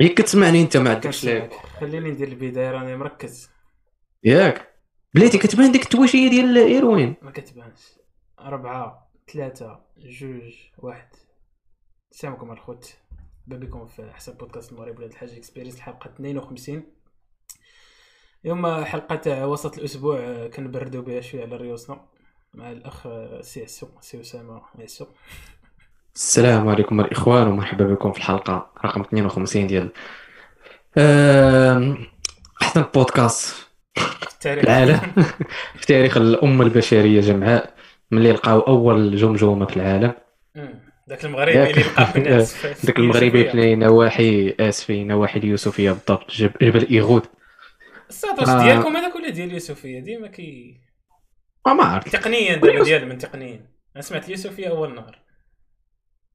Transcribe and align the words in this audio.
هي 0.00 0.08
كتسمعني 0.08 0.62
انت 0.62 0.76
ما 0.76 0.90
عندكش 0.90 1.28
خليني 1.80 2.10
ندير 2.10 2.28
البداية 2.28 2.70
راني 2.70 2.96
مركز. 2.96 3.50
ياك. 4.24 4.74
بلاتي 5.14 5.38
كتبان 5.38 5.72
ديك 5.72 5.82
التواشة 5.82 6.30
ديال 6.30 6.44
الايروين 6.44 7.16
ما 7.22 7.30
كتبانش. 7.30 7.80
أربعة 8.40 9.10
ثلاثة 9.32 9.80
جوج 9.98 10.54
واحد. 10.78 11.08
السلام 12.12 12.32
عليكم 12.32 12.52
الخوت 12.52 12.94
بكم 13.46 13.86
في 13.86 14.10
احسن 14.10 14.32
بودكاست 14.32 14.72
المغرب 14.72 14.98
ولاد 14.98 15.10
الحاج 15.10 15.30
Experience 15.34 15.76
الحلقة 15.76 16.10
52 16.10 16.82
اليوم 18.44 18.84
حلقة 18.84 19.16
تاع 19.16 19.44
وسط 19.44 19.78
الأسبوع 19.78 20.18
آه، 20.18 20.46
كنبردوا 20.46 21.02
بها 21.02 21.20
شوية 21.20 21.42
على 21.42 21.56
ريوسنا 21.56 22.04
مع 22.54 22.72
الأخ 22.72 23.06
آه، 23.06 23.40
سي 23.40 23.62
عسو 23.62 23.88
سي 24.00 24.20
أسامة 24.20 24.62
عسو. 24.78 25.06
السلام 26.16 26.68
عليكم 26.68 27.00
الاخوان 27.00 27.46
ومرحبا 27.48 27.84
بكم 27.84 28.12
في 28.12 28.18
الحلقة 28.18 28.70
رقم 28.84 29.00
52 29.00 29.66
ديال 29.66 29.90
آم، 30.98 31.96
احسن 32.62 32.84
بودكاست 32.94 33.54
في 33.94 34.32
التاريخ. 34.32 34.64
العالم 34.64 34.98
في 35.78 35.86
تاريخ 35.86 36.16
الأمة 36.16 36.64
البشرية 36.64 37.20
جمعاء 37.20 37.74
ملي 38.10 38.32
لقاو 38.32 38.60
أول 38.60 39.16
جمجمة 39.16 39.66
في 39.66 39.76
العالم. 39.76 40.12
مم. 40.54 40.84
داك 41.08 41.24
المغربي 41.24 41.70
اللي 41.70 41.82
لقى 41.82 42.06
في 42.06 42.16
الناس 42.18 42.54
في- 42.56 42.74
في 42.74 42.86
ذاك 42.86 42.98
المغربي. 42.98 43.50
في 43.50 43.74
نواحي 43.74 44.54
آسفي 44.60 45.04
نواحي 45.04 45.38
اليوسفية 45.38 45.90
بالضبط 45.90 46.30
جب- 46.30 46.58
جبل 46.62 46.86
إيغود. 46.90 47.22
الصاد 48.08 48.38
واش 48.40 48.48
آه. 48.48 48.62
ديالكم 48.64 48.96
هذاك 48.96 49.14
ولا 49.16 49.28
ديال 49.30 49.48
اليوسفية 49.48 50.00
ديما 50.00 50.26
كي 50.28 50.80
ما 51.66 51.72
ما 51.74 51.84
عرفت. 51.84 52.08
تقنيا 52.16 52.54
دابا 52.56 52.82
ديال 52.84 53.08
من 53.08 53.18
تقنيا. 53.18 53.70
أنا 53.96 54.02
سمعت 54.02 54.24
اليوسفية 54.24 54.68
أول 54.68 54.94
نهار 54.94 55.23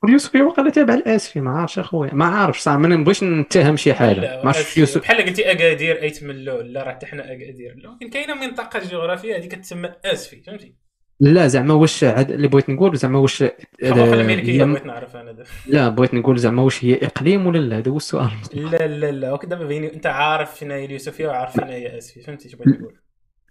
اليوسفيه 0.03 0.41
وقال 0.41 0.71
تابع 0.71 0.93
الاسفي 0.93 1.41
ما 1.41 1.51
عرفتش 1.51 1.79
اخويا 1.79 2.13
ما 2.13 2.25
عارفش 2.25 2.59
صح 2.59 2.71
ما 2.71 2.87
نبغيش 2.87 3.23
نتهم 3.23 3.77
شي 3.77 3.93
حاجة 3.93 4.19
ما 4.43 4.47
عرفتش. 4.49 4.77
يوسف. 4.77 5.01
بحال 5.01 5.25
قلتي 5.25 5.51
اكادير 5.51 6.01
اي 6.01 6.09
تملو 6.09 6.61
لا 6.61 6.83
راه 6.83 6.91
حتى 6.91 7.05
حنا 7.05 7.25
اكادير 7.33 7.75
ولكن 7.89 8.09
كاينة 8.09 8.33
منطقة 8.35 8.79
جغرافية 8.79 9.35
هذه 9.37 9.45
كتسمى 9.47 9.89
آسفي 10.05 10.41
فهمتي؟ 10.41 10.75
لا 11.19 11.47
زعما 11.47 11.73
واش 11.73 12.03
عاد 12.03 12.31
اللي 12.31 12.47
بغيت 12.47 12.69
نقول 12.69 12.97
زعما 12.97 13.19
واش 13.19 13.43
هي- 13.43 13.55
بغيت 13.81 14.85
نعرف 14.85 15.15
أنا 15.15 15.31
دابا 15.31 15.49
لا 15.67 15.89
بغيت 15.89 16.13
نقول 16.13 16.37
زعما 16.37 16.61
واش 16.61 16.85
هي 16.85 16.95
إقليم 16.95 17.47
ولا 17.47 17.57
لا 17.57 17.77
هذا 17.77 17.91
هو 17.91 17.97
السؤال. 17.97 18.29
لا 18.53 18.87
لا 18.87 19.11
لا 19.11 19.39
دابا 19.43 19.65
بيني 19.65 19.93
أنت 19.93 20.05
عارف 20.07 20.55
فين 20.55 20.71
هي 20.71 20.85
اليوسفية 20.85 21.27
وعارف 21.27 21.53
فين 21.53 21.63
هي 21.67 21.97
آسفي 21.97 22.21
فهمتي 22.21 22.47
اش 22.47 22.55
بغيت 22.55 22.79
نقول؟ 22.81 22.99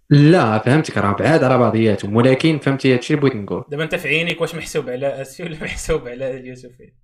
لا 0.09 0.59
فهمتك 0.59 0.97
راه 0.97 1.13
بعاد 1.13 1.43
على 1.43 1.57
بعضياتهم 1.57 2.15
ولكن 2.15 2.59
فهمتي 2.59 2.93
هادشي 2.93 3.13
اللي 3.13 3.21
بغيت 3.21 3.35
نقول. 3.35 3.65
دابا 3.69 3.83
انت 3.83 3.95
في 3.95 4.07
عينيك 4.07 4.41
واش 4.41 4.55
محسوب 4.55 4.89
على 4.89 5.07
اسفي 5.21 5.43
ولا 5.43 5.63
محسوب 5.63 6.07
على 6.07 6.37
اليوسفيه 6.37 6.95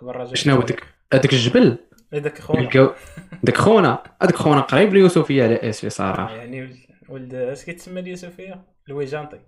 كبر 0.00 0.16
راجل 0.16 0.36
شنو 0.36 0.54
هو 0.54 0.62
داك 0.62 0.82
هذاك 1.12 1.32
الجبل؟ 1.32 1.78
هذاك 2.14 2.38
خونا. 2.38 2.94
داك 3.42 3.56
خونا. 3.56 4.02
هذاك 4.22 4.34
خونا 4.34 4.60
قريب 4.60 4.94
ليوسفية 4.94 5.44
على 5.44 5.68
اسفي 5.68 5.90
صراحة. 5.90 6.34
يعني 6.34 6.76
ولد 7.08 7.34
اش 7.34 7.64
كيتسمى 7.64 8.00
اليوسفية؟ 8.00 8.64
Louis 8.88 9.12
Gentil 9.12 9.40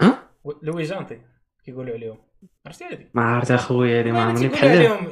ها؟ 0.00 0.30
Louis 0.62 0.82
Gentil 0.82 1.20
كيقولوا 1.64 1.94
عليهم. 1.94 2.18
عرفتي 2.66 2.84
هذه 2.84 3.06
ما 3.14 3.22
عرفت 3.22 3.50
اخويا 3.50 4.00
هذه 4.00 4.06
ما 4.06 4.12
ما 4.12 4.22
عمرني 4.22 4.48
بحال 4.48 4.70
عليهم 4.70 5.04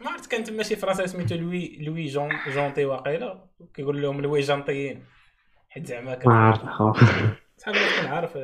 ما 0.00 0.10
عرفت 0.10 0.30
كان 0.30 0.44
تما 0.44 0.62
شي 0.62 0.76
فرنسا 0.76 1.06
سميتو 1.06 1.34
Louis 1.34 1.78
Louis 1.80 2.06
Gen 2.06 2.30
Gentil 2.54 2.84
واقيلا 2.84 3.48
كيقول 3.74 4.02
لهم 4.02 4.20
Louis 4.20 4.40
Gentil 4.40 4.78
يين. 4.78 5.04
حيت 5.70 5.86
زعما 5.86 6.18
ما 6.26 6.34
عرفت 6.34 6.64
اخو 6.64 6.92
شحال 6.92 7.74
من 7.74 7.80
كنت 8.00 8.08
عارف 8.08 8.38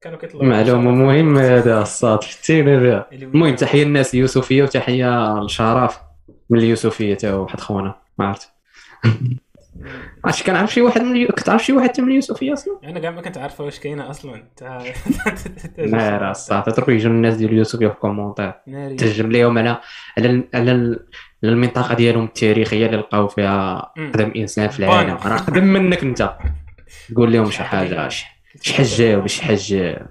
كانوا 0.00 0.18
كيطلعوا 0.18 0.44
معلومه 0.46 0.90
مهمه 0.90 1.40
هذا 1.56 1.82
الصاد 1.82 2.22
فتينا 2.24 2.78
بها 2.80 3.06
المهم 3.12 3.54
تحية 3.54 3.84
للناس 3.84 4.14
اليوسفيه 4.14 4.62
وتحية 4.62 5.38
لشرف 5.40 5.98
من 6.50 6.58
اليوسفية 6.58 7.14
تا 7.14 7.30
هو 7.30 7.42
واحد 7.42 7.60
خونا. 7.60 7.94
ما 8.18 8.26
عرفت. 8.26 8.48
عرفتي 10.24 10.44
كنعرف 10.44 10.72
شي 10.74 10.80
واحد 10.82 11.00
من. 11.00 11.26
كتعرف 11.26 11.64
شي 11.64 11.72
واحد 11.72 12.00
من 12.00 12.08
اليوسفية 12.08 12.52
أصلا؟ 12.52 12.78
أنا 12.84 13.00
كاع 13.00 13.10
ما 13.10 13.22
كنت 13.22 13.38
عارفه 13.38 13.64
واش 13.64 13.78
كاينة 13.80 14.10
أصلا. 14.10 14.44
لا 15.78 16.18
راه 16.18 16.30
الصاد 16.30 16.62
تروح 16.72 16.88
الناس 16.88 17.34
ديال 17.36 17.50
اليوسفية 17.50 17.86
في 17.86 17.92
ال 17.94 17.99
commentaire 17.99 18.52
تهجم 18.98 19.32
ليهم 19.32 19.58
على 19.58 19.80
على 20.18 20.44
على 20.54 20.72
ال- 20.72 21.06
على 21.44 21.52
المنطقة 21.52 21.94
ديالهم 21.94 22.24
التاريخية 22.24 22.86
اللي 22.86 22.96
لقاو 22.96 23.28
فيها. 23.28 23.92
اقدم 23.98 24.32
إنسان 24.36 24.68
في. 24.68 24.78
العالم. 24.78 25.14
راه 25.24 25.36
اقدم 25.36 25.64
منك 25.64 26.02
أنت. 26.02 26.30
قول 27.16 27.32
لهم 27.32 27.50
شي 27.50 27.62
حاجة. 27.62 28.08
شي 28.08 28.74
حجة 28.74 29.18
ولا 29.18 29.26
شي 29.26 29.42
حجة 29.42 30.08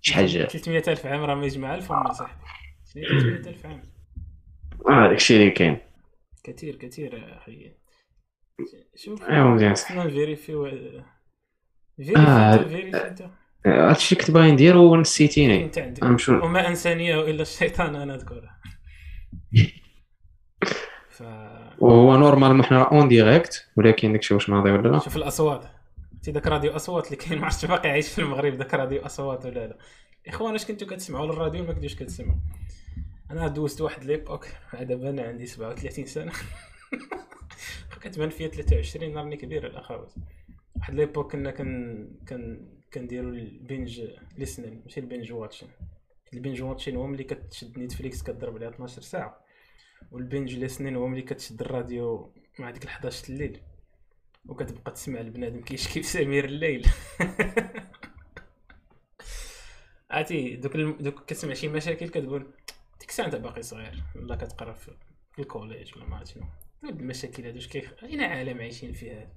شي 0.00 0.14
حاجة. 0.14 0.44
300 0.44 0.82
ألف 0.88 1.06
عام 1.06 1.20
راه 1.20 1.34
ما 1.34 1.46
يجمع 1.46 1.74
ألف 1.74 1.90
وما 1.90 2.12
صاحبي 2.12 2.40
300 2.94 3.48
ألف 3.50 3.66
عام 3.66 3.82
آه 4.88 5.08
داك 5.08 5.16
الشيء 5.16 5.40
اللي 5.40 5.50
كاين. 5.50 5.78
كثير 6.44 6.76
كثير 6.76 7.38
أخي. 7.38 7.72
شوف 8.96 9.22
أيوا 9.22 9.50
مزيان. 9.50 9.74
خصنا 9.74 10.04
نvérifiيو 10.04 10.66
آه. 10.66 11.04
vérifie 11.96 12.96
أنت 12.96 13.30
هادشي 13.66 14.14
كنت 14.14 14.30
باغي 14.30 14.50
ندير 14.52 14.76
ونسيتيني 14.76 15.70
وما 16.28 16.68
أنسانيه 16.68 17.20
إلا 17.20 17.42
الشيطان 17.42 17.96
أنا 17.96 18.14
أذكره 18.14 18.50
ف 21.16 21.22
وهو 21.78 22.16
normal 22.16 22.64
حنا 22.64 22.82
en 22.82 23.08
direct 23.08 23.68
ولكن 23.76 24.12
داكشي 24.12 24.34
واش 24.34 24.50
ناضي 24.50 24.70
ولا 24.70 24.88
لا. 24.88 24.98
شوف 24.98 25.16
الأصوات. 25.16 25.77
تي 26.22 26.30
ذاك 26.30 26.46
راديو 26.46 26.76
أصوات 26.76 27.06
اللي 27.06 27.16
كاين 27.16 27.38
ما 27.38 27.44
عرفتش 27.44 27.64
باقي 27.64 27.90
عايش 27.90 28.08
في 28.08 28.18
المغرب 28.18 28.54
ذاك 28.54 28.74
راديو 28.74 29.06
أصوات 29.06 29.46
ولا 29.46 29.66
لا. 29.66 29.78
إخوان 30.28 30.52
واش 30.52 30.66
كنتو 30.66 30.86
كتسمعوا 30.86 31.26
للراديو 31.26 31.64
ما 31.64 31.72
كنتوش 31.72 31.94
كتسمعوا؟ 31.94 32.38
أنا 33.30 33.48
دوزت 33.48 33.80
واحد 33.80 34.04
l'époque 34.04 34.46
دابا 34.80 35.10
أنا 35.10 35.22
عندي 35.22 35.46
37 35.46 36.06
سنة. 36.06 36.32
كتبان 38.02 38.30
فيا 38.30 38.48
23 38.48 39.16
راني 39.16 39.36
كبير 39.36 39.66
الأخوات. 39.66 40.12
واحد 40.76 40.94
l'époque 40.94 41.32
كنا 41.32 41.50
كن 41.50 42.08
كن 42.28 42.68
كنديروا 42.94 43.30
ال 43.30 43.42
binge 43.42 44.02
listening 44.38 44.82
ماشي 44.84 45.00
ال 45.00 45.05
binge 45.05 45.32
watching. 45.32 45.68
ال 46.34 46.39
binge 46.39 46.62
watching 46.62 46.96
هو 46.96 47.06
ملي 47.06 47.24
كتشد 47.24 47.78
Netflix 47.78 48.22
كضرب 48.22 48.56
عليها 48.56 48.68
12 48.68 49.02
ساعة. 49.02 49.44
وال 50.10 50.23
binge 50.23 50.54
listening 50.54 50.96
هو 50.96 51.06
ملي 51.06 51.22
كتشد 51.22 51.60
الراديو 51.60 52.32
مع 52.58 52.70
ديك 52.70 52.84
ال 52.84 52.88
11 52.88 53.32
الليل. 53.32 53.60
وكتبقى 54.48 54.92
تسمع 54.92 55.20
البنادم 55.20 55.60
كيشكي 55.60 56.02
في 56.02 56.08
سمير 56.08 56.44
الليل. 56.44 56.86
عرفتي 60.10 60.56
دوك 60.56 60.74
الم... 60.74 60.96
دوك 61.00 61.24
كتسمع 61.24 61.54
شي 61.54 61.68
مشاكل 61.68 62.08
كتقول 62.08 62.52
ديك 63.00 63.08
الساعة 63.08 63.26
انت 63.26 63.36
باقي 63.36 63.62
صغير 63.62 64.02
ولا 64.16 64.36
كتقرا 64.36 64.72
في 64.72 64.90
ال 65.38 65.45
collège 65.45 65.96
ولا 65.96 66.04
ما 66.04 66.16
عرفت 66.16 66.34
شنو. 66.34 66.44
هاد 66.84 67.00
المشاكل 67.00 67.44
هادو 67.44 67.58
اش 67.58 67.68
كيخ 67.68 67.94
أين 68.02 68.20
عالم 68.20 68.58
عايشين 68.58 68.92
فيه 68.92 69.12
هذا 69.12 69.28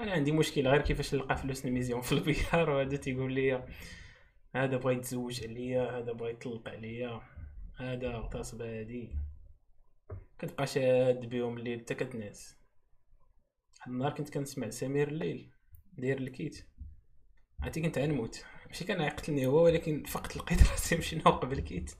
أنا 0.00 0.12
عندي 0.12 0.32
مشكل 0.32 0.68
غير 0.68 0.80
كيفاش 0.82 1.14
نلقى 1.14 1.36
فلوس 1.36 1.66
نميزيهم 1.66 2.00
في 2.00 2.12
البيار 2.12 2.70
وهذا 2.70 2.96
تيقول 2.96 3.32
لي 3.32 3.64
هذا 4.54 4.76
بغا 4.76 4.92
يتزوج 4.92 5.44
عليا 5.44 5.98
هذا 5.98 6.12
بغا 6.12 6.28
يطلق 6.28 6.68
عليا 6.68 7.20
هذا 7.76 8.14
اغتصب 8.14 8.62
هادي. 8.62 9.10
كتبقى 10.38 10.66
شاد 10.66 11.28
بهم 11.28 11.58
الليل 11.58 11.80
حتى 11.80 11.94
كتنعس 11.94 12.63
واحد 13.84 13.92
النهار 13.92 14.12
كنت 14.12 14.30
كنسمع 14.30 14.70
سمير 14.70 15.08
الليل 15.08 15.50
داير 15.98 16.18
الكيت. 16.18 16.66
عرفتي 17.62 17.80
كنت 17.80 17.98
غنموت. 17.98 18.44
ماشي 18.66 18.84
كان 18.84 19.00
يقتلني 19.00 19.46
هو 19.46 19.64
ولكن 19.64 20.02
فقط 20.04 20.36
لقيت 20.36 20.58
راسي 20.70 20.96
مشنوق 20.96 21.44
بالكيت 21.44 21.92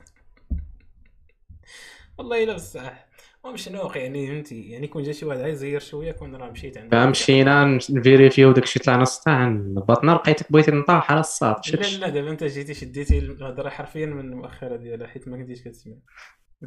والله 2.17 2.43
إلا 2.43 2.53
بصح. 2.53 3.07
ومشنوق 3.43 3.97
يعني 3.97 4.27
فهمتي؟ 4.27 4.69
يعني 4.69 4.87
كون 4.87 5.03
جا 5.03 5.11
شي 5.11 5.25
واحد 5.25 5.39
عايز 5.39 5.63
يزير 5.63 5.79
شوية 5.79 6.11
كون 6.11 6.35
راه 6.35 6.49
مشيت 6.49 6.77
عند 6.77 6.91
فمشينا 6.91 7.79
نفيريفيو 7.89 8.51
داكشي 8.51 8.79
طلع 8.79 8.95
نص 8.95 9.19
ساعه 9.19 9.49
نبطنا 9.49 10.11
لقيتك 10.11 10.51
بغيتي 10.51 10.71
نطاح 10.71 11.11
على 11.11 11.19
الصاد. 11.19 11.55
لا 11.73 11.97
لا 11.97 12.09
دابا 12.09 12.31
أنت 12.31 12.43
جيتي 12.43 12.73
شديتي 12.73 13.19
الهضرة 13.19 13.69
حرفيا 13.69 14.05
من 14.05 14.19
المؤخره 14.19 14.75
ديالها 14.75 15.07
حيت 15.07 15.27
ما 15.27 15.37
كنتيش 15.37 15.61
كتسمع. 15.61 15.95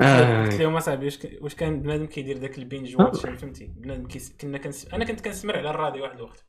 قلت 0.00 0.60
لهم 0.60 0.76
اصاحبي 0.76 1.10
واش 1.40 1.54
كان 1.54 1.82
بنادم 1.82 2.06
كيدير 2.06 2.36
داك 2.38 2.58
ال 2.58 2.65
binge 2.65 2.96
watching 2.96 3.36
فهمتي؟ 3.36 3.66
بنادم 3.66 4.08
كيس... 4.08 4.32
كنا 4.40 4.58
كنس... 4.58 4.88
أنا 4.94 5.04
كنت 5.04 5.20
كنسمر 5.20 5.56
على 5.56 5.70
الراديو 5.70 6.02
واحد 6.02 6.16
الوقت. 6.16 6.44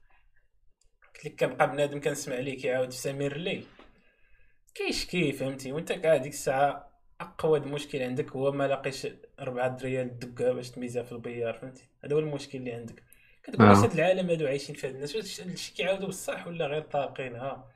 قلت 1.15 1.25
لك 1.25 1.39
كنبقى 1.39 1.71
بنادم 1.71 1.99
كنسمع 1.99 2.35
ليه 2.35 2.57
كيعاود 2.57 2.91
في 2.91 2.97
سمير 2.97 3.35
الليل. 3.35 3.65
كيشكي 4.75 5.31
فهمتي؟ 5.31 5.71
وانت 5.71 5.91
كاع 5.91 6.17
ديك 6.17 6.33
الساعة 6.33 6.89
أقوى 7.21 7.59
مشكل 7.59 8.01
عندك 8.01 8.31
هو 8.31 8.51
ما 8.51 8.67
لاقيش 8.67 9.07
أربعة 9.39 9.67
دريال 9.67 10.07
الدقه 10.07 10.53
باش 10.53 10.71
تميزها 10.71 11.03
في 11.03 11.11
البيار 11.11 11.53
فهمتي؟ 11.53 11.89
هذا 12.03 12.15
هو 12.15 12.19
المشكل 12.19 12.57
اللي 12.57 12.71
عندك. 12.71 13.03
كتقول 13.43 13.65
آه. 13.65 13.69
واش 13.69 13.77
هاد 13.77 13.93
العالم 13.93 14.29
هادو 14.29 14.47
عايشين 14.47 14.75
في 14.75 14.87
هاد 14.87 14.93
الناس 14.93 15.15
واش 15.15 15.41
هادشي 15.41 15.73
كيعاودوا 15.73 16.07
بصح 16.07 16.47
ولا 16.47 16.67
غير 16.67 16.81
طاقين؟ 16.81 17.35
ها 17.35 17.67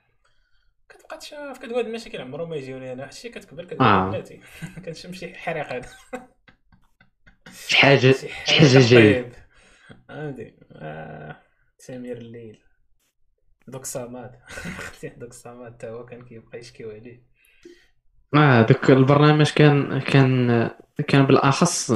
كتبقى 0.89 1.17
تشاف 1.17 1.57
كتقول 1.57 1.75
هاد 1.75 1.85
المشاكل 1.85 2.21
عمرهم 2.21 2.49
ما 2.49 2.55
يجيوني 2.55 2.93
أنا. 2.93 3.01
واحد 3.01 3.13
الشيء 3.13 3.31
كتكبر 3.31 3.65
كتقول 3.65 3.87
آه. 3.87 4.09
بلاتي 4.09 4.41
كنشم 4.85 5.13
شي 5.13 5.35
حريق 5.35 5.73
هذا 5.73 5.89
شي 7.67 7.75
حاجة 7.77 8.11
شي 8.11 8.29
حاجة 8.29 9.31
فهمتي 10.07 10.57
آه، 10.71 11.41
سمير 11.77 12.17
الليل. 12.17 12.63
دوك 13.67 13.85
صماد 13.85 14.39
دوك 15.19 15.33
صماد 15.33 15.77
تا 15.77 15.89
هو 15.89 16.05
كان 16.05 16.25
كيبقى 16.25 16.59
يشكيو 16.59 16.91
عليه 16.91 17.23
آه 18.35 18.61
دوك 18.61 18.89
البرنامج 18.89 19.49
كان 19.49 19.99
كان 19.99 20.69
كان 21.07 21.25
بالأخص 21.25 21.91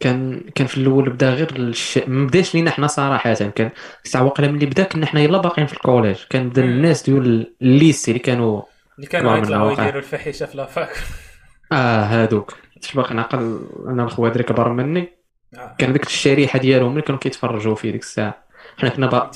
كان 0.00 0.40
كان 0.54 0.66
في 0.66 0.76
الأول 0.78 1.10
بدا 1.10 1.30
غير 1.30 1.56
الش... 1.56 1.98
ما 1.98 2.26
بداش 2.26 2.54
لينا 2.54 2.70
حنا 2.70 2.86
صراحة 2.86 3.34
كان 3.34 3.70
ساعه 4.04 4.24
وقيلا 4.24 4.52
ملي 4.52 4.66
بدا 4.66 4.84
كنا 4.84 5.06
حنا 5.06 5.20
يلا 5.20 5.38
باقيين 5.38 5.66
في 5.66 5.72
ال 5.74 5.79
collège. 5.79 6.16
كان 6.30 6.48
بدا. 6.48 6.64
الناس 6.64 7.10
ديال 7.10 7.54
ال 7.62 7.70
lycée 7.70 8.10
اللي 8.10 8.22
كانوا 8.22 8.62
اللي 8.96 9.06
كانوا 9.06 9.30
كبار 9.30 9.42
يطلعوا. 9.44 9.72
يديروا 9.72 9.98
الفحيشة 9.98 10.46
في 10.46 10.56
la 10.56 10.67
fac. 10.67 10.90
آه 11.72 12.02
هادوك. 12.02 12.54
باقي 12.94 13.14
نعقل 13.14 13.60
أنا 13.88 14.04
الخوات 14.04 14.32
اللي 14.32 14.44
كبر 14.44 14.72
مني. 14.72 15.08
آه. 15.54 15.74
كان 15.78 15.92
ديك 15.92 16.06
الشريحة 16.06 16.58
ديالهم 16.58 16.90
اللي 16.90 17.02
كانوا 17.02 17.20
كيتفرجوا 17.20 17.74
في 17.74 17.92
ديك 17.92 18.02
الساعة. 18.02 18.48
حنا 18.78 18.90
كنا 18.90 19.06
با... 19.06 19.30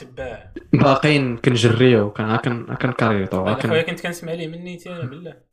باقيين 0.73 1.37
كنجريو 1.37 2.11
كان 2.11 2.37
كنكريطو 2.83 3.47
أنا 3.47 3.63
خويا 3.63 3.83
كنت 3.83 4.01
كنسمع 4.01 4.33
ليه 4.33 4.49
من 4.49 4.65
نيتي 4.65 4.91
أنا 4.91 5.05
بالله. 5.05 5.52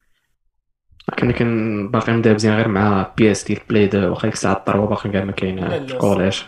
كنا 1.10 1.32
كن 1.34 1.92
باقي 1.92 2.14
مدابزين 2.14 2.54
غير 2.56 2.68
مع 2.68 3.14
بياس 3.18 3.44
ديال 3.44 3.60
بلاي 3.70 3.86
2 3.86 4.04
واخا 4.04 4.22
ديك 4.28 4.34
الساعة 4.34 4.54
الطروه 4.54 4.88
باقي 4.88 5.10
كاع 5.10 5.24
ما 5.24 5.32
كاين 5.32 5.60
الكوليج 5.60 6.42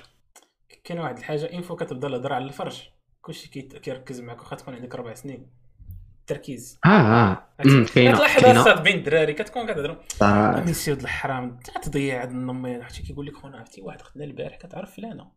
كاين 0.84 1.00
واحد 1.00 1.18
الحاجة 1.18 1.54
إنفو 1.54 1.76
كتبدا 1.76 2.08
الهضره 2.08 2.36
على 2.36 2.46
الفرج 2.46 2.82
كلشي 3.22 3.50
كيركز 3.50 4.22
معاك 4.22 4.40
واخا 4.40 4.56
تكون 4.56 4.74
عندك 4.74 4.96
ربع 4.96 5.14
سنين. 5.14 5.62
التركيز 6.22 6.80
آه 6.86 6.90
آه. 6.90 7.44
أمم، 7.66 7.86
كاينة 7.86 8.22
الصاد 8.52 8.84
بين 8.84 8.98
الدراري 8.98 9.34
كتكون 9.34 9.68
كتهضروا 9.68 9.96
صراحة. 10.08 10.60
من 10.60 10.74
سيد 10.74 11.02
الحرام؟ 11.02 11.60
انت 11.78 11.88
تضيع 11.88 12.22
هاد 12.22 12.30
النمير 12.30 12.84
حتى 12.84 13.02
كيقول 13.02 13.26
لك 13.26 13.36
خونا 13.36 13.58
عرفتي 13.58 13.82
واحد 13.82 14.02
خدنا 14.02 14.26
البارح 14.26 14.56
كتعرف 14.56 14.96
فلانة. 14.96 15.32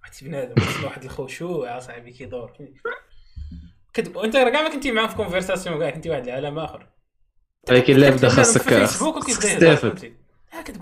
واحد 0.00 0.12
بنادم 0.22 0.54
واحد 0.84 1.04
الخشوع 1.04 1.78
صاحبي 1.78 2.10
كيدور. 2.12 2.52
كت... 3.94 4.16
وانت 4.16 4.36
كاع 4.36 4.62
ما 4.62 4.68
كنتي 4.72 4.92
معاه 4.92 5.06
في 5.06 5.16
conversation 5.16 5.78
كاع 5.78 5.90
كنتي 5.90 6.10
واحد 6.10 6.28
العالم 6.28 6.58
آخر. 6.58 6.86
ولكن 7.70 7.96
لا 7.96 8.10
بدا 8.10 8.28
خاصك 8.28 8.60
تستافد 8.60 9.08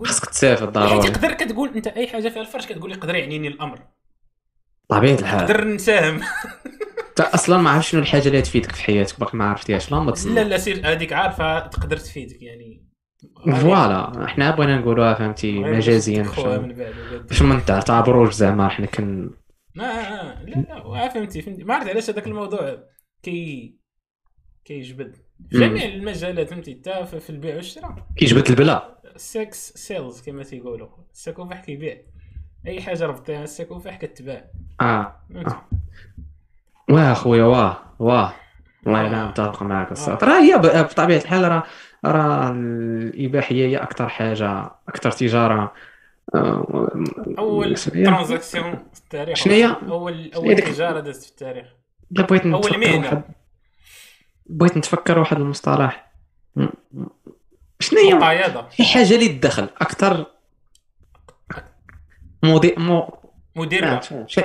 خاصك 0.07 0.25
تستافد 0.27 0.67
حيت 0.69 0.71
ضروري. 0.71 1.11
تقدر 1.11 1.33
كتقول 1.33 1.69
أنت 1.77 1.87
أي 1.87 2.07
حاجة 2.07 2.29
فيها 2.29 2.43
الفرش 2.43 2.67
كتقول 2.67 2.93
يقدر 2.93 3.15
يعنيني 3.15 3.49
الأمر. 3.49 3.79
طبيعة 4.89 5.15
الحال. 5.15 5.43
نقدر 5.43 5.65
نساهم. 5.65 6.21
انت 7.09 7.21
أصلا 7.21 7.59
ما 7.59 7.71
عرفت 7.71 7.89
شنو 7.89 8.01
الحاجة 8.01 8.29
اللي 8.29 8.43
تفيدك 8.43 8.73
في 8.73 8.83
حياتك 8.83 9.21
باقي 9.21 9.39
ما 9.39 9.45
عرفتيهاش 9.51 9.93
لا 9.93 10.01
ما 10.01 10.15
لا 10.27 10.45
لا 10.45 10.59
سير 10.59 10.93
هذيك 10.93 11.13
عارفة 11.13 11.67
تقدر 11.67 11.97
تفيدك 11.97 12.43
يعني. 12.43 12.87
voilà. 13.61 14.27
حنا 14.27 14.51
بغينا 14.51 14.79
نقولوها 14.79 15.15
فهمتي؟ 15.15 15.59
مجازيا 15.59 16.23
باش 17.29 17.43
ما 17.43 17.57
نتعتبروش 17.57 18.35
زعما 18.35 18.69
حنا 18.69 18.87
كن 18.87 19.31
آه 19.79 19.83
آه 19.83 20.43
لا 20.43 20.55
لا 20.55 20.87
واه 20.87 21.09
فهمتي 21.09 21.43
فهمتي. 21.43 21.65
ما 21.65 21.75
عرفت 21.75 21.89
علاش 21.89 22.11
هذاك 22.11 22.27
الموضوع 22.27 22.79
كي 23.23 23.75
كيجبد. 24.65 25.17
جميع 25.53 25.85
المجالات 25.85 26.51
فهمتي؟ 26.51 26.81
حتى 26.87 27.21
في 27.21 27.31
البيع 27.31 27.57
والشراء. 27.57 27.95
كيجبد 28.17 28.49
البلا 28.49 28.99
ال 29.17 29.31
sex 29.31 29.73
sells 29.77 30.21
كما 30.21 30.43
تيقولوا. 30.43 30.89
السكوفح 31.15 31.65
كيبيع. 31.65 31.97
أي 32.67 32.83
حاجة 32.83 33.07
ربطيها 33.07 33.45
السكوفح 33.45 33.97
كتباع. 33.97 34.45
آه. 34.81 35.17
فهمتي؟ 35.35 35.57
واه 36.91 37.15
خويا 37.15 37.45
واه 37.45 37.79
واه. 37.99 38.35
والله 38.87 39.01
آه. 39.01 39.07
الا 39.07 39.27
متفق 39.27 39.63
معك 39.63 39.93
الصوت 39.93 40.25
راه 40.25 40.41
هي 40.41 40.59
بطبيعة 40.83 41.19
الحال 41.19 41.45
راه 41.45 41.63
راه 42.05 42.51
الإباحية 42.51 43.67
هي 43.67 43.77
أكثر 43.77 44.09
حاجة 44.09 44.71
أكثر 44.89 45.11
تجارة. 45.11 45.73
آه، 46.35 46.89
أول 47.39 47.75
transaction 47.75 48.73
في 48.93 49.01
التاريخ. 49.01 49.37
شنو 49.37 49.53
هي؟ 49.55 49.77
أول 49.89 50.31
اول 50.35 50.57
تجارة 50.57 51.01
دازت 51.01 51.23
في 51.25 51.31
التاريخ. 51.31 51.67
بغيت 52.11 52.47
مهنة. 52.47 52.99
واحد 52.99 53.23
بغيت 54.49 54.77
نتفكر 54.77 55.19
واحد 55.19 55.37
المصطلح. 55.37 56.13
شنو 57.81 58.01
هي؟ 58.01 58.15
مقايضه 58.15 58.69
شي 58.71 58.85
حاجة 58.85 59.15
اللي 59.15 59.29
تدخل. 59.29 59.69
أكثر 59.81 60.27
مودي 62.43 62.75
مو 62.79 63.19
مديرة. 63.57 64.01
شي 64.27 64.43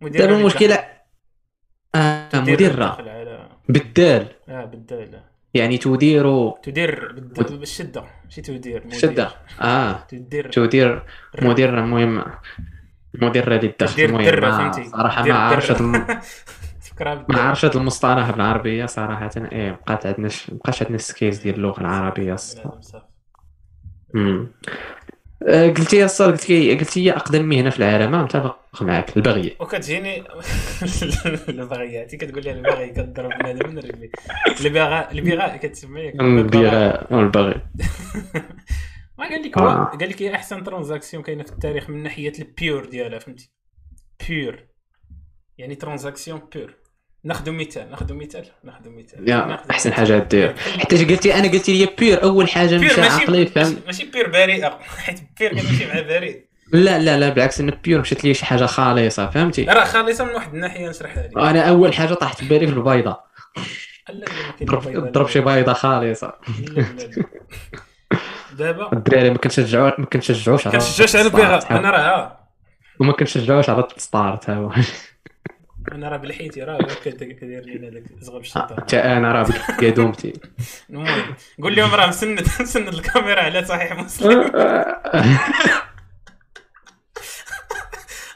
مديرة 0.00 0.22
دابا 0.26 0.38
المشكلة. 0.40 0.84
آه 1.94 2.28
على 2.90 3.48
بالدال. 3.68 4.28
آه 4.48 4.64
يعني 5.54 5.78
تدير 5.78 6.50
تدير 6.50 7.12
بالشدة. 7.50 8.04
ماشي 8.24 8.42
تدير 8.42 8.86
مدير. 8.86 8.98
شدة. 8.98 9.30
آه. 9.60 9.92
تدير. 9.92 10.50
تدير 10.50 11.02
مدير 11.42 11.78
المهم 11.78 12.24
مدير 13.14 13.54
المهم 13.54 14.50
ما- 14.50 14.72
فهمتي؟ 14.72 14.84
صراحة 14.90 15.24
ما 15.24 15.34
عارفش 15.38 15.70
فكرة 16.96 17.26
ما 17.28 17.52
هاد 17.64 17.76
المصطلح 17.76 18.30
بالعربيه 18.30 18.86
صراحة 18.86 19.30
إيه 19.36 19.70
بقات 19.72 20.06
عندنا 20.06 20.28
ش- 20.28 20.50
مبقاش 20.50 20.82
عندنا 20.82 20.96
السكيلز 20.96 21.38
ديال 21.38 21.54
اللغة 21.54 21.80
العربية. 21.80 22.36
مم. 24.14 24.46
آه، 25.48 25.68
قلتي 25.68 25.96
يا 25.96 26.04
الصال 26.04 26.30
قلت 26.32 26.50
لي 26.50 26.78
قلت 26.78 26.96
لي 26.96 27.12
أقدم 27.12 27.44
مهنة 27.44 27.70
في 27.70 27.78
العالم 27.78 28.22
متفق 28.22 28.58
معك 28.82 29.16
البغي 29.16 29.56
وكتجيني 29.60 30.22
البغياتي 31.48 32.16
كتقول 32.16 32.44
لي 32.44 32.50
البغي 32.52 32.88
كضرب 32.90 33.30
بنادم 33.38 33.68
من 33.70 33.78
رجلي 33.78 34.10
البغاء 34.60 35.12
البغاء 35.12 35.56
كتسمى 35.56 36.00
ياك؟ 36.00 36.14
البغاء 36.20 37.14
والبغي 37.14 37.54
ما 39.18 39.24
قال 39.28 39.42
لك 39.42 39.58
آه. 39.58 39.84
قال 39.84 40.08
لك 40.08 40.22
هي 40.22 40.34
أحسن 40.34 40.64
transaction 40.64 41.22
كاينة 41.22 41.42
في 41.44 41.52
التاريخ 41.52 41.90
من 41.90 42.02
ناحية 42.02 42.32
ال 42.38 42.47
pure 42.47 42.84
ديالها 42.84 43.18
فهمتي 43.18 43.50
pure 44.28 44.64
يعني 45.58 45.74
transaction 45.74 46.40
pure 46.54 46.74
ناخذ 47.26 47.50
مثال 47.50 47.90
ناخذ 47.90 48.14
مثال 48.14 48.44
ناخذ 48.64 48.90
مثال. 48.90 49.58
أحسن. 49.70 49.92
حاجة 49.92 50.18
دير 50.18 50.54
حتى 50.80 51.04
قلتي 51.04 51.34
أنا 51.34 51.48
قلت 51.48 51.68
لي 51.68 51.88
pure 51.98 52.22
أول 52.22 52.48
حاجة 52.48 52.78
مشى 52.78 53.00
عقلي 53.00 53.46
فهم 53.46 53.76
ماشي 53.86 54.04
pure 54.04 54.28
بريئه 54.28 54.78
حيت 55.04 55.20
pure 55.40 55.52
كتمشي 55.52 55.86
مع 55.86 56.00
بريء 56.00 56.44
لا 56.72 56.98
لا 56.98 57.18
لا 57.20 57.28
بالعكس 57.28 57.60
ان 57.60 57.70
pure 57.84 58.00
مشات 58.00 58.24
لي 58.24 58.34
شي 58.34 58.44
حاجة 58.44 58.66
خالصة 58.66 59.30
فهمتي؟ 59.30 59.64
راه 59.64 59.84
خالصة 59.84 60.24
من 60.24 60.30
واحد 60.30 60.54
الناحية 60.54 60.88
نشرحها 60.88 61.22
لك. 61.22 61.38
أنا 61.38 61.68
أول 61.68 61.94
حاجة 61.94 62.14
طاحت 62.14 62.38
في 62.38 62.48
بالي 62.48 62.66
في 62.66 62.72
البيضة. 62.72 63.20
ضرب 65.12 65.28
شي. 65.28 65.40
بيضة 65.40 65.72
خالصة. 65.72 66.32
دابا؟ 68.52 68.92
الدراري 68.92 69.30
ما 69.30 69.38
كنشجعوش 69.38 69.92
ما 69.98 70.06
كنشجعوش 70.06 70.66
على 70.66 70.78
كنشجعش 70.78 71.16
على 71.16 71.26
البغاء 71.26 71.70
أنا 71.78 71.90
راه. 71.90 72.38
وما 73.00 73.12
كنشجعوش 73.12 73.70
على 73.70 73.80
التسطار 73.80 74.36
تا 74.36 74.54
هو 74.54 74.70
أنا 75.92 76.08
راه 76.08 76.16
بالحيتي 76.16 76.62
راه 76.62 76.78
كدير 77.04 77.32
كدير 77.32 77.64
لينا 77.64 77.90
داك 77.90 78.02
زغب 78.20 78.40
الشيطان. 78.40 78.80
حتى 78.80 78.96
أنا 78.98 79.32
راه 79.32 79.46
بقدومتي 79.78 80.32
المهم 80.90 81.34
قول 81.62 81.76
لهم 81.76 81.94
راه 81.94 82.06
مسند 82.06 82.40
مسند 82.60 82.88
الكاميرا 82.88 83.40
على 83.40 83.64
صحيح 83.64 83.92
مسلم. 83.98 84.40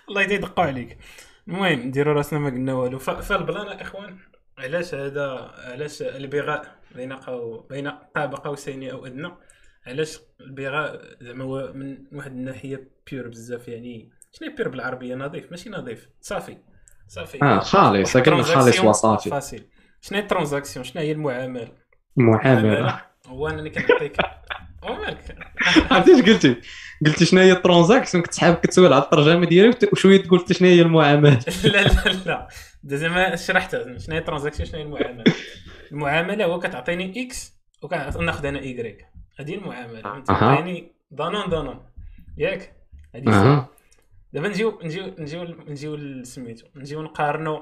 الله 0.09 0.23
يدقوا 0.23 0.65
عليك. 0.65 0.99
المهم 1.49 1.81
نديروا 1.81 2.15
راسنا 2.15 2.39
ما 2.39 2.51
قلنا 2.51 2.75
والو. 2.75 2.99
فال 2.99 3.22
plan 3.22 3.67
إخوان 3.81 4.19
علاش 4.59 4.95
هذا 4.95 5.55
علاش 5.59 6.03
البغاء 6.03 6.77
بين 6.95 7.13
قو 7.13 7.61
بين 7.61 7.89
قاب 7.89 8.35
قوسين 8.35 8.91
أو 8.91 9.07
أدنى؟ 9.07 9.31
علاش 9.87 10.19
البغاء 10.41 11.03
زعما 11.21 11.45
هو 11.45 11.73
من 11.75 11.99
واحد 12.13 12.31
الناحية 12.33 12.89
pure 13.11 13.29
بزاف 13.29 13.69
يعني 13.69 14.11
شنو 14.33 14.55
pure 14.57 14.69
بالعربية؟ 14.69 15.15
نظيف 15.15 15.51
ماشي 15.51 15.71
نظيف 15.71 16.09
صافي. 16.21 16.57
صافي. 17.11 17.43
آه 17.43 17.59
خالص 17.59 18.17
قلنا 18.17 18.43
خالص 18.43 18.81
وصافي 18.81 19.31
facile. 19.31 19.67
شنو 20.01 20.19
هي 20.19 20.23
ال 20.23 20.28
transaction؟ 20.28 20.85
شنو 20.85 21.03
هي 21.03 21.13
المعامله 21.13 21.69
معامله 22.17 23.01
هو 23.27 23.49
انني 23.49 23.71
كنعطيك. 23.71 24.17
أو 24.85 24.95
مالك 24.95 25.37
عرفتي 25.91 26.15
اش 26.15 26.23
قلتي؟ 26.23 26.57
قلتي 27.07 27.25
شنو 27.25 27.41
هي 27.41 27.53
ال 27.53 27.58
transaction؟ 27.58 28.23
كنت 28.23 28.39
حاب 28.39 28.55
كتسول 28.55 28.93
على 28.93 29.03
الترجمه 29.03 29.47
ديالك 29.47 29.93
وشوية 29.93 30.23
قلت 30.29 30.53
شنو 30.53 30.69
هي 30.69 30.83
المعاملات 30.83 31.65
لا 31.67 31.83
لا 31.83 32.13
لا. 32.27 32.49
زعما 32.85 33.37
شرحتها 33.37 33.99
شنو 33.99 34.15
هي 34.15 34.19
ال 34.19 34.23
transaction؟ 34.23 34.69
شنو 34.69 34.79
هي 34.79 34.85
المعامله 34.85 35.25
المعاملة 35.93 36.45
هو 36.45 36.59
كتعطيني 36.59 37.27
x 37.27 37.61
وكناخذ 37.83 38.47
أنا 38.47 38.59
ايكغيك 38.59 39.07
هذه 39.41 39.55
المعامله 39.55 39.99
أها. 40.05 40.21
تعطيني 40.27 40.93
ضنون 41.15 41.47
ضنون 41.47 41.81
ياك؟ 42.39 42.73
هذه 43.15 43.67
دابا 44.33 44.49
نجيو 44.49 44.79
نجيو 44.83 45.15
نجيو 45.19 45.45
نجيو 45.69 46.25
سميتو 46.25 46.67
نجيو 46.77 47.03
نقارنوا 47.03 47.61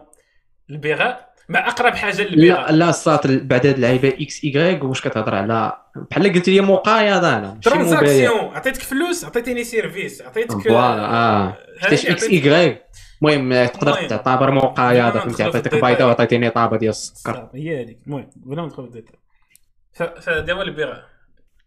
البغاء 0.71 1.29
مع 1.49 1.69
أقرب 1.69 1.95
حاجة 1.95 2.23
لا 2.23 2.29
للبغاء 2.29 2.73
لا 2.73 2.91
صات 2.91 3.27
بعد 3.27 3.67
هاد 3.67 3.75
اللعيبة 3.75 4.09
x 4.09 4.45
i 4.45 4.53
grec 4.53 4.85
واش 4.85 5.01
كتهضر 5.01 5.35
على 5.35 5.73
بحال 6.11 6.33
قلت 6.33 6.49
لي 6.49 6.61
مقايضه 6.61 7.37
أنا 7.37 7.61
transaction 7.63 8.39
عطيتك 8.39 8.83
فلوس 8.83 9.25
عطيتيني 9.25 9.65
service 9.65 10.23
عطيتك 10.23 10.59
voilà 10.59 11.05
آه. 11.15 11.57
حيتاش 11.81 12.07
هذه 12.07 12.13
x 12.13 12.25
عطيتك- 12.25 12.31
ايكغيك 12.33 12.83
المهم 13.23 13.67
تقدر. 13.67 14.09
تعتبر 14.09 14.51
مقايضه 14.51 15.21
فهمتي؟ 15.21 15.43
عطيتك. 15.43 15.85
بيضه 15.85 16.07
وعطيتيني 16.07 16.51
طابة 16.51 16.77
ديال 16.77 16.91
السكر. 16.91 17.51
هي 17.55 17.83
هذيك. 17.85 17.99
المهم 18.07 18.31
بلا 18.37 18.63
ندخل 18.63 18.83
في 18.83 18.89
الديتاي 18.89 19.19
فدابا 20.21 20.63
البغاء 20.63 21.05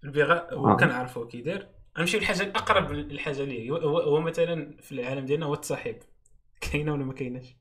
البغاء 0.04 0.54
هو 0.54 0.72
آه. 0.72 0.76
كنعرفو 0.78 1.28
كي 1.28 1.42
داير 1.42 1.68
غنمشيو 1.98 2.20
للحاجه 2.20 2.44
الاقرب 2.44 2.92
للحاجة 2.92 3.44
ليه 3.44 3.72
هو, 3.72 4.22
مثلا 4.22 4.78
في 4.82 4.92
العالم 4.92 5.26
ديالنا 5.26 5.46
هو 5.46 5.54
التصاحب. 5.54 5.96
كاينة 6.72 6.94
ولا 6.94 7.04
ما 7.04 7.14
كايناش؟ 7.14 7.56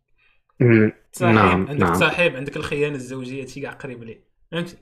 تصاحب. 1.13 1.35
نعم 1.35 1.67
عندك 1.69 1.81
نعم. 1.83 1.93
تصاحب 1.93 2.37
عندك 2.37 2.57
الخيانة 2.57 2.95
الزوجية 2.95 3.43
هادشي 3.43 3.61
كاع 3.61 3.71
قريب 3.71 4.03
ليه. 4.03 4.25
فهمتي 4.53 4.77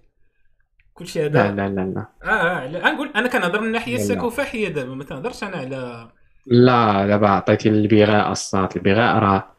كلشي 0.95 1.27
هذا 1.27 1.51
لا 1.51 1.69
لا 1.69 1.81
لا 1.85 2.07
آه 2.25 2.29
آه 2.29 2.67
لا. 2.67 2.91
نقول 2.93 3.13
أنا 3.17 3.29
كنهضر 3.29 3.61
من 3.61 3.67
الناحيه. 3.67 3.97
السكوفاحيه 3.97 4.69
دابا. 4.69 4.95
ما 4.95 5.05
كنهضرش 5.05 5.45
أنا 5.45 5.57
على 5.57 6.09
لا 6.47 7.07
دابا 7.07 7.29
عطيتي 7.29 7.69
البغاء 7.69 8.33
الصاد 8.33 8.77
البغاء 8.77 9.19
راه 9.19 9.55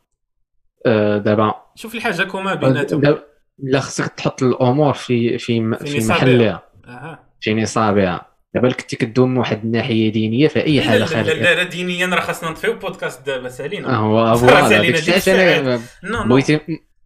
آه، 0.85 1.17
دابا 1.17 1.53
شوف 1.75 1.95
الحاجة 1.95 2.23
commun 2.23 2.53
بيناتهم. 2.53 3.17
لا 3.59 3.79
خصك 3.79 4.07
تحط 4.13 4.43
الأمور 4.43 4.93
في 4.93 5.37
في 5.37 5.75
في. 5.85 6.07
محلها. 6.07 6.63
أها. 6.87 7.19
في 7.41 7.53
نصابها. 7.53 8.28
دابا 8.53 8.71
كنتي 8.71 8.95
كدوي 8.95 9.27
من 9.27 9.37
واحد 9.37 9.63
الناحية 9.63 10.11
دينية 10.11 10.47
فاي 10.47 10.81
حاجة 10.81 10.97
لا, 10.97 11.05
خارجه 11.05 11.33
لا, 11.33 11.55
لا 11.55 11.63
دينيا 11.63 12.07
راه 12.07 12.21
خاصنا 12.21 12.49
نطفيو 12.49 12.73
بودكاست 12.73 13.25
دابا 13.25 13.49
سالينا. 13.49 13.95
هو 13.95 14.35
صراحة 14.35 14.69
voilà 14.69 15.81
بغيتي 16.25 16.59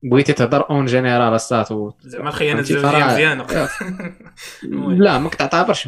بغيتي 0.03 0.33
تهضر 0.33 0.69
en 0.69 0.85
général 0.85 1.33
الصات 1.33 1.71
و... 1.71 1.91
زعما 2.01 2.29
الخيانه؟ 2.29 2.59
الزوجيه 2.59 3.05
مزيانة. 3.05 3.45
لا 5.03 5.19
ما 5.19 5.29
كتعتبرش 5.29 5.87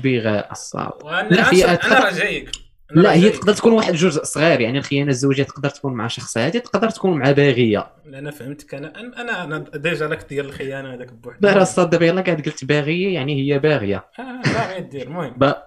لا، 1.29 1.53
هي 1.53 1.65
أنا 1.65 1.99
راه 1.99 2.11
جايك. 2.11 2.64
لا 2.95 3.09
راه 3.09 3.15
هي. 3.15 3.29
تقدر 3.29 3.53
تكون 3.53 3.73
واحد 3.73 3.89
الجزء 3.89 4.23
صغير 4.23 4.61
يعني 4.61 4.77
الخيانة 4.77 5.09
الزوجية 5.09 5.43
تقدر 5.43 5.69
تكون 5.69 5.93
مع 5.93 6.07
شخص 6.07 6.37
عادي 6.37 6.59
تقدر 6.59 6.89
تكون 6.89 7.17
مع 7.19 7.31
باغية. 7.31 7.91
لا، 8.05 8.19
أنا 8.19 8.31
فهمتك. 8.31 8.73
أنا 8.73 8.99
أنا 8.99 9.43
أنا 9.43 9.57
déjà 9.75 10.07
راك 10.07 10.29
ديال 10.29 10.45
الخيانة 10.45 10.93
هذاك 10.93 11.13
بوحدك 11.13 11.41
دايره 11.41 11.61
الصاد 11.61 11.89
دابا 11.89 12.05
يلاه 12.05 12.21
قاعد 12.21 12.41
قلت 12.45 12.65
باغية 12.65 13.13
يعني 13.13 13.53
هي 13.53 13.59
باغية. 13.59 14.05
آه 14.19 14.41
باغي 14.41 14.81
دير 14.81 15.07
المهم. 15.07 15.33
با- 15.37 15.63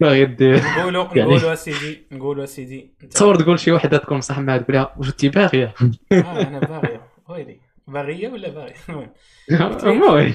باغيه 0.00 0.24
دير 0.24 0.56
نقولوا 0.78 1.04
يعني- 1.16 1.22
نقولوا 1.30 1.52
اسيدي 1.52 2.06
نقولوا 2.12 2.44
اسيدي 2.44 2.94
تصور 3.10 3.34
تقول 3.34 3.58
شي 3.60 3.72
وحدة 3.72 3.98
تكون 3.98 4.20
صح 4.20 4.38
معاها 4.38 4.58
تقول 4.58 4.76
لها 4.76 4.94
واش 4.98 5.08
انت 5.08 5.26
باغية؟ 5.26 5.74
آه 6.12 6.42
أنا 6.48 6.58
باغية. 6.70 7.06
ويلي. 7.28 7.60
باغية 7.88 8.28
ولا 8.28 8.48
باغي 8.48 8.74
المهم. 8.88 9.12
المهم. 9.84 10.34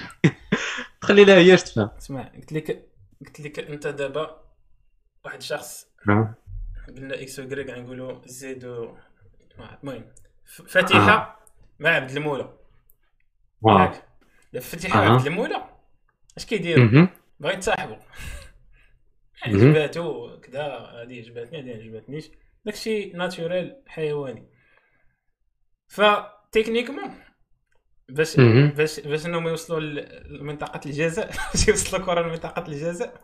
تخلي 1.02 1.26
لها 1.26 1.36
هي 1.38 1.56
تفهم 1.58 1.90
اسمع 1.98 2.32
قلت 2.36 2.54
لك 2.54 2.88
قلت 3.22 3.40
لك 3.42 3.60
أنت 3.60 3.88
دابا 3.88 4.42
واحد 5.26 5.38
الشخص 5.38 5.86
قلنا 6.88 7.22
X 7.22 7.40
و 7.40 7.55
Y 7.55 7.70
غنقولوا 7.70 8.22
زيد 8.26 8.66
و 8.66 8.96
المهم 9.84 10.06
ف- 10.46 10.62
فاتحه 10.62 11.40
مع 11.80 11.90
عبد 11.90 12.12
المولى. 12.12 12.54
wow 13.62 13.92
دابا 14.54 14.66
فاتحه 14.66 15.00
مع 15.00 15.08
أها. 15.08 15.14
عبد 15.14 15.26
المولى؟ 15.28 15.70
اش 16.38 16.46
كيديروا؟ 16.46 16.84
مهم. 16.86 17.10
باغي 17.40 17.54
يتصاحبوا 17.56 17.96
يعني 19.42 19.54
مهم. 19.54 19.72
جباتو 19.74 20.40
كذا 20.40 20.64
هذه 20.78 21.20
عجباتني 21.20 21.62
ما 21.62 21.72
عجباتنيش 21.74 22.30
داكشي 22.66 23.10
naturel 23.10 23.76
حيواني. 23.88 24.48
ف 25.88 25.97
techniquement 25.97 27.12
باش 28.10 28.40
مهم. 28.40 28.68
باش 28.70 29.00
باش 29.00 29.26
إنهم 29.26 29.48
يوصلوا 29.48 29.80
لمنطقة 30.30 30.80
الجزاء. 30.86 31.28
باش 31.54 31.68
يوصلوا 31.68 32.06
كرة 32.06 32.22
لمنطقة 32.22 32.68
الجزاء. 32.68 33.22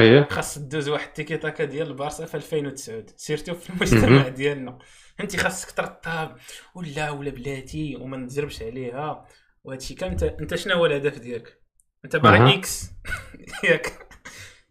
اييه 0.00 0.28
خاص 0.30 0.58
دوز 0.58 0.88
واحد 0.88 1.06
التيكي 1.06 1.36
تاكا 1.36 1.64
ديال 1.64 1.86
البارسا 1.86 2.26
في 2.26 2.34
2009 2.34 3.04
surtout 3.16 3.54
في 3.54 3.70
المجتمع. 3.70 4.28
ديالنا. 4.28 4.78
انت 5.20 5.36
خاصك 5.36 5.70
ترطب 5.70 6.36
ولا 6.74 7.10
ولا 7.10 7.30
بلاتي 7.30 7.96
وما 7.96 8.16
نتجربش 8.16 8.62
عليها. 8.62 9.26
وهادشي 9.64 9.94
كامل. 9.94 10.12
انت 10.12 10.22
انت 10.22 10.54
شنو 10.54 10.74
هو 10.74 10.86
الهدف 10.86 11.18
ديالك؟ 11.18 11.60
انت 12.04 12.16
باغي. 12.16 12.54
X 12.54 12.90
ياك. 13.64 14.08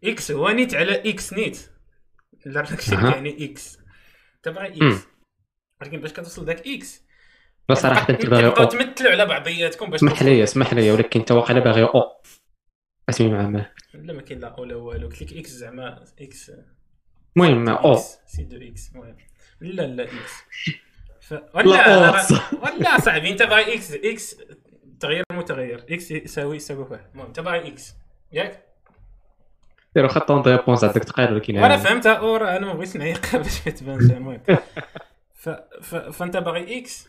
إكس 0.03 0.32
هو 0.32 0.50
نيت 0.50 0.75
على 0.75 1.10
إكس 1.10 1.34
نيت. 1.34 1.60
لا 2.46 2.63
أها. 2.94 3.15
يعني 3.15 3.46
إكس 3.46 3.77
انت 4.36 4.55
باغي. 4.55 4.67
إكس 4.67 5.01
ولكن 5.82 6.01
باش 6.01 6.13
كتوصل 6.13 6.46
داك 6.46 6.67
إكس 6.67 7.05
بس 7.70 7.77
صراحة 7.77 8.10
انت 8.10 8.25
باغي 8.25 8.67
تمثلوا 8.67 9.12
على 9.12 9.25
بعضياتكم 9.25 9.89
باش 9.89 10.00
اسمح. 10.00 10.24
لي 10.24 10.44
اسمح 10.44 10.74
لي 10.74 10.91
ولكن 10.91 11.20
انت 11.20 11.32
واقيلا 11.32 11.60
باغي 11.60 11.84
أو. 11.84 12.22
اسمي 13.09 13.31
مع 13.31 13.47
ما. 13.47 13.65
لا 13.93 14.13
ما 14.13 14.21
كاين 14.21 14.39
لا 14.39 14.47
أو 14.47 14.63
لا 14.63 14.75
والو. 14.75 15.07
لك 15.07 15.33
إكس 15.33 15.50
زعما 15.50 16.03
إكس. 16.21 16.51
المهم 17.38 17.69
أو. 17.69 17.93
إكس، 17.93 18.17
سي 18.27 18.43
دو 18.43 18.57
إكس. 18.57 18.91
المهم. 18.95 19.17
لا 19.62 19.81
لا 19.88 20.03
إكس. 20.03 20.33
ف... 21.21 21.33
لا، 21.33 21.41
ولا 21.55 22.25
ولا 22.63 23.00
صاحبي 23.00 23.29
أنت 23.31 23.43
باغي 23.43 23.75
إكس 23.75 23.91
إكس 23.93 24.35
تغيير 25.00 25.24
متغير 25.33 25.85
إكس 25.89 26.12
يساوي 26.12 26.55
يساوي 26.55 26.85
فيه 26.85 27.09
المهم 27.13 27.27
أنت 27.27 27.39
باغي 27.39 27.67
إكس. 27.67 27.93
ياك؟ 28.31 28.65
ديروا 29.95 30.09
خط 30.09 30.31
اون 30.31 30.41
ريبونس 30.41 30.83
عندك 30.83 31.03
تقرير 31.03 31.33
ولكن 31.33 31.57
وأنا 31.59 31.77
فهمتها. 31.77 32.13
أور 32.13 32.50
أنا 32.50 32.65
ما 32.65 32.74
بغيتش 32.74 32.95
نعيق 32.97 33.35
باش 33.35 33.67
ما 33.67 33.71
تبانش. 33.74 34.12
المهم. 34.12 34.41
ف... 35.33 35.50
ف... 35.81 35.95
فأنت 35.95 36.38
باغي 36.38 36.79
إكس. 36.79 37.07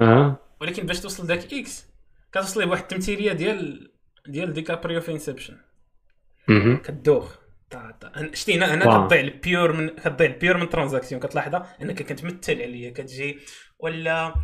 أه. 0.00 0.36
ولكن 0.60 0.86
باش 0.86 1.00
توصل 1.00 1.26
داك 1.26 1.54
إكس 1.54 1.86
كتوصل 2.32 2.62
لواحد 2.62 2.82
التمثيلية 2.82 3.32
ديال 3.32 3.90
ديال 4.30 4.52
ديكابريو 4.52 5.00
في 5.00 5.12
انسبشن. 5.12 5.56
كدوخ. 6.84 7.36
شتي 8.32 8.54
هنا 8.54 8.74
هنا. 8.74 8.84
كتضيع 8.84 9.20
البيور 9.20 9.72
من 9.72 9.88
كتضيع 9.88 10.26
البيور 10.26 10.56
من 10.56 10.68
ترانزاكسيون 10.68 11.20
كتلاحظها؟ 11.20 11.76
أنك 11.82 12.02
كتمثل 12.02 12.62
عليا 12.62 12.90
كتجي. 12.90 13.38
ولا 13.78 14.34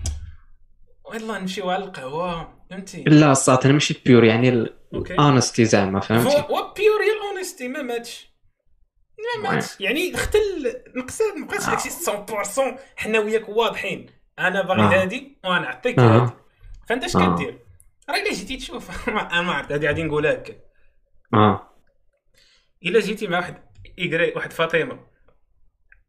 والله 1.04 1.38
نمشيو 1.38 1.70
على 1.70 1.84
القهوة. 1.84 2.56
فهمتي؟ 2.70 3.02
لا 3.02 3.32
الصات 3.32 3.64
أنا 3.64 3.72
ماشي 3.72 4.02
pure 4.06 4.24
يعني 4.24 4.48
ال 4.48 4.63
honesty 4.63 5.64
زعما 5.64 6.00
فهمتي؟ 6.00 6.36
هو 6.36 6.74
pure 6.76 7.02
هي 7.02 7.12
ال 7.20 7.26
honesty 7.26 7.68
ما 7.68 7.82
ماتش. 7.82 8.36
ما 9.44 9.50
ماتش. 9.50 9.80
يعني 9.80 10.14
اختل 10.14 10.74
نقص 10.96 11.20
ما 11.20 11.46
بقاش 11.46 11.66
داكشي 11.66 11.88
100% 11.88 12.78
حنا 12.96 13.18
وياك 13.18 13.48
واضحين. 13.48 14.06
أنا 14.38 14.62
باغي 14.62 14.82
آه. 14.82 15.02
هادي 15.02 15.38
وأنا 15.44 15.60
نعطيك 15.60 15.98
آه. 15.98 16.02
هادي. 16.02 16.32
فانت 16.88 17.04
اش 17.04 17.16
آه. 17.16 17.34
كدير؟ 17.34 17.65
راه 18.10 18.16
الا 18.16 18.32
جيتي 18.32 18.56
تشوف 18.56 19.08
ما 19.08 19.42
ما 19.42 19.52
عرفت 19.52 19.72
هادي 19.72 19.86
غادي 19.86 20.02
نقولها 20.02 20.32
هكا. 20.32 20.54
آه. 21.34 21.70
إلا 22.84 23.00
جيتي 23.00 23.26
مع 23.26 23.38
واحد 23.38 23.62
Y 23.98 24.32
واحد 24.32 24.52
فاطمة. 24.52 25.06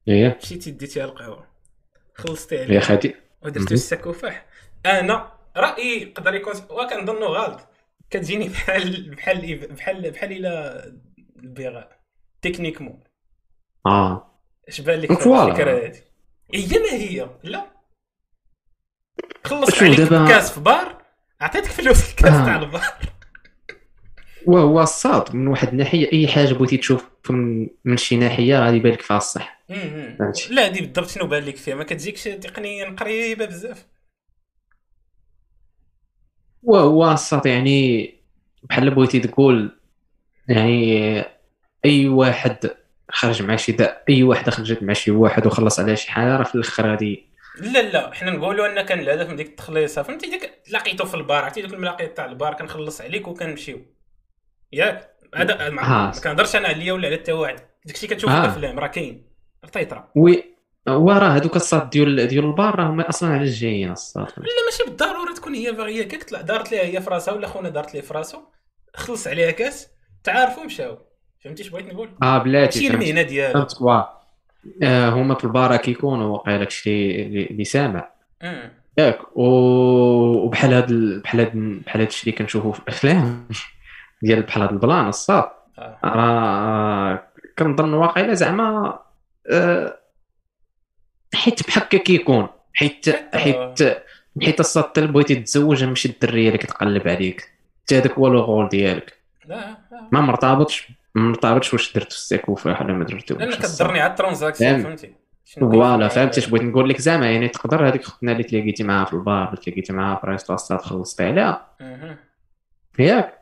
إيه. 0.08 0.38
مشيتي 0.44 0.72
ديتيها 0.72 1.06
القهوة. 1.06 1.48
خلصتي 2.16 2.56
يا 2.56 2.64
عليها 2.64 2.80
خدي 2.80 3.16
ودرتي 3.42 3.60
مهم. 3.60 3.74
السكوفاح 3.74 4.46
أنا 4.86 5.32
رأيي 5.58 6.02
يقدر 6.02 6.34
يكون 6.36 6.54
وكنظنوا 6.70 7.28
غلط. 7.28 7.68
كتجيني 8.10 8.48
بحال 8.50 9.10
بحال 9.16 9.68
بحال 9.68 10.12
بحال 10.12 10.32
إلى 10.32 10.82
البغاء 11.40 12.00
تكنيكمون 12.42 13.04
آه. 13.86 14.42
اش 14.68 14.82
بان 14.82 15.00
لك. 15.00 15.12
الفكرة 15.12 15.72
هذه؟ 15.88 16.02
هي 16.54 16.80
ما 16.80 16.92
هي؟ 16.92 17.30
لا. 17.44 17.72
خلصت 19.46 19.84
عليك 19.84 20.00
دابا- 20.00 20.28
كاس 20.28 20.52
في 20.52 20.60
بار. 20.60 20.97
عطيتك 21.42 21.72
فلوس 21.72 22.10
الكاس 22.10 22.34
آه. 22.34 22.46
تاع 22.46 22.56
البار 22.56 22.82
وهو 24.46 24.82
الصاد 24.82 25.36
من 25.36 25.48
واحد 25.48 25.68
الناحية 25.68 26.12
أي 26.14 26.28
حاجة 26.28 26.54
بغيتي 26.54 26.78
تشوف 26.78 27.10
من, 27.30 27.70
من 27.86 27.98
شي 27.98 28.16
ناحية 28.16 28.60
غادي 28.60 28.78
يبان 28.78 28.92
لك 28.92 29.02
فيها 29.02 29.18
الصح. 29.18 29.64
لا 30.50 30.66
هذه 30.66 30.80
بالضبط 30.80 31.10
شنو 31.10 31.28
بان 31.28 31.44
لك 31.44 31.56
فيها. 31.56 31.76
ما 31.76 31.84
كتجيكش 31.84 32.24
تقنيا 32.24 32.90
قريبة 32.90 33.46
بزاف. 33.46 33.86
وهو 36.64 37.12
الصاد 37.12 37.46
يعني 37.46 38.14
بحال 38.64 38.96
بغيتي 38.96 39.20
تقول 39.20 39.80
يعني 40.48 41.24
أي 41.86 42.08
واحد 42.08 42.72
خرج 43.10 43.44
مع 43.44 43.56
شي 43.56 43.72
دا 43.72 44.04
أي 44.10 44.24
واحدة 44.24 44.52
خرجت 44.52 44.84
مع 44.84 44.94
شي 44.94 45.12
واحد 45.12 45.48
وخلص 45.48 45.80
على 45.80 45.96
شي 45.96 46.12
حاجة 46.12 46.38
راه 46.38 46.44
في 46.44 46.56
الآخر 46.56 46.90
غادي 46.90 47.27
لا 47.62 47.82
لا 47.82 48.14
حنا 48.14 48.32
نقولوا 48.32 48.68
أن 48.68 48.82
كان 48.82 49.00
الهدف 49.00 49.30
من 49.30 49.36
ديك 49.36 49.48
التخليصه 49.48 50.02
فهمتي؟ 50.02 50.30
ديك 50.30 50.62
لقيتو 50.72 51.06
في 51.06 51.16
البار 51.16 51.44
عرفتي؟ 51.44 51.62
دوك 51.62 51.74
الملاقيات 51.74 52.18
تاع 52.18 52.26
البار 52.26 52.54
كنخلص 52.54 53.02
عليك 53.02 53.28
وكنمشيو. 53.28 53.82
ياك؟ 54.74 55.18
هذا 55.36 55.70
ما 55.70 56.12
كنهضرش 56.24 56.56
أنا 56.56 56.68
عليا 56.68 56.94
ولا 56.94 57.08
على 57.08 57.18
حتى 57.18 57.32
واحد. 57.32 57.60
داكشي 57.86 58.08
كتشوف. 58.08 58.32
في 58.32 58.38
الأفلام 58.38 58.80
راه 58.80 58.88
كاين. 58.88 59.28
راه. 59.64 59.70
تيطرا 59.70 60.12
oui 60.16 60.44
وراه 60.88 61.28
هذوك 61.28 61.56
الصاد 61.56 61.90
ديال 61.90 62.28
ديال 62.28 62.46
البار 62.46 62.76
راهم 62.76 63.02
أصلا 63.02 63.30
على 63.30 63.42
الجايين 63.42 63.92
الصاد. 63.92 64.28
لا 64.38 64.66
ماشي 64.66 64.84
بالضرورة 64.84 65.34
تكون 65.34 65.56
هي 65.56 65.72
باغيه 65.72 66.04
كاك 66.04 66.24
طلع 66.24 66.42
دارت 66.42 66.72
ليها 66.72 66.84
هي 66.84 67.02
في 67.02 67.10
راسها 67.10 67.34
ولا 67.34 67.48
خونا 67.48 67.70
دارت 67.70 67.94
ليه 67.94 68.02
في 68.02 68.14
راسو. 68.14 68.42
خلص 68.96 69.28
عليها 69.28 69.52
كاس. 69.52 69.88
تعارفوا 70.24 70.64
مشاو. 70.64 70.98
فهمتي 71.44 71.64
اش 71.64 71.70
بغيت 71.70 71.94
نقول؟ 71.94 72.10
آه 72.24 72.38
بلاتي 72.38 72.90
ماشي. 72.90 72.94
المهنة 72.94 73.42
آه 73.42 74.17
هما 74.84 75.36
في 75.36 75.44
البار 75.44 75.76
كيكونوا 75.78 76.26
واقيلا 76.38 76.58
داكشي 76.58 77.22
اللي 77.26 77.64
سامع 77.64 78.10
أمم. 78.44 78.70
ياك 78.98 79.20
وبحال 79.38 80.74
هاد 80.74 80.90
ال- 80.92 81.20
بحال 81.20 81.40
هاد 81.40 81.52
بحال 81.86 82.02
هاد 82.02 82.08
الشيء 82.08 82.24
اللي 82.30 82.38
كنشوفو 82.44 82.72
في 82.72 82.80
الأفلام 82.80 83.48
ديال 84.24 84.42
بحال 84.42 84.64
هاد 84.64 84.72
ال 84.72 84.79
plan 84.79 85.08
الصاد 85.08 85.50
آه. 85.80 86.00
راه 86.04 87.24
كنظن 87.60 87.94
واقيلا 87.94 88.34
زعما 88.34 89.00
آه، 89.52 89.98
حيت 91.36 91.68
بحال 91.68 91.84
هكا 91.84 91.98
كيكون 91.98 92.48
حيت 92.74 93.10
حيت 93.36 93.98
حيت 94.42 94.60
الصاد 94.60 94.84
حتى 94.84 95.08
بغيتي 95.08 95.36
تتزوج 95.36 95.84
ماشي 95.84 96.10
الدرية 96.10 96.48
اللي 96.48 96.58
كتقلب 96.58 97.08
عليك 97.08 97.50
حتى 97.86 97.98
هذاك 97.98 98.12
هو 98.12 98.28
le 98.28 98.40
goal 98.40 98.70
ديالك 98.70 99.18
آه. 99.52 99.78
ما 100.12 100.22
مرتبطش 100.22 100.88
ما 101.18 101.30
مرتبطش 101.30 101.74
واش 101.74 101.94
درت 101.94 102.12
السيكوفا 102.12 102.84
ولا 102.84 102.94
ما 102.94 103.06
درتوش. 103.06 103.38
لأن. 103.38 103.54
كضرني 103.54 104.00
على 104.00 104.12
ال 104.12 104.17
transaction 104.17 104.74
فهم. 104.74 104.84
فهمتي. 104.84 105.14
voilà 105.60 106.08
في 106.08 106.16
فهمتي 106.16 106.40
اش. 106.40 106.50
بغيت 106.50 106.64
نقول 106.64 106.90
لك؟ 106.90 107.02
زعما 107.02 107.32
يعني 107.32 107.48
تقدر 107.48 107.88
هذيك 107.88 108.02
اختنا 108.02 108.32
اللي 108.32 108.44
تلاقيتي 108.44 108.84
معاها 108.84 109.06
في 109.06 109.14
البار 109.14 109.50
اللي 109.50 109.62
تلاقيتي 109.62 109.94
معاها 109.94 110.16
في 110.16 110.28
resto 110.28 110.54
الصاد 110.54 110.82
خلصتي 110.82 111.24
عليها. 111.24 111.68
ياك. 113.00 113.34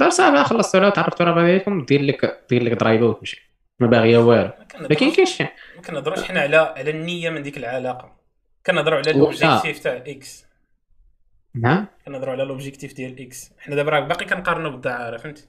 دار 0.00 0.10
صافي 0.10 0.44
خلصتوا 0.44 0.80
عليها 0.80 0.92
وتعرفتوا 0.92 1.26
على 1.26 1.34
بعضياتكم 1.34 1.84
دير 1.84 2.02
لك 2.02 2.44
دير 2.50 2.62
لك 2.62 2.78
ضريبه 2.78 3.06
وتمشي 3.06 3.52
ما 3.80 3.86
باغيه 3.86 4.18
والو. 4.18 4.50
ما 4.80 5.24
شي. 5.24 5.42
ما 5.76 5.82
كنهضروش. 5.86 6.22
حنا 6.22 6.40
على 6.40 6.56
على 6.56 6.90
النية 6.90 7.30
من 7.30 7.42
ديك 7.42 7.56
العلاقة. 7.56 8.16
كنهضروا 8.66 8.98
على 8.98 9.10
ال 9.10 9.18
objectif 9.18 9.78
تاع 9.78 10.02
X 10.06 10.46
نعم. 11.54 11.86
كنهضروا 12.06 12.32
على 12.32 12.42
ال 12.42 12.48
objectif 12.48 12.94
ديال 12.94 13.20
X 13.20 13.52
حنا 13.58 13.74
دابا 13.76 13.90
راه 13.90 14.00
باقي 14.00 14.24
كنقارنوا 14.24 14.70
بالدعارة 14.70 15.16
فهمتي؟ 15.16 15.48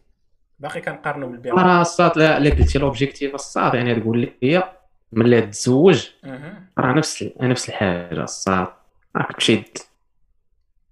باقي 0.60 0.82
كنقارنوا 0.82 1.30
بالبيع 1.30 1.54
راه 1.54 1.82
الصاد 1.82 2.18
لا 2.18 2.36
قلتي 2.36 2.80
l'objectif 2.80 3.36
الصاد 3.36 3.74
يعني 3.74 3.96
تقول 3.96 4.20
لي 4.42 4.64
ملي 5.12 5.42
تتزوج 5.42 6.08
أها. 6.26 6.62
راه 6.78 6.94
نفس 6.94 7.30
نفس 7.42 7.70
الحاجة 7.70 8.24
الصاد 8.24 8.68
راك 9.16 9.32
تمشي 9.32 9.64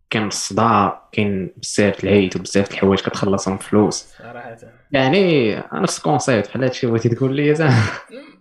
كاين 0.09 0.27
الصداع 0.27 1.09
كاين 1.11 1.51
بزاف 1.57 2.01
د 2.01 2.05
العيد 2.05 2.35
وبزاف 2.37 2.71
الحوايج 2.71 2.99
كتخلصهم 2.99 3.57
فلوس. 3.57 4.05
صراحة. 4.17 4.57
يعني 4.91 5.55
نفس 5.73 5.97
ال 5.97 6.04
concept 6.04 6.47
بحال 6.47 6.63
هادشي 6.63 6.87
بغيتي 6.87 7.09
تقول 7.09 7.35
لي 7.35 7.55
زعما. 7.55 7.83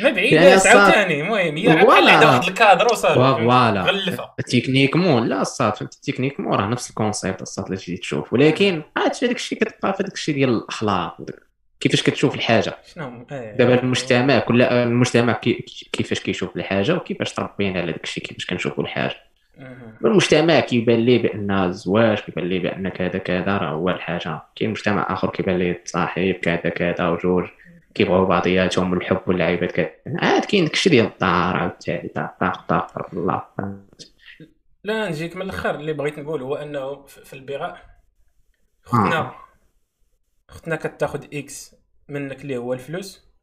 ما 0.00 0.08
يعني 0.08 0.14
بعيداش 0.14 0.54
الصاد- 0.54 0.76
عاوتاني 0.76 1.20
المهم 1.20 1.56
هي. 1.56 1.68
عندها 1.70 2.30
واحد 2.30 2.48
الكادر 2.48 2.88
فهمتي؟ 3.14 3.42
voilà. 3.44 3.82
techniquement 4.52 5.26
لا 5.28 5.40
الصاد 5.42 5.74
فهمت 5.76 5.94
techniquement 5.94 6.54
راه 6.58 6.66
نفس 6.66 6.90
ال 6.90 6.96
concept 6.96 7.42
الصاد 7.42 7.64
اللي 7.64 7.76
تجي 7.76 7.96
تشوف 7.96 8.32
ولكن 8.32 8.82
هادشي 8.98 9.26
داك 9.26 9.36
الشيء 9.36 9.58
كتبقى 9.58 9.94
في 9.94 10.02
داك 10.02 10.12
الشيء 10.12 10.34
ديال 10.34 10.48
الأخلاق 10.50 11.16
كيفاش 11.80 12.02
كتشوف 12.02 12.34
الحاجة 12.34 12.76
شنو؟ 12.94 13.26
آه. 13.30 13.56
دابا 13.56 13.74
المجتمع 13.82 14.38
كل 14.38 14.62
المجتمع 14.62 15.32
كي- 15.32 15.64
كيفاش 15.92 16.20
كيشوف 16.20 16.56
الحاجة 16.56 16.94
وكيفاش 16.94 17.32
تربينا 17.32 17.80
على 17.80 17.92
داك 17.92 18.04
الشيء 18.04 18.24
كيفاش 18.24 18.46
كنشوفوا 18.46 18.84
الحاجة. 18.84 19.16
المجتمع 20.04 20.60
كيبان 20.60 20.98
ليه 21.00 21.22
بأن 21.22 21.50
الزواج 21.50 22.18
كيبان 22.18 22.44
ليه 22.48 22.60
بأن 22.62 22.88
كذا 22.88 23.18
كذا 23.18 23.56
راه 23.58 23.70
هو 23.70 23.90
الحاجة 23.90 24.42
كاين 24.56 24.70
مجتمع 24.70 25.06
آخر 25.12 25.30
كيبان 25.30 25.58
ليه 25.58 25.70
التصاحب 25.72 26.32
كذا 26.42 26.56
كذا 26.56 27.08
وجوج 27.08 27.44
كيبغيو 27.94 28.26
بعضياتهم 28.26 28.92
والحب 28.92 29.20
واللعيبات 29.26 29.72
كذا. 29.72 29.90
عاد 30.06 30.44
كاين 30.44 30.64
داكشي 30.64 30.90
ديال 30.90 31.06
الدار 31.06 31.56
عاوتاني. 31.56 32.08
طاق 32.08 32.38
طاق 32.40 32.66
طاق 32.66 33.14
الله. 33.14 33.44
لا 34.84 35.08
نجيك 35.08 35.36
من 35.36 35.42
الأخر. 35.42 35.74
اللي 35.74 35.92
بغيت 35.92 36.18
نقول 36.18 36.42
هو 36.42 36.54
أنه 36.54 37.06
في 37.06 37.32
البغاء 37.32 37.94
اختنا 38.84 39.34
اختنا 40.48 40.76
كتاخذ 40.76 41.24
X 41.34 41.76
منك 42.08 42.42
اللي 42.42 42.56
هو 42.56 42.72
الفلوس 42.72 43.34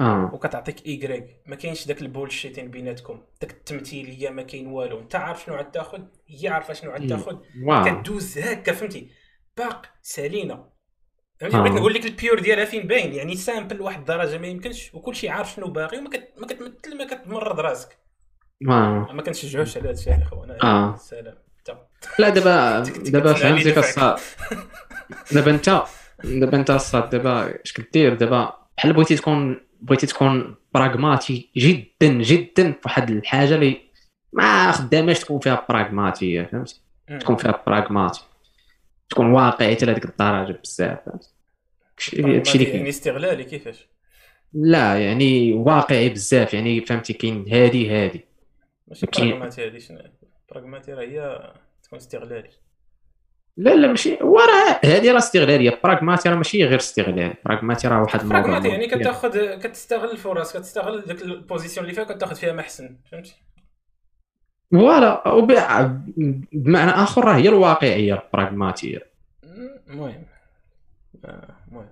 آه. 0.00 0.30
وكتعطيك 0.34 0.86
Y 0.86 1.42
ما 1.46 1.56
كاينش 1.56 1.86
داك 1.86 2.02
ال 2.02 2.07
bullshitting 2.07 2.70
بيناتكم. 2.70 3.22
داك 3.40 3.50
التمثيليه 3.50 4.30
ما 4.30 4.42
كاين 4.42 4.66
والو. 4.66 5.00
انت 5.00 5.14
عارف 5.14 5.44
شنو 5.44 5.54
عاد 5.54 5.70
تاخذ 5.70 6.02
هي 6.28 6.48
عارفة 6.48 6.74
شنو 6.74 6.90
عاد 6.90 7.08
تاخذ 7.08 7.38
كدوز 7.84 8.38
هكا 8.38 8.72
فهمتي؟ 8.72 9.10
باق 9.56 9.86
سالينا 10.02 10.69
فهمتي 11.40 11.56
آه. 11.56 11.60
بغيت 11.60 11.72
نقول 11.72 11.94
لك 11.94 12.06
ال 12.06 12.12
pure 12.12 12.38
ديالها 12.38 12.64
فين 12.64 12.86
باين 12.86 13.12
يعني 13.12 13.36
simple 13.36 13.76
لواحد 13.76 13.98
الدرجة 13.98 14.38
ما 14.38 14.46
يمكنش 14.46 14.94
وكل 14.94 15.16
شيء 15.16 15.30
عارف 15.30 15.54
شنو 15.54 15.66
باغي 15.66 15.98
وما 15.98 16.10
كت... 16.10 16.28
ما 16.38 16.46
كتمثل 16.46 16.98
ما 16.98 17.04
كتمرض 17.04 17.60
راسك 17.60 17.98
wow 18.66 19.12
ما 19.12 19.22
كنشجعوش 19.22 19.76
على 19.76 19.88
هذا 19.88 19.94
الشيء 19.98 20.12
يا 20.12 20.22
اخوانا 20.22 20.58
آه. 20.62 20.96
سلام 20.96 21.34
لا 22.18 22.28
دابا 22.28 22.82
دابا 23.10 23.32
فهمتي. 23.32 23.72
كالصاد 23.72 24.18
دابا 25.34 25.50
انت 25.50 25.82
دابا 26.24 26.56
انت 26.56 26.70
الصاد 26.70 27.10
دابا 27.10 27.62
اش 27.64 27.72
كدير 27.72 28.14
دابا 28.14 28.52
بحال 28.76 28.92
بغيتي 28.92 29.16
تكون 29.16 29.60
بغيتي 29.80 30.06
تكون 30.06 30.54
براغماتي 30.74 31.50
جدا 31.56 32.08
جدا 32.08 32.72
في 32.72 32.78
واحد 32.84 33.10
الحاجة 33.10 33.54
اللي 33.54 33.80
ما 34.32 34.72
خداماش 34.72 35.20
تكون 35.20 35.40
فيها 35.40 35.66
براغماتيه 35.68 36.42
فهمتي. 36.42 36.82
تكون 37.20 37.36
فيها 37.36 37.62
براغماتي 37.66 38.20
تكون 39.10 39.26
واقعي 39.26 39.74
حتى 39.76 39.86
لهذيك 39.86 40.04
الدرجه 40.04 40.60
بزاف. 40.64 40.98
داكشي 41.06 42.16
اللي 42.16 42.68
يعني 42.76 42.88
استغلالي 42.88 43.44
كيفاش؟ 43.44 43.88
لا 44.52 44.98
يعني 44.98 45.52
واقعي 45.52 46.08
بزاف 46.08 46.54
يعني 46.54 46.80
فهمتي 46.80 47.12
كاين 47.12 47.44
هادي 47.52 47.90
هادي. 47.90 48.24
ماشي. 48.88 49.06
براغماتي 49.06 49.66
هذه 49.66 49.78
شنو؟ 49.78 49.98
براغماتي 50.50 50.92
راه 50.92 51.02
هي 51.02 51.52
تكون 51.82 51.98
استغلالي 51.98 52.50
لا 53.56 53.74
لا 53.74 53.88
ماشي 53.88 54.18
هو 54.22 54.38
راه 54.38 54.80
هادي 54.84 55.10
راه 55.10 55.18
استغلاليه 55.18 55.80
براغماتي 55.84 56.28
راه 56.28 56.36
ماشي 56.36 56.64
غير 56.64 56.78
استغلال. 56.78 57.34
براغماتي 57.44 57.88
راه 57.88 58.02
واحد 58.02 58.20
الموضوع 58.20 58.40
براغماتي 58.40 58.68
يعني. 58.68 58.86
كتاخذ 58.86 59.58
كتستغل 59.58 60.10
الفرص 60.10 60.56
كتستغل 60.56 61.00
ديك 61.02 61.22
la 61.22 61.34
position 61.34 61.84
اللي 61.86 61.94
فيها 61.94 62.04
كتاخذ 62.04 62.34
فيها 62.36 62.52
ما 62.52 62.60
احسن 62.60 62.96
فهمتي؟ 63.12 63.34
voilà 64.72 65.22
بمعنى 66.52 66.90
آخر 66.90 67.24
راه 67.24 67.36
هي 67.36 67.48
الواقعية 67.48 68.14
البراغماتيه 68.14 68.98
مم، 68.98 69.09
المهم. 69.90 70.24
آه، 71.24 71.54
المهم. 71.68 71.88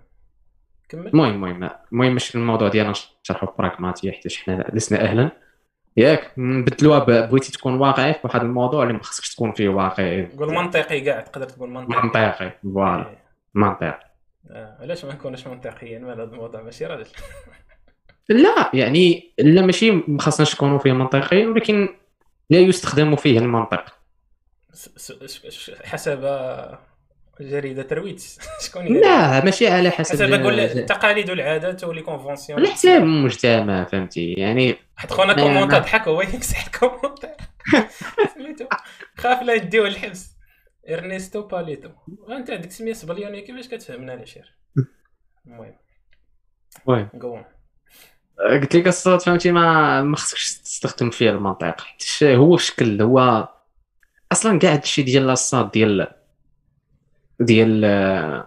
كمل. 0.88 1.06
المهم 1.06 1.44
المهم 1.44 1.70
المهم 1.92 2.12
ماشي 2.12 2.38
الموضوع 2.38 2.68
ديالنا 2.68 2.92
نشرحوا 3.24 3.48
البراغماتيه 3.48 4.10
حيت 4.10 4.36
حنا 4.36 4.70
لسنا 4.72 5.00
أهلا. 5.00 5.30
ياك 5.96 6.32
نبدلوها 6.38 6.98
بغيتي 6.98 7.52
تكون 7.52 7.74
واقعي 7.74 8.14
في 8.14 8.20
واحد 8.24 8.40
الموضوع 8.40 8.82
اللي 8.82 8.94
ما 8.94 9.02
خصكش 9.02 9.34
تكون 9.34 9.52
فيه 9.52 9.68
واقعي. 9.68 10.26
قول 10.26 10.54
منطقي 10.54 11.00
كاع 11.00 11.20
تقدر 11.20 11.48
تقول 11.48 11.70
منطقي. 11.70 12.02
منطقي 12.02 12.52
voilà. 12.62 13.08
إيه. 13.08 13.18
منطقي. 13.54 14.00
آه، 14.50 14.76
علاش 14.80 15.04
ما 15.04 15.12
نكونش 15.12 15.46
منطقيا 15.46 15.98
مال 15.98 16.20
هذا 16.20 16.22
الموضوع؟ 16.22 16.62
ماشي 16.62 16.86
راجل. 16.86 17.06
لا 18.28 18.70
يعني 18.74 19.32
لا 19.38 19.66
ماشي 19.66 19.90
ما 19.90 20.20
خصناش 20.20 20.54
نكونوا 20.54 20.78
فيه 20.78 20.92
منطقيين 20.92 21.48
ولكن 21.48 21.88
لا 22.50 22.58
يستخدم 22.58 23.16
فيه 23.16 23.38
المنطق. 23.38 23.84
حسب 25.84 26.24
جريدة 27.40 27.86
رويتس 27.92 28.38
شكون؟ 28.66 28.86
لا 29.00 29.44
ماشي 29.44 29.68
على 29.68 29.90
حسب 29.90 30.14
حسب 30.14 30.42
قول 30.42 30.56
ج- 30.56 30.60
التقاليد 30.78 31.30
والعادات 31.30 31.84
ولي 31.84 32.02
conventions 32.02 32.58
على 32.58 32.68
حساب 32.68 33.02
المجتمع 33.02 33.84
فهمتي؟ 33.84 34.32
يعني 34.32 34.76
حط 34.96 35.12
خونا 35.12 35.44
ما- 35.64 35.78
ضحك 35.78 36.08
هو 36.08 36.22
يمسح 36.22 36.66
الكومونتير؟ 36.66 37.30
سميتو. 38.34 38.64
خاف 39.16 39.42
لا 39.42 39.54
يديو 39.54 39.86
الحبس. 39.86 40.30
إرنيستو 40.90 41.42
باليتو. 41.42 41.88
أنت 42.30 42.50
عندك 42.50 42.70
سمية 42.70 42.92
سبليونيه 42.92 43.40
كيفاش 43.40 43.68
كتفهمنا 43.68 44.14
العشير 44.14 44.54
المهم. 45.46 45.74
المهم 46.88 47.08
قوم 47.22 47.44
قلت 48.50 48.76
لك 48.76 48.86
الصوت 48.88 49.22
فهمتي؟ 49.22 49.52
ما 49.52 50.02
ما 50.02 50.16
خصكش 50.16 50.52
تستخدم 50.58 51.10
فيه 51.10 51.30
المنطق. 51.30 51.80
حيت 51.80 52.22
هو 52.22 52.56
شكل 52.56 53.02
هو 53.02 53.48
أصلا 54.32 54.58
كاع 54.58 54.72
هادشي 54.72 55.02
ديال 55.02 55.30
الصاد 55.30 55.70
ديال 55.70 56.06
ديال 57.40 57.84
آه، 57.84 58.46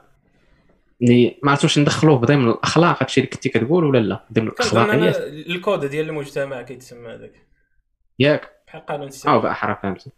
اللي 1.01 1.39
ما 1.43 1.51
عرفتش 1.51 1.79
ندخلوه 1.79 2.17
ضمن 2.17 2.49
الأخلاق 2.49 3.03
هادشي 3.03 3.21
اللي 3.21 3.29
كنتي 3.31 3.49
كتقول 3.49 3.83
ولا 3.83 3.97
لا؟ 3.97 4.23
ضمن 4.33 4.47
الاخلاقيات 4.47 5.17
الكود 5.17 5.85
ديال 5.85 6.09
المجتمع 6.09 6.61
كيتسمى 6.61 7.07
هذاك. 7.07 7.33
ياك. 8.19 8.51
بحال 8.67 8.85
قانون 8.85 9.01
أو 9.01 9.07
السياسي 9.07 9.39
باحرى 9.39 9.77
فهمتي 9.83 10.11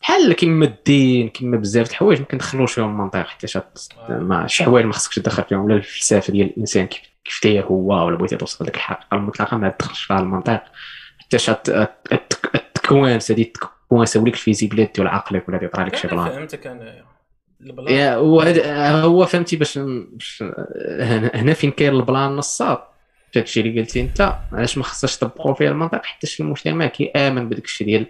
بحال 0.00 0.32
كيما 0.32 0.64
الدين 0.64 1.28
كيما 1.28 1.56
بزاف 1.56 1.86
د 1.86 1.90
الحوايج 1.90 2.20
ما 2.20 2.26
كندخلوش 2.26 2.72
فيهم 2.72 2.90
المنطق 2.90 3.26
حتى 3.26 3.46
شات 3.46 3.78
ما 4.08 4.46
شي 4.46 4.64
حوايج 4.64 4.86
ما 4.86 4.92
خصكش 4.92 5.16
تدخل 5.16 5.44
فيهم 5.44 5.60
ولا 5.60 5.74
الفلسفة 5.74 6.32
ديال 6.32 6.46
الإنسان 6.46 6.86
كيف 6.86 7.02
كيف 7.24 7.64
هو 7.64 8.06
ولا 8.06 8.16
بغيتي 8.16 8.36
توصل 8.36 8.64
لك 8.64 8.76
الحقيقة 8.76 9.16
المطلقة 9.16 9.56
ما 9.56 9.68
تدخلش 9.68 10.02
فيها 10.02 10.20
المنطق 10.20 10.62
حتى 11.18 11.86
التكوانسة 12.54 13.34
ديال 13.34 13.52
التكوانسة 13.74 14.20
وليك 14.20 14.34
الفيزيبيليتي 14.34 14.92
ديال 14.92 15.08
عقلك 15.08 15.48
ولا 15.48 15.58
تيطرى 15.58 15.84
لك 15.84 15.96
شي 15.96 16.08
بلان. 16.08 16.28
فهمتك 16.28 16.66
أنا 16.66 16.82
البلان 16.82 17.17
يا 17.90 18.14
هو 19.02 19.26
فهمتي 19.26 19.56
باش 19.56 19.78
باش- 19.78 20.44
هنا 21.34 21.52
فين 21.52 21.70
كاين 21.70 21.92
البلان 21.94 22.36
نصاب 22.36 22.84
هادشي 23.36 23.60
اللي 23.60 23.80
قلتي 23.80 24.00
انت 24.00 24.34
علاش 24.52 24.78
ما 24.78 24.84
خصهاش 24.84 25.16
تطبقوا 25.16 25.54
فيها 25.54 25.70
المنطق؟ 25.70 26.04
حتى 26.04 26.26
شي 26.26 26.42
المجتمع 26.42 26.86
كيامن 26.86 27.48
بداك 27.48 27.64
الشيء 27.64 27.86
ديال 27.86 28.06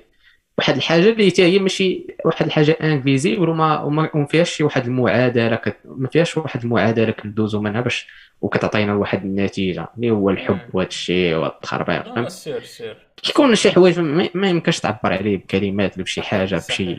واحد 0.58 0.76
الحاجة 0.76 1.08
اللي 1.10 1.30
حتى 1.30 1.42
هي 1.42 1.58
ماشي 1.58 2.06
واحد 2.24 2.46
الحاجة 2.46 2.76
انفيزيبل 2.82 3.48
وما 3.48 3.80
وما 3.82 4.26
فيهاش 4.30 4.50
شي 4.50 4.64
واحد 4.64 4.84
المعادلة 4.86 5.56
كت... 5.56 5.76
ما 5.84 6.08
فيهاش 6.08 6.36
واحد 6.36 6.62
المعادلة 6.62 7.10
كندوزو 7.10 7.60
منها 7.60 7.80
باش 7.80 8.06
وكتعطينا 8.40 8.94
واحد 8.94 9.24
النتيجة 9.24 9.88
اللي 9.96 10.10
هو 10.10 10.30
الحب. 10.30 10.58
وهذا 10.72 10.88
الشيء 10.88 11.34
والتخربيق 11.36 12.14
فهمت؟ 12.14 12.30
سير 12.30 12.62
سير. 12.62 12.96
كيكون 13.22 13.54
شي 13.54 13.70
حوايج 13.70 14.00
ما 14.34 14.48
يمكنش 14.50 14.80
تعبر 14.80 15.12
عليه 15.12 15.36
بكلمات 15.36 15.94
ولا 15.94 16.04
بشي 16.04 16.22
حاجة 16.22 16.56
بشي. 16.68 16.98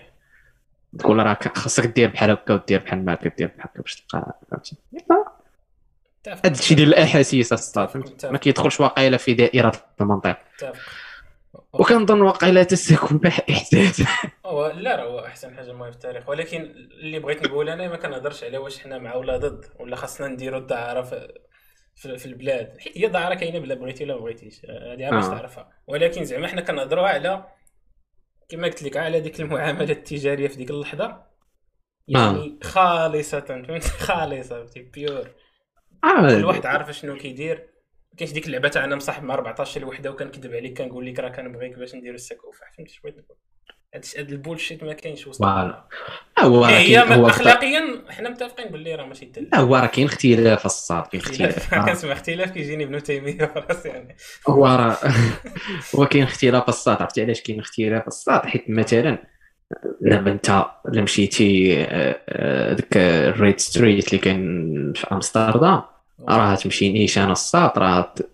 تقول 0.99 1.17
راه 1.17 1.37
خاصك 1.55 1.85
دير 1.85 2.09
بحال 2.09 2.31
هكا 2.31 2.53
ودير 2.53 2.79
بحال 2.79 3.05
ما 3.05 3.13
هكا 3.13 3.29
دير 3.37 3.47
بحال 3.47 3.69
هكا 3.71 3.81
باش 3.81 3.95
تبقى 3.95 4.39
فهمتي. 4.51 4.75
هذا 6.27 6.51
الشيء 6.51 6.77
ديال 6.77 6.87
الأحاسيس 6.87 7.53
فهمت. 7.53 8.25
ما 8.25 8.37
كيدخلش 8.37 8.79
واقيلا 8.79 9.17
في 9.17 9.33
دائرة 9.33 9.73
المنطق. 10.01 10.37
وكنظن 11.73 12.21
واقيلا 12.21 12.63
تستكون 12.63 13.17
بها 13.17 13.43
إحساس. 13.49 14.03
هو 14.45 14.67
لا 14.67 14.95
راه 14.95 15.03
هو 15.03 15.19
أحسن 15.19 15.55
حاجة 15.55 15.71
المهم 15.71 15.91
في 15.91 15.95
التاريخ. 15.95 16.29
ولكن 16.29 16.61
اللي 17.01 17.19
بغيت 17.19 17.47
نقول 17.47 17.69
أنا 17.69 17.87
ما 17.87 17.95
كنهضرش 17.95 18.43
على 18.43 18.57
واش 18.57 18.79
حنا 18.79 18.97
مع 18.97 19.15
ولا 19.15 19.37
ضد 19.37 19.65
ولا 19.79 19.95
خاصنا 19.95 20.27
نديروا 20.27 20.59
الدعارة 20.59 21.01
في 21.01 21.33
في, 21.95 22.25
البلاد. 22.25 22.77
حيت 22.79 22.97
هي 22.97 23.05
الدعارة 23.05 23.33
كاينة 23.33 23.59
بلا 23.59 23.75
بغيتي 23.75 24.03
ولا 24.03 24.15
ما 24.15 24.21
بغيتيش. 24.21 24.65
هذه 24.65 25.09
باش 25.09 25.25
آه. 25.25 25.29
تعرفها. 25.29 25.69
ولكن 25.87 26.25
زعما 26.25 26.47
حنا 26.47 26.61
كنهضروا 26.61 27.07
على 27.07 27.45
كما 28.49 28.67
قلت 28.67 28.83
لك 28.83 28.97
على 28.97 29.19
ديك 29.19 29.39
المعاملة 29.41 29.91
التجارية 29.91 30.47
في 30.47 30.55
ديك 30.55 30.69
اللحظة. 30.71 31.25
يعني 32.07 32.59
خالصة 32.63 33.39
فهمتي 33.41 33.79
خالصة 34.07 34.55
فهمتي؟ 34.65 34.81
pure 34.81 35.29
آه، 36.03 36.29
كل 36.31 36.45
واحد 36.45 36.65
عارف 36.65 36.91
شنو 36.91 37.17
كيدير. 37.17 37.69
كاينش 38.17 38.33
ديك 38.33 38.47
اللعبة 38.47 38.69
تاع 38.69 38.83
أنا 38.85 38.95
مصاحب 38.95 39.23
مع 39.23 39.33
14 39.33 39.85
وحده 39.85 40.11
وكنكذب 40.11 40.53
عليك 40.53 40.77
كنقول 40.77 41.05
لك 41.05 41.19
راه 41.19 41.29
كنبغيك 41.29 41.75
باش 41.79 41.95
نديرو 41.95 42.15
السكوفة 42.15 42.65
فهمتي؟ 42.77 42.93
شوية 42.93 43.11
نقول؟ 43.13 43.37
هاد 43.95 44.29
ال 44.31 44.37
bullshit 44.37 44.83
ما 44.83 44.93
كاينش 44.93 45.27
وسط 45.27 45.39
voilà. 45.41 45.83
آه، 46.37 46.41
هو 46.41 46.65
راه 46.65 46.71
هي 46.71 47.05
ما- 47.05 47.27
اخلاقيا 47.27 47.81
حنا 48.09 48.29
متفقين 48.29 48.67
باللي 48.71 48.95
راه 48.95 49.05
ماشي 49.05 49.31
لا 49.51 49.59
هو 49.59 49.75
راه 49.75 49.85
كاين 49.85 50.05
اختلاف 50.07 50.65
الصاد 50.65 51.03
كاين 51.07 51.21
اختلاف. 51.23 51.73
آه. 51.73 51.85
كنسمع 51.85 52.11
اختلاف 52.11 52.51
كيجيني 52.51 52.83
ابن 52.83 53.03
تيمية 53.03 53.45
في 53.45 53.59
راسي 53.69 53.89
يعني. 53.89 54.15
هو 54.49 54.65
راه 54.65 54.97
هو 55.95 56.05
كاين 56.05 56.23
اختلاف 56.23 56.69
الصاد 56.69 57.01
عرفتي 57.01 57.21
علاش 57.23 57.41
كاين 57.41 57.59
اختلاف 57.59 58.07
الصاد؟ 58.07 58.45
حيت 58.45 58.69
مثلا 58.69 59.17
لما 60.01 60.31
انت 60.31 60.65
الا 60.87 61.01
مشيتي 61.01 61.77
آه، 61.83 62.19
آه، 62.29 62.73
ديك 62.73 62.97
ال 62.97 63.13
red 63.13 63.59
street 63.59 64.07
اللي 64.07 64.17
كاين 64.17 64.93
في 64.95 65.07
أمستردام 65.11 65.81
راه 66.29 66.55
تمشي 66.55 66.89
نيشان 66.93 67.31
الصاد 67.31 67.71
راه 67.77 68.13
ت- 68.15 68.29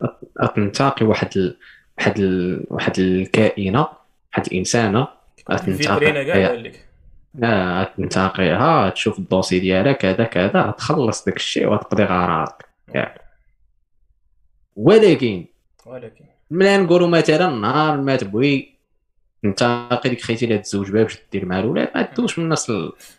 تنتقي 0.56 1.06
واحد 1.06 1.30
ال... 1.38 1.58
واحد 1.98 2.20
ال... 2.20 2.64
واحد 2.70 3.00
الكائنة 3.00 3.88
واحد 4.34 4.46
الإنسانة 4.52 5.08
vitrina 5.52 6.24
كاع 6.24 6.34
تنتقي 6.34 6.46
قال 6.46 6.64
لك. 6.64 6.86
آه، 7.44 7.84
تنتقيها 7.98 8.90
تشوف 8.90 9.20
le 9.20 9.29
dossier 9.29 9.60
ديالها 9.60 9.94
كذا 9.94 10.24
كذا 10.24 10.74
تخلص 10.78 11.26
داك 11.26 11.36
الشيء 11.36 11.68
وتقضي 11.68 12.04
غرضك. 12.04 12.66
ياك. 12.96 13.22
ولكن 14.76 15.46
ولكن. 15.86 16.26
ملي 16.52 16.78
نقولوا 16.78 17.08
مثلا 17.08 17.50
نهار 17.50 18.02
ما 18.02 18.16
تبغي 18.16 18.76
تنتقي 19.44 20.10
ديك 20.10 20.22
خيتي 20.22 20.46
اللي 20.46 20.58
تزوج 20.58 20.92
بها 20.92 21.04
باش 21.04 21.18
دير 21.32 21.46
مع 21.46 21.60
الولاد 21.60 21.90
ما 21.96 22.02
تدوش 22.02 22.40
من 22.40 22.50
نفس 22.50 22.72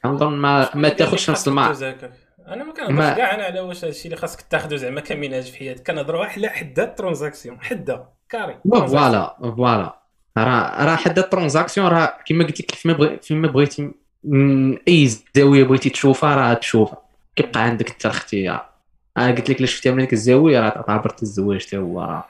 كنظن 0.02 0.32
ما 0.32 0.70
ما 0.74 0.88
تاخذش 0.88 1.30
نفس 1.30 1.48
الماء 1.48 1.72
هكاك. 1.72 2.12
أنا 2.48 2.64
ما 2.64 2.72
كنهضرش 2.72 3.16
كاع 3.16 3.34
أنا 3.34 3.44
على 3.44 3.60
واش 3.60 3.84
هادشي 3.84 4.04
اللي 4.04 4.16
خاصك 4.16 4.40
تاخذو 4.40 4.76
زعما 4.76 5.00
كمنهج 5.00 5.42
في 5.42 5.58
حياتك. 5.58 5.86
كنهضروا 5.86 6.24
على 6.24 6.48
حدا 6.48 6.84
la 6.84 6.96
transaction 6.96 7.60
حدا 7.60 8.08
carré. 8.28 8.58
voilà 8.70 9.36
voilà 9.40 10.05
راه 10.38 10.84
راه 10.84 10.96
حدا 10.96 11.22
la 11.22 11.32
transaction 11.32 11.86
راه 11.86 12.18
كما 12.26 12.44
قلت 12.44 12.60
لك 12.60 12.70
فيما 12.70 12.94
بغي 12.94 13.18
فيما 13.22 13.48
بغيتي 13.48 13.90
من 14.24 14.78
أي 14.88 15.08
زاوية 15.36 15.64
بغيتي 15.64 15.90
تشوفها 15.90 16.34
راه 16.36 16.54
تشوفها. 16.54 17.02
كيبقى 17.36 17.60
عندك 17.60 17.90
أنت 17.90 18.06
الاختيار. 18.06 18.68
أنا 19.16 19.30
قلت 19.30 19.50
لك 19.50 19.60
لا 19.60 19.66
شفتيها 19.66 19.92
من 19.92 20.00
ديك 20.00 20.12
الزاوية 20.12 20.60
راه 20.60 20.68
تعتبر 20.68 21.16
الزواج 21.22 21.66
حتى 21.66 21.76
هو. 21.76 22.00
راه 22.00 22.24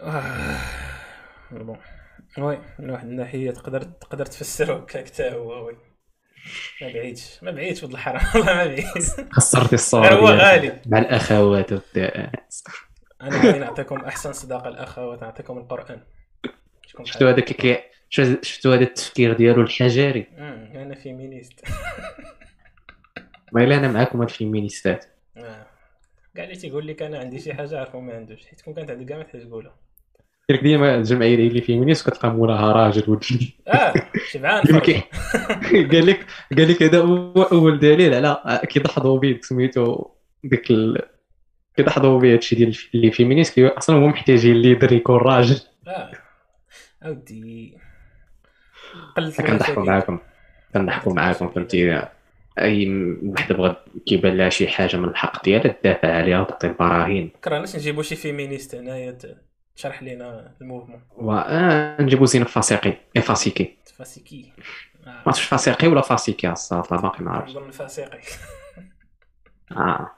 آه، 0.00 0.58
bon 1.50 1.76
oui 2.38 2.58
من 2.78 2.90
واحد 2.90 3.06
الناحية 3.06 3.50
تقدر 3.50 3.82
تقدر 3.82 4.26
تفسر 4.26 4.76
هكاك 4.76 5.06
حتى 5.06 5.30
هو 5.30 5.66
oui. 5.66 5.76
ما 6.82 6.88
بعيدش 6.92 7.38
ما 7.42 7.50
بعيدش 7.50 7.82
ولد 7.82 7.92
الحرام 7.92 8.22
والله 8.34 8.54
ما 8.54 8.66
بعيد. 8.66 8.84
خسرتي 9.30 9.74
الصور 9.74 10.06
غير 10.06 10.18
هو 10.18 10.28
غالي. 10.28 10.82
مع 10.86 10.98
الأخوات 10.98 11.72
أنا 13.22 13.46
غادي 13.46 13.58
نعطيكم 13.58 13.96
أحسن 13.96 14.32
صداقة 14.32 14.68
الأخوات 14.68 15.22
نعطيكم 15.22 15.58
القرآن. 15.58 16.00
شفتوا 17.04 17.30
هذاك 17.30 17.44
كي 17.44 17.78
شفتوا 18.42 18.74
هذا 18.74 18.82
التفكير 18.82 19.32
ديالو 19.32 19.62
الحجري؟ 19.62 20.26
امم 20.38 20.76
أنا 20.76 20.94
فيمينيست 20.94 21.64
ما 23.52 23.64
الا 23.64 23.76
أنا 23.76 23.92
معاكم 23.92 24.20
هاد 24.20 24.28
الفيمينيستات. 24.28 25.04
آه. 25.36 25.66
كاع 26.36 26.44
اللي 26.44 26.56
تيقول 26.56 26.86
لك 26.86 27.02
أنا 27.02 27.18
عندي 27.18 27.40
شي 27.40 27.54
حاجة 27.54 27.78
عارفة 27.78 28.00
ما 28.00 28.14
عندوش 28.14 28.46
حيت 28.46 28.60
كون 28.60 28.74
كانت 28.74 28.90
عندك 28.90 29.06
كاع 29.06 29.16
ما 29.16 29.22
تحتاج 29.22 29.48
تقولها. 29.48 29.74
لك 30.50 30.60
ديما 30.62 30.94
الجمعية 30.94 31.34
اللي 31.34 31.60
فيمينيست 31.60 32.10
كتلقى 32.10 32.30
مولاها 32.30 32.72
راجل 32.72 33.10
وجدي 33.10 33.54
آه 33.68 33.92
شبعان 34.30 34.62
قال 35.92 36.06
لك 36.06 36.26
قال 36.58 36.68
لك 36.68 36.82
هذا 36.82 37.00
هو 37.00 37.42
أول 37.42 37.78
دليل 37.78 38.14
على 38.14 38.60
كيضحضوا 38.68 39.18
به 39.18 39.38
سميتو 39.42 40.06
ديك 40.44 40.70
ال... 40.70 41.02
كيضحضوا 41.76 42.20
به 42.20 42.32
هادشي 42.32 42.56
ديال 42.56 42.76
اللي 42.94 43.10
فيمينيست 43.10 43.58
أصلا 43.58 43.96
هو 43.96 44.06
محتاجين 44.06 44.56
ليدر 44.56 44.92
يكون 44.92 45.16
راجل. 45.16 45.60
آه. 45.88 46.21
أودي. 47.06 47.78
قلت 49.16 49.40
كنضحكوا 49.40 49.84
معاكم. 49.84 50.18
كنضحكوا 50.74 51.14
معاكم 51.14 51.48
فهمتي؟ 51.48 52.08
أي 52.58 52.88
وحدة 53.22 53.54
بغات 53.54 53.84
كيبان 54.06 54.36
لها 54.36 54.48
شي 54.48 54.68
حاجة 54.68 54.96
من 54.96 55.08
الحق 55.08 55.44
ديالها 55.44 55.72
تدافع 55.72 56.16
عليها 56.16 56.40
وتعطي 56.40 56.66
البراهين. 56.66 57.30
كرهناش 57.44 57.76
نجيبو 57.76 58.02
شي 58.02 58.16
فيمينيست 58.16 58.74
هنايا 58.74 59.18
تشرح 59.76 60.02
لنا 60.02 60.54
الموفمون. 60.60 61.02
ونجيبو 61.16 62.24
زين 62.24 62.44
فاسيقي 62.44 62.96
اي 63.16 63.22
فاسيكي 63.22 63.76
فاسيكي 63.98 64.52
ما 65.06 65.12
آه. 65.12 65.22
عرفتش 65.26 65.44
فاسيقي 65.44 65.88
ولا 65.88 66.00
فاسيكي 66.00 66.50
الصراحه 66.50 66.96
باقي 66.96 67.24
ما 67.24 67.30
عرفتش. 67.30 67.56
نظن 67.56 67.70
فاسيقي 67.70 68.20
آه. 69.72 70.10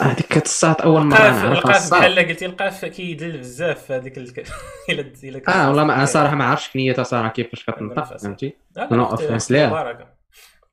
هذيك 0.00 0.36
الصات 0.36 0.80
أول 0.80 1.02
مرة 1.06 1.52
القاف 1.52 1.90
بحال 1.94 2.18
قلتي 2.18 2.46
القاف 2.46 2.84
كيدل 2.84 3.38
بزاف 3.38 3.92
هذيك 3.92 4.18
الك... 4.18 4.46
إلا 4.90 5.42
آه 5.48 5.68
والله 5.68 5.84
ما 5.84 5.94
أنا 5.94 6.04
صراحة 6.04 6.34
ما 6.34 6.44
عرفتش 6.44 6.76
نيتها 6.76 7.02
صراحة 7.02 7.28
كيفاش 7.28 7.64
كتنطق 7.64 8.04
فاسيق. 8.04 8.18
فهمتي 8.18 8.54
كنت- 8.90 9.30
ناس 9.30 9.50
ليها. 9.52 10.06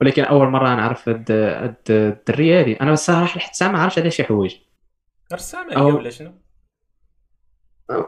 ولكن 0.01 0.23
أول 0.23 0.47
مرة 0.47 0.75
نعرف 0.75 1.09
هاد 1.09 1.31
هاد 1.31 1.75
الدريه 1.89 2.59
هادي 2.59 2.73
أنا 2.81 2.93
الصراحه 2.93 3.39
حتى 3.39 3.67
ما 3.67 3.79
عرفتش 3.81 3.99
على 3.99 4.11
شي 4.11 4.23
حوايج 4.23 4.55
رسامه 5.33 5.71
هي 5.87 5.91
ولا 5.91 6.09
شنو؟ 6.09 6.31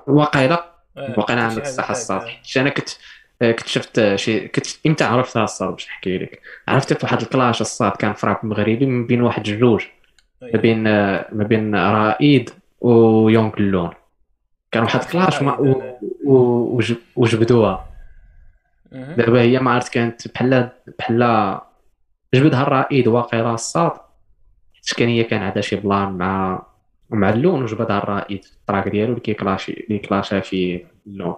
واقيلا 0.07 0.73
آه، 0.97 1.13
واقيلا 1.17 1.41
عندك 1.41 1.61
حاجة 1.63 1.69
الصح 1.69 1.83
هكا. 1.83 1.91
الصاد 1.91 2.21
حيت 2.27 2.57
أنا 2.57 2.69
كنت 2.69 2.89
كنت 3.41 3.67
شفت 3.67 4.15
شي 4.15 4.47
كنت 4.47 4.67
إمتى 4.87 5.03
عرفتها 5.03 5.43
الصاد 5.43 5.71
باش 5.71 5.87
نحكي 5.87 6.17
لك 6.17 6.41
عرفتها 6.67 6.95
في 6.95 7.05
واحد 7.05 7.21
الكلاش 7.21 7.61
الصاد 7.61 7.91
كان 7.91 8.13
في 8.13 8.27
راب 8.27 8.37
مغربي 8.43 8.85
من 8.85 9.07
بين 9.07 9.21
واحد 9.21 9.43
جوج. 9.43 9.83
ما 10.41 10.59
بين 10.59 10.83
ما 11.31 11.43
بين 11.49 11.75
رائد 11.75 12.49
ويونغ 12.81 13.51
لون. 13.59 13.89
كان 14.71 14.83
واحد 14.83 14.99
و- 16.25 16.75
وجب- 16.77 16.97
وجبدوها. 17.15 17.85
دابا 18.91 19.41
هي 19.41 19.59
ما 19.59 19.71
عرفت 19.71 19.93
كانت 19.93 20.27
بحال 20.27 20.69
بحال 20.99 21.57
جبدها 22.33 22.61
الرائد 22.63 23.07
واقيلا 23.07 23.53
الصاد 23.53 23.91
حيت 24.75 24.93
كان 24.97 25.07
هي 25.09 25.23
كان 25.23 25.41
عندها 25.41 25.61
شي 25.61 25.75
بلان 25.75 26.09
مع 26.11 26.63
مع 27.09 27.29
اللون 27.29 27.63
وجبدها 27.63 27.97
الرائد 27.97 28.43
في 28.43 28.51
الطراك 28.53 28.87
ديالو 28.87 29.09
اللي 29.09 29.21
كيكلاشي 29.21 29.85
اللي 29.89 29.99
كلاشا 29.99 30.39
في 30.39 30.85
اللون. 31.07 31.35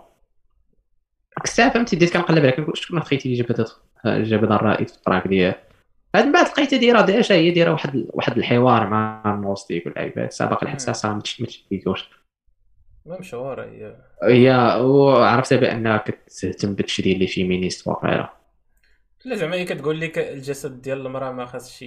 ديك 1.37 1.43
الساعة 1.43 1.69
فهمتي؟ 1.73 1.95
بديت 1.95 2.13
كنقلب 2.13 2.37
عليها. 2.39 2.51
كنقول 2.51 2.77
شكون 2.77 2.99
لقيتي 2.99 3.29
اللي 3.33 3.43
جبدها 3.43 3.65
جبدها 4.05 4.55
الرائد 4.55 4.87
في 4.87 4.95
ال 4.95 5.01
track 5.01 5.27
ديالو؟ 5.27 5.55
من 6.15 6.31
بعد 6.31 6.45
لقيتها 6.47 6.79
دايره 6.79 7.01
déjà 7.01 7.35
هي 7.35 7.51
دايره 7.51 7.71
واحد 7.71 8.05
واحد 8.09 8.37
الحوار 8.37 8.89
مع 8.89 9.23
النوستيك 9.35 9.85
واللعيبات 9.85 10.33
سابق 10.33 10.63
الحساسه 10.63 11.13
ما 11.13 11.21
تش- 11.21 11.41
ما 11.41 11.47
تشبيكوش 11.47 12.09
ما 13.05 13.19
مشهوره 13.19 13.65
هي 13.65 13.95
هي 14.23 14.75
وعرفتها 14.81 15.57
بأنها 15.57 15.97
كتهتم 15.97 16.73
بداكشي 16.73 17.01
ديال 17.01 17.19
les 17.19 17.27
féministes 17.27 17.87
واقيلا 17.87 18.33
لا 19.25 19.35
زعما 19.35 19.55
هي 19.55 19.65
كتقول 19.65 19.99
لك 19.99 20.17
الجسد 20.17 20.81
ديال 20.81 21.05
المرأة 21.05 21.31
ما 21.31 21.45
خاصش 21.45 21.85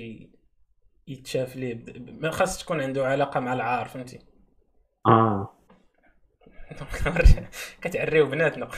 يتشاف 1.09 1.57
ليه 1.57 1.85
ما 2.21 2.31
خاص 2.31 2.65
تكون 2.65 2.81
عنده 2.81 3.07
علاقة 3.07 3.41
مع 3.41 3.53
العار 3.53 3.89
فهمتي؟ 3.89 4.19
آه. 5.07 5.51
كتعريو 7.83 8.27
بناتنا. 8.27 8.69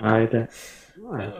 هذا 0.00 0.48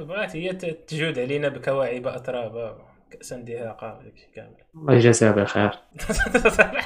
بغات 0.00 0.36
هي 0.36 0.52
تجود 0.52 1.18
علينا 1.18 1.48
بكواعب 1.48 2.06
اترابا 2.06 2.92
كاسا 3.10 3.36
دهاقه 3.36 4.12
كامل. 4.34 4.56
الله 4.74 4.94
يجازيها 4.94 5.32
بالخير 5.32 5.70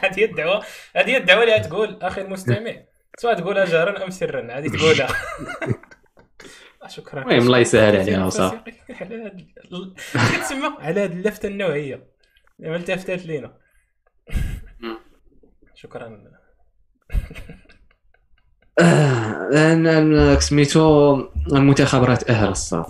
هذه 0.02 0.24
الدعوة 0.24 0.64
هذه 0.96 1.16
الدعوة 1.16 1.42
اللي 1.42 1.60
تقول 1.60 2.02
أخي 2.02 2.20
المستمع. 2.20 2.72
سواء 3.18 3.34
تقولها 3.34 3.64
جهرا 3.64 4.04
أم 4.04 4.10
سرا 4.10 4.52
عادي 4.52 4.68
تقولها. 4.68 5.08
آه، 6.82 6.88
شكرا. 6.96 7.22
المهم 7.22 7.38
الله 7.38 7.58
يسهل 7.58 7.96
عليها 7.96 8.26
وصافي. 8.26 8.72
كتسمى 10.12 10.76
على 10.86 11.00
هاد 11.00 11.10
اللفتة 11.10 11.46
النوعية. 11.46 12.06
لما 12.58 12.76
التفتات 12.76 13.26
لينا. 13.26 13.58
شكرا. 15.74 16.22
آه، 18.78 19.50
أنا- 19.50 19.88
أنا 19.88 20.40
سميتو 20.40 21.14
المنتخب 21.52 22.02
راه 22.02 22.14
تأهل 22.14 22.48
الصاد 22.48 22.84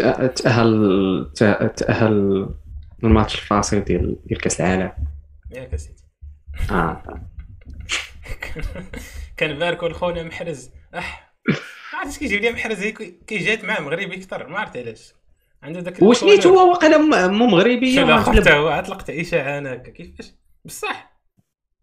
آه، 0.00 0.26
تاهل 0.26 1.30
تأهل 1.76 2.48
الماتش 3.04 3.34
الفاصل 3.34 3.80
ديال 3.80 4.16
ديال 4.26 4.40
كأس 4.40 4.60
العالم. 4.60 4.92
ياك 5.50 5.76
سيدي 5.76 6.02
آه. 6.70 7.02
كان 9.36 9.58
باركو 9.58 9.92
خونا 9.92 10.22
محرز. 10.22 10.70
أح. 10.94 11.32
ما 11.92 11.98
عرفتش 11.98 12.18
كيجيب 12.18 12.42
لي 12.42 12.52
محرز 12.52 12.78
هيك 12.82 13.24
كي 13.26 13.38
جات 13.38 13.64
معاه 13.64 13.80
مغربي 13.80 14.14
أكثر. 14.16 14.48
ما 14.48 14.58
عرفت 14.58 14.76
علاش. 14.76 15.14
عنده 15.62 15.80
داك 15.80 16.02
واش 16.02 16.24
نيت 16.24 16.46
هو 16.46 16.70
واقيلا 16.70 16.98
م- 16.98 17.34
مو 17.34 17.46
مغربي 17.46 18.02
هو 18.02 18.68
عاد 18.68 18.84
طلقت 18.84 19.10
اشاعه 19.10 19.58
أنا 19.58 19.76
كيفاش؟ 19.76 20.32
بصح. 20.64 21.16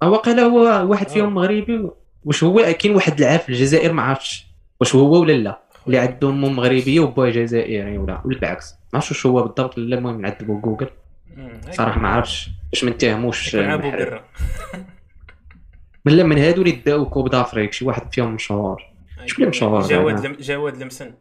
واقيلا 0.04 0.42
هو 0.44 0.90
واحد 0.90 1.06
آه. 1.08 1.14
فيهم 1.14 1.34
مغربي. 1.36 1.90
واش 2.26 2.44
هو 2.44 2.74
كاين 2.80 2.96
واحد 2.96 3.22
اللعاب 3.22 3.40
في 3.40 3.50
الجزائر 3.50 3.94
ما 3.94 4.02
عرفتش 4.02 4.48
واش 4.80 4.96
هو 4.96 5.22
ولا 5.22 5.32
لا 5.34 5.60
اللي 5.88 5.98
عنده 5.98 6.30
امه 6.30 6.50
مغربية 6.50 7.00
وبوه 7.00 7.30
جزائري 7.30 7.98
ولا 7.98 8.22
ولا 8.26 8.38
بالعكس. 8.40 8.72
ما 8.74 8.78
عرفتش 8.94 9.12
واش 9.12 9.26
هو 9.26 9.42
بالضبط 9.44 9.78
لا 9.78 9.98
المهم 9.98 10.22
نعذبوا 10.22 10.62
جوجل. 10.62 10.90
صراحة 11.72 12.00
ما 12.00 12.10
عرفتش 12.10 12.50
باش 12.72 12.84
ما 12.84 12.92
نتهموش 12.92 13.56
من 16.06 16.24
من 16.26 16.38
هادو 16.38 16.62
اللي 16.62 16.72
داو 16.72 17.10
Coupe 17.10 17.30
d'Afrique 17.30 17.74
شي 17.74 17.86
واحد 17.86 18.14
فيهم 18.14 18.34
مشهور. 18.34 18.84
شكون 19.26 19.44
اللي 19.44 19.50
مشهور؟ 19.50 19.82
جواد؟ 19.82 20.26
لم... 20.26 20.38
جواد 20.40 20.78
لمسن. 20.84 21.14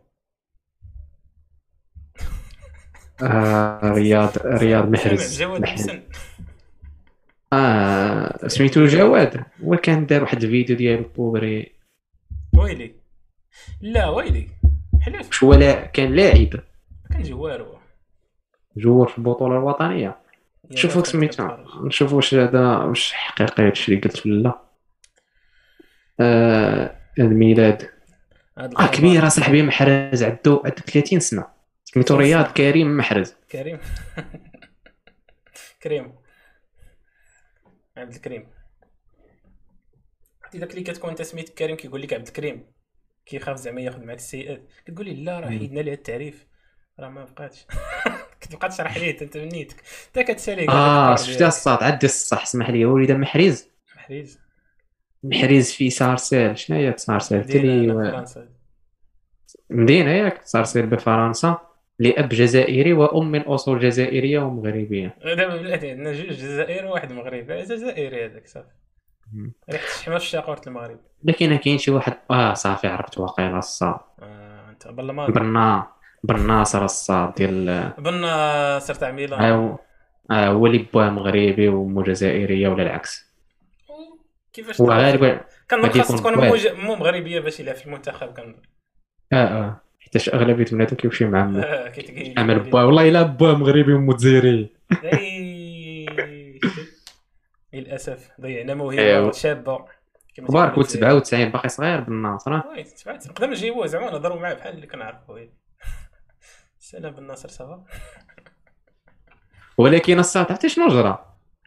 آه 3.22 3.80
رياض 3.92 4.30
رياض 4.46 4.88
محرز. 4.92 5.42
جواد 5.42 5.60
محرز. 5.60 5.80
لمسن 5.80 6.02
آه 7.52 8.48
سميتو 8.48 8.86
جواد. 8.86 9.44
هو 9.64 9.76
كان 9.76 10.06
دار 10.06 10.22
واحد 10.22 10.42
الفيديو 10.42 10.76
ديالو 10.76 11.04
بوبري 11.16 11.72
ويلي. 12.56 12.94
لا 13.80 14.08
ويلي. 14.08 14.48
حلف 15.00 15.26
واش 15.26 15.44
هو 15.44 15.54
لا 15.54 15.86
كان 15.86 16.14
لاعب. 16.14 16.48
كان 17.10 17.22
جوار. 17.22 17.62
هو 17.62 17.78
جوار 18.76 19.08
في 19.08 19.18
البطولة 19.18 19.58
الوطنية. 19.58 20.16
راه 20.70 21.04
سميتو. 21.04 21.48
نشوفوا 21.84 22.16
واش 22.16 22.34
هذا 22.34 22.76
واش 22.76 23.12
حقيقي 23.12 23.66
هادشي 23.66 23.92
اللي 23.92 24.02
قلت 24.02 24.26
ولا 24.26 24.42
لا. 24.42 24.58
آه 26.20 26.96
الميلاد. 27.18 27.90
آه. 28.58 28.86
كبير 28.86 29.28
صاحبي 29.28 29.62
محرز 29.62 30.22
عنده 30.22 30.62
عنده 30.64 30.76
30 30.76 31.20
سنة. 31.20 31.46
سميتو 31.84 32.14
30 32.14 32.26
رياض 32.26 32.52
كريم 32.52 32.96
محرز. 32.96 33.34
كريم. 33.52 33.78
كريم. 35.82 36.21
عبد 37.96 38.14
الكريم. 38.14 38.46
عرفتي 40.42 40.58
داك 40.58 40.70
اللي 40.70 40.82
كتكون 40.82 41.10
انت 41.10 41.22
سميتك 41.22 41.54
كريم 41.54 41.76
كيقول 41.76 42.02
لك 42.02 42.12
عبد 42.12 42.26
الكريم. 42.26 42.66
كيخاف 43.26 43.56
زعما 43.56 43.80
ياخذ 43.80 44.04
معك 44.04 44.16
السيئات. 44.16 44.62
كتقول 44.86 45.06
لي 45.06 45.14
لا 45.14 45.40
راه. 45.40 45.48
حيدنا 45.48 45.80
ليه 45.80 45.92
التعريف. 45.92 46.46
راه 47.00 47.08
ما 47.08 47.24
بقاتش. 47.24 47.66
كتبقى 48.40 48.68
تشرح 48.68 48.96
ليه 48.96 49.20
انت 49.22 49.36
من 49.36 49.48
نيتك 49.48 49.82
انت 50.06 50.30
كتسالي 50.30 50.68
آه 50.68 51.16
شفتها 51.16 51.48
الصاد؟ 51.48 51.82
عدي 51.82 52.06
الصح 52.06 52.42
اسمح 52.42 52.70
لي. 52.70 52.84
وليد 52.84 53.12
محرز. 53.12 53.68
محريز 53.96 54.40
محرز 55.22 55.70
في 55.70 55.90
سارسيل. 55.90 56.58
شنو 56.58 56.76
هي 56.76 56.94
سارسيل؟ 56.96 57.38
مدينة 59.70 60.10
ياك 60.10 60.46
سارسيل 60.46 60.86
بفرنسا. 60.86 61.71
لأب 61.98 62.28
جزائري 62.28 62.92
وأم 62.92 63.30
من 63.30 63.40
أصول 63.40 63.80
جزائرية 63.80 64.38
ومغربية. 64.38 65.16
دابا 65.24 65.56
بلاتي 65.56 65.90
عندنا 65.90 66.12
جوج 66.12 66.26
جزائر 66.26 66.86
وواحد 66.86 67.12
مغربي 67.12 67.62
جزائري 67.62 68.26
هذاك 68.26 68.46
صافي. 68.46 68.68
مم. 69.32 69.52
ريحة 69.70 69.84
الشحمة 69.84 70.18
في 70.18 70.24
الشاقورة 70.24 70.60
المغرب. 70.66 71.00
لكن 71.24 71.56
كاين 71.56 71.78
شي 71.78 71.90
واحد 71.90 72.14
آه 72.30 72.54
صافي 72.54 72.86
عرفت 72.86 73.18
واقيلا 73.18 73.58
الصاد. 73.58 74.00
آه 74.22 74.70
أنت 74.70 74.88
بالماضي 74.88 75.32
برنا 75.32 75.86
بالناصر 76.24 76.84
الصاد 76.84 77.34
ديال 77.34 78.82
صرت 78.82 78.96
تاع 78.96 79.10
ميلان. 79.10 79.76
آه 80.30 80.46
هو 80.48 80.66
اللي 80.66 80.78
بواه 80.78 81.10
مغربي 81.10 81.68
ومو 81.68 82.02
جزائرية 82.02 82.68
ولا 82.68 82.82
العكس. 82.82 83.32
كيفاش 84.52 84.80
هو 84.80 84.86
تعرف؟ 84.86 85.04
غالبا 85.04 85.40
كان 85.68 85.80
غادي 85.80 86.02
خاص 86.02 86.20
تكون. 86.20 86.34
مو 86.84 86.94
مغربية 86.94 87.40
باش 87.40 87.60
يلعب 87.60 87.74
في 87.74 87.86
المنتخب 87.86 88.32
كان 88.32 88.62
آه 89.32 89.36
آه. 89.36 89.81
حيتاش 90.12 90.34
أغلبية 90.34 90.64
ولادو 90.72 90.96
كيمشي 90.96 91.24
مع 91.24 91.40
آه، 91.64 91.92
عمل 92.38 92.60
بواه 92.60 92.86
والله 92.86 93.08
إلا 93.08 93.22
بواه 93.22 93.54
مغربي 93.54 93.94
إي. 95.04 96.60
للأسف. 97.72 98.30
ضيعنا 98.40 98.74
موهبة 98.74 99.02
أيوا. 99.02 99.32
شابة. 99.32 99.84
تقول 100.36 100.78
و 100.78 100.82
97 100.82 101.48
باقي 101.48 101.68
صغير 101.68 102.00
بالناصر 102.00 102.54
آه. 102.54 102.64
نقدر 103.06 103.50
نجيبوه 103.50 103.86
زعما 103.86 104.10
نهضروا 104.10 104.40
معاه 104.40 104.54
بحال 104.54 104.74
اللي 104.74 104.86
كنعرفو 104.86 105.38
سلام 106.78 107.12
بن 107.12 107.26
ناصر 107.26 107.48
صافا. 107.48 107.84
ولكن 109.78 110.18
الصاد 110.18 110.46
عرفتي 110.50 110.68
شنو 110.68 110.88
جرى؟ 110.88 111.24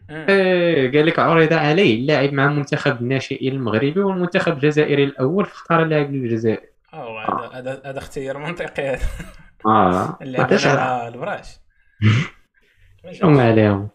إيه، 0.09 0.91
قال 0.91 1.05
لك 1.05 1.19
عرض 1.19 1.53
عليه 1.53 1.95
اللاعب 1.95 2.33
مع 2.33 2.47
منتخب 2.47 3.01
الناشئين 3.01 3.53
المغربي 3.53 3.99
والمنتخب 3.99 4.53
الجزائري 4.53 5.03
الأول 5.03 5.45
فاختار 5.45 5.83
اللاعب 5.83 6.13
للجزائر 6.13 6.74
آه 6.95 7.21
هذا 7.21 7.59
هذا 7.59 7.81
هذا 7.85 7.97
اختيار 7.97 8.37
منطقي 8.37 8.87
هذا. 8.87 9.05
آه 9.65 10.17
مع 10.21 11.07
البراش 11.07 11.47
هم 13.23 13.39
عليهم. 13.39 13.89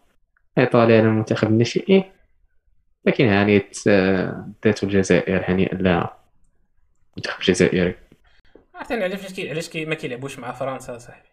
إيطاليا 0.57 0.97
على 0.97 1.07
المنتخب 1.07 1.47
الناشئين 1.47 2.03
لكن 3.05 3.27
هانيت 3.27 3.77
آه، 3.87 4.49
داتو 4.63 4.87
الجزائر 4.87 5.51
هنيئا 5.51 5.75
لها 5.75 6.17
المنتخب 7.17 7.39
الجزائري 7.39 7.95
عرفتني 8.75 9.03
علاش 9.03 9.33
كي 9.33 9.49
علاش 9.49 9.69
كي 9.69 9.85
ما 9.85 9.95
كيلعبوش 9.95 10.39
مع 10.39 10.51
فرنسا 10.51 10.97
صاحبي؟ 10.97 11.27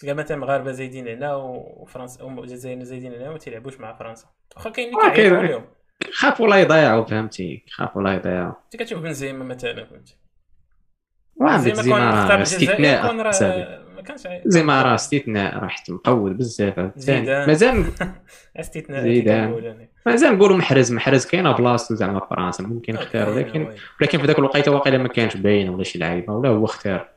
تلقى 0.00 0.14
مثلا 0.14 0.36
مغاربة 0.36 0.72
زايدين 0.72 1.08
هنا 1.08 1.34
وفرنسا 1.34 2.22
والجزائر 2.24 2.82
زايدين 2.82 3.14
هنا 3.14 3.28
وما 3.28 3.38
تيلعبوش 3.38 3.80
مع 3.80 3.92
فرنسا. 3.92 4.26
واخا 4.56 4.70
كاين 4.70 4.94
آه، 4.94 5.00
اللي 5.00 5.14
كيعيطوا 5.14 5.38
كاين. 5.38 5.50
لهم 5.50 5.64
خافوا 6.12 6.48
لا 6.48 6.56
يضيعوا 6.56 7.04
فهمتي 7.04 7.64
خافوا 7.70 8.02
لا 8.02 8.14
يضيعوا 8.14 8.52
أنت 8.64 8.82
كتشوف 8.82 9.00
بنزيما 9.02 9.44
مثلا 9.44 9.84
فهمتي 9.84 10.16
وعندك 11.36 11.72
بنزيما 11.74 12.42
استثناء 12.42 13.28
صاحبي. 13.28 13.62
راه 13.62 13.82
ما 13.96 14.02
كانش 14.02 14.26
عاي- 14.26 14.42
بنزيما 14.46 14.82
راه 14.82 14.94
استثناء 14.94 15.58
راه 15.58 15.68
حت 15.68 15.90
مقود 15.90 16.38
بزاف 16.38 16.78
عاوتاني. 16.78 17.02
زيدان. 17.02 17.46
مازال 17.48 17.84
استثناء 18.60 19.02
زيدان. 19.02 19.52
أنا. 19.52 19.88
مازال 20.06 20.34
نقولوا 20.38 20.56
محرز 20.56 20.92
محرز 20.92 21.26
كاينة 21.26 21.52
بلاصتو 21.52 21.94
زعما 21.94 22.20
فرنسا 22.30 22.64
ممكن 22.64 22.94
اختاروا 22.96 23.34
كاين، 23.34 23.46
لكن 23.48 23.62
oui. 23.66 23.74
ولكن 24.00 24.18
في 24.18 24.26
ذاك 24.26 24.38
الوقيته 24.38 24.72
واقيلا 24.72 24.98
ما 24.98 25.08
كانش 25.08 25.36
باين 25.36 25.68
ولا 25.68 25.84
شي 25.84 25.98
لعيبة 25.98 26.32
ولا 26.32 26.48
هو 26.48 26.64
اختار 26.64 27.08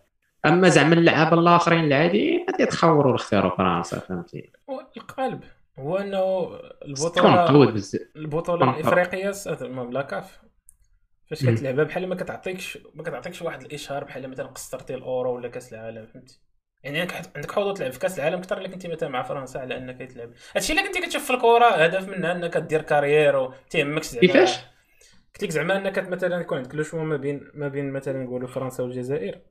أما 0.46 0.70
زعما 0.70 0.94
اللعابه 0.94 1.40
الآخرين 1.40 1.84
العاديين 1.84 2.46
غادي 2.52 2.64
يتخوروا 2.64 3.16
اختاروا 3.16 3.58
فرنسا 3.58 4.00
فهمتي 4.00 4.50
القالب 4.98 5.40
هو 5.80 5.98
إنه 5.98 6.50
البطوله 6.86 7.70
البطولة 8.16 8.78
الإفريقية 8.78 9.32
la 9.90 10.02
CAF. 10.02 10.40
فاش. 11.30 11.46
كتلعبها 11.46 11.84
بحال 11.84 12.08
ما 12.08 12.16
كتعطيكش 12.16 12.80
ما 12.94 13.04
كتعطيكش 13.04 13.42
واحد 13.42 13.62
الإشهار 13.62 14.04
بحال 14.04 14.30
مثلا 14.30 14.48
قصرتي 14.48 14.96
l'Euro 14.96 15.36
ولا 15.36 15.48
كأس 15.48 15.74
العالم 15.74 16.06
فهمتي؟ 16.06 16.42
يعني 16.84 17.00
عندك 17.02 17.14
عندك 17.36 17.52
حظوظ 17.52 17.78
تلعب 17.78 17.92
في 17.92 18.00
كأس 18.00 18.20
العالم 18.20 18.38
أكثر 18.38 18.58
اللي 18.58 18.70
كنتي 18.70 18.88
مثلا 18.88 19.10
مع 19.10 19.24
فرنسا 19.24 19.58
على 19.58 19.78
أنك 19.78 20.12
تلعب. 20.12 20.32
هادشي 20.56 20.74
اللي 20.74 20.84
كنتي 20.84 21.02
كتشوف 21.02 21.24
في 21.26 21.34
الكره 21.34 21.66
هدف 21.66 22.08
منها 22.08 22.32
إنك 22.32 22.58
دير 22.58 22.82
carrière 22.82 23.36
وتيهمكش 23.36 24.06
زعما. 24.06 24.28
كيفاش؟ 24.28 24.58
قلت 25.34 25.44
لك 25.44 25.50
زعما 25.50 25.78
إنك 25.78 26.10
مثلا 26.10 26.42
يكون 26.42 26.58
عندك 26.58 26.76
لو 26.76 27.04
ما 27.04 27.18
بين 27.18 27.52
ما 27.54 27.68
بين 27.68 27.92
مثلا 27.92 28.24
نقولوا 28.24 28.48
فرنسا 28.48 28.84
والجزائر. 28.84 29.42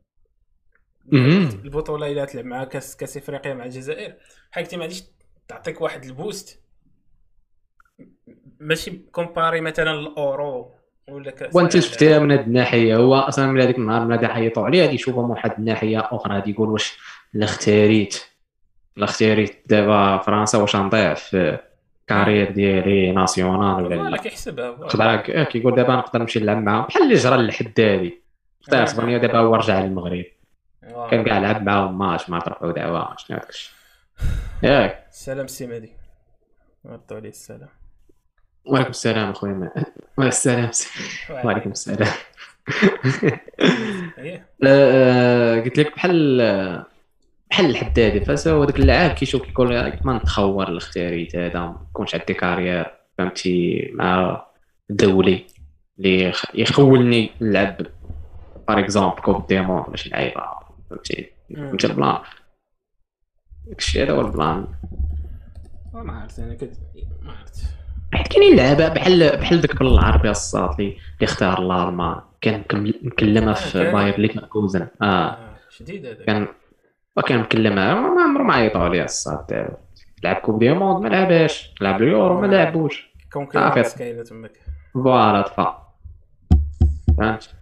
البطولة 1.12 2.06
إلا 2.06 2.24
تلعب 2.24 2.44
مع 2.44 2.64
كاس 2.64 2.96
كأس 2.96 3.16
إفريقيا 3.16 3.54
مع 3.54 3.64
الجزائر. 3.64 4.14
حاجتي 4.50 4.76
ما 4.76 4.82
غاديش 4.82 5.04
تعطيك 5.48 5.80
واحد 5.80 6.04
ال 6.04 6.14
boost 6.14 6.61
ماشي 8.61 8.90
comparé 8.90 9.61
مثلا 9.61 9.90
l'Euro 9.90 10.70
ولا 11.09 11.30
كاس 11.30 11.54
وانت. 11.54 11.78
شفتيها 11.78 12.18
من 12.18 12.33
هذه 12.33 12.40
الناحيه 12.40 12.96
هو 12.96 13.14
أصلا 13.14 13.46
من 13.46 13.61
هذيك 13.61 13.78
النهار 13.78 14.04
من 14.04 14.12
غادي 14.12 14.24
يحيطوا 14.24 14.66
عليه 14.66 14.83
غادي 14.83 14.94
يشوفها 14.94 15.22
من 15.22 15.30
واحد 15.30 15.52
الناحيه 15.59 16.09
أخرى 16.12 16.35
غادي 16.35 16.50
يقول 16.50 16.68
واش 16.68 16.98
لا 17.33 17.44
اختاريت 17.44 18.24
لا 18.96 19.04
اختاريت 19.04 19.62
دابا 19.66 20.18
فرنسا 20.18 20.59
واش 20.59 20.76
غنضيع 20.76 21.14
في 21.14 21.59
carrière 22.07 22.50
ديالي 22.50 23.12
nationale 23.12 23.85
ولا 23.85 24.11
لا 24.11 24.16
كيحسبها 24.16 25.44
كيقول 25.44 25.74
دابا 25.74 25.96
نقدر 25.96 26.20
نمشي 26.20 26.40
نلعب 26.40 26.62
معاهم 26.62 26.85
بحال 26.87 27.02
اللي 27.02 27.14
جرى 27.14 27.35
الحدادي 27.35 28.22
اختار. 28.62 28.85
اسبانيا 28.85 29.18
دابا 29.18 29.38
هو 29.38 29.54
رجع 29.54 29.80
للمغرب. 29.80 30.24
كان 31.11 31.24
كاع 31.24 31.38
لعب 31.38 31.62
معاهم 31.66 31.98
ماتش 31.98 32.30
ما 32.30 32.40
ترفعوا 32.40 32.72
دعوه 32.72 33.16
شنو 33.16 33.37
هذاك 33.37 33.50
الشيء 33.50 33.73
ياك. 34.62 35.07
سلام 35.11 35.46
سي 35.46 35.66
مهدي 35.66 35.92
ردوا 36.87 37.16
عليه 37.16 37.29
السلام. 37.29 37.68
وعليكم 38.66 38.90
السلام 38.90 39.31
اخويا 39.31 39.53
وعليكم 39.53 40.29
السلام 40.29 40.70
وعليكم 41.44 41.70
السلام. 41.77 42.09
إيه. 44.18 44.46
آه، 44.66 45.61
قلت 45.61 45.79
لك 45.79 45.94
بحال 45.96 46.38
بحال 47.50 47.66
الحدادي 47.70 48.20
فاس 48.20 48.48
هو 48.48 48.64
داك 48.64 48.79
اللاعب 48.79 49.11
كيشوف 49.11 49.42
كيقول 49.42 49.92
ما 50.05 50.16
نتخور 50.18 50.68
الاختياريت 50.68 51.37
هذا 51.37 51.61
ما 51.61 51.87
يكونش 51.90 52.14
عندي 52.14 52.35
carrière 52.35 52.87
فهمتي 53.18 53.88
مع 53.94 54.46
دولي 54.90 55.46
اللي 55.98 56.20
يخ- 56.22 56.55
يخولني 56.55 57.31
نلعب 57.40 57.77
par 58.68 58.78
exemple 58.78 59.20
Coupe 59.22 59.46
du 59.46 59.57
monde 59.57 59.85
ولا 59.88 59.96
شي 59.96 60.09
لعيبة 60.11 60.42
فهمتي 60.90 61.31
فهمتي 61.57 61.87
ال 61.87 61.92
plan. 61.92 62.18
داكشي 63.66 64.03
هذا 64.03 64.12
هو 64.12 64.20
ال 64.20 64.30
plan 64.30 64.66
ما 65.94 66.12
عرفت 66.12 66.38
أنا 66.38 66.55
كنت 66.55 66.72
ما 67.22 67.33
عرفت. 67.33 67.64
حيت 68.12 68.29
كاينين 68.29 68.57
لعابه 68.57 68.88
بحال 68.88 69.37
بحال 69.37 69.61
داك 69.61 69.79
بلعربي 69.78 70.30
الصاط 70.31 70.81
اللي 70.81 70.96
اختار 71.22 71.59
الالمان 71.59 72.20
كان 72.40 72.64
مكلمه 73.03 73.50
آه، 73.50 73.55
في. 73.55 73.92
باير 73.92 74.20
ليفركوزن 74.20 74.88
آه. 75.03 75.05
آه، 75.05 75.57
شديد 75.70 76.07
هذا 76.07 76.24
كان 76.24 76.46
وكان 77.16 77.40
مكلمها 77.40 77.94
ما 77.94 78.22
عمره 78.22 78.42
ما 78.42 78.55
عيطوا 78.55 78.81
عليه 78.81 79.07
تاعو. 79.48 79.77
لعب 80.24 80.37
Coupe 80.37 80.59
du 80.59 80.72
monde 80.72 81.02
ما 81.03 81.09
لعبهاش. 81.09 81.74
لعب 81.81 82.03
اليورو 82.03 82.40
ما 82.40 82.46
لعبوش. 82.46 83.11
كون 83.33 83.48
آه،. 83.57 83.83
كاينة 83.83 84.22
تماك. 84.22 84.53
voilà 84.94 85.42
طفى 85.42 85.72
فهمت؟ 87.18 87.55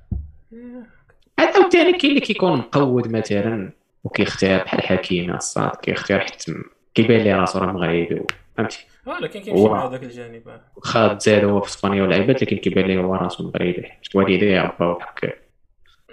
عاد 1.38 1.56
وثاني 1.66 1.92
كاين 1.92 2.10
اللي 2.10 2.20
كيكون 2.20 2.58
مقود 2.58 3.08
مثلا. 3.08 3.72
وكيختار 4.04 4.64
بحال 4.64 4.82
حكيمي 4.82 5.34
الصاط 5.34 5.76
كيختار 5.76 6.20
حتى 6.20 6.54
كيبان 6.94 7.20
لي 7.20 7.32
راسو 7.32 7.58
راه 7.58 7.72
مغربي 7.72 8.22
فهمتي؟ 8.56 8.86
ولكن 9.06 9.40
كيمشي 9.40 9.64
مع 9.64 9.88
هذاك 9.88 10.02
الجانب 10.02 10.48
آه. 10.48 10.60
واخا 10.76 11.18
زاد 11.18 11.44
هو 11.44 11.60
في 11.60 11.68
إسبانيا 11.68 12.02
ولعبات 12.02 12.42
لكن 12.42 12.56
كيبان 12.56 12.84
لي 12.84 12.98
هو 12.98 13.14
راسو 13.14 13.44
مغربي. 13.44 13.82
حيت 13.82 14.16
والديه 14.16 14.60
عباو 14.60 14.94
بحال 14.94 15.32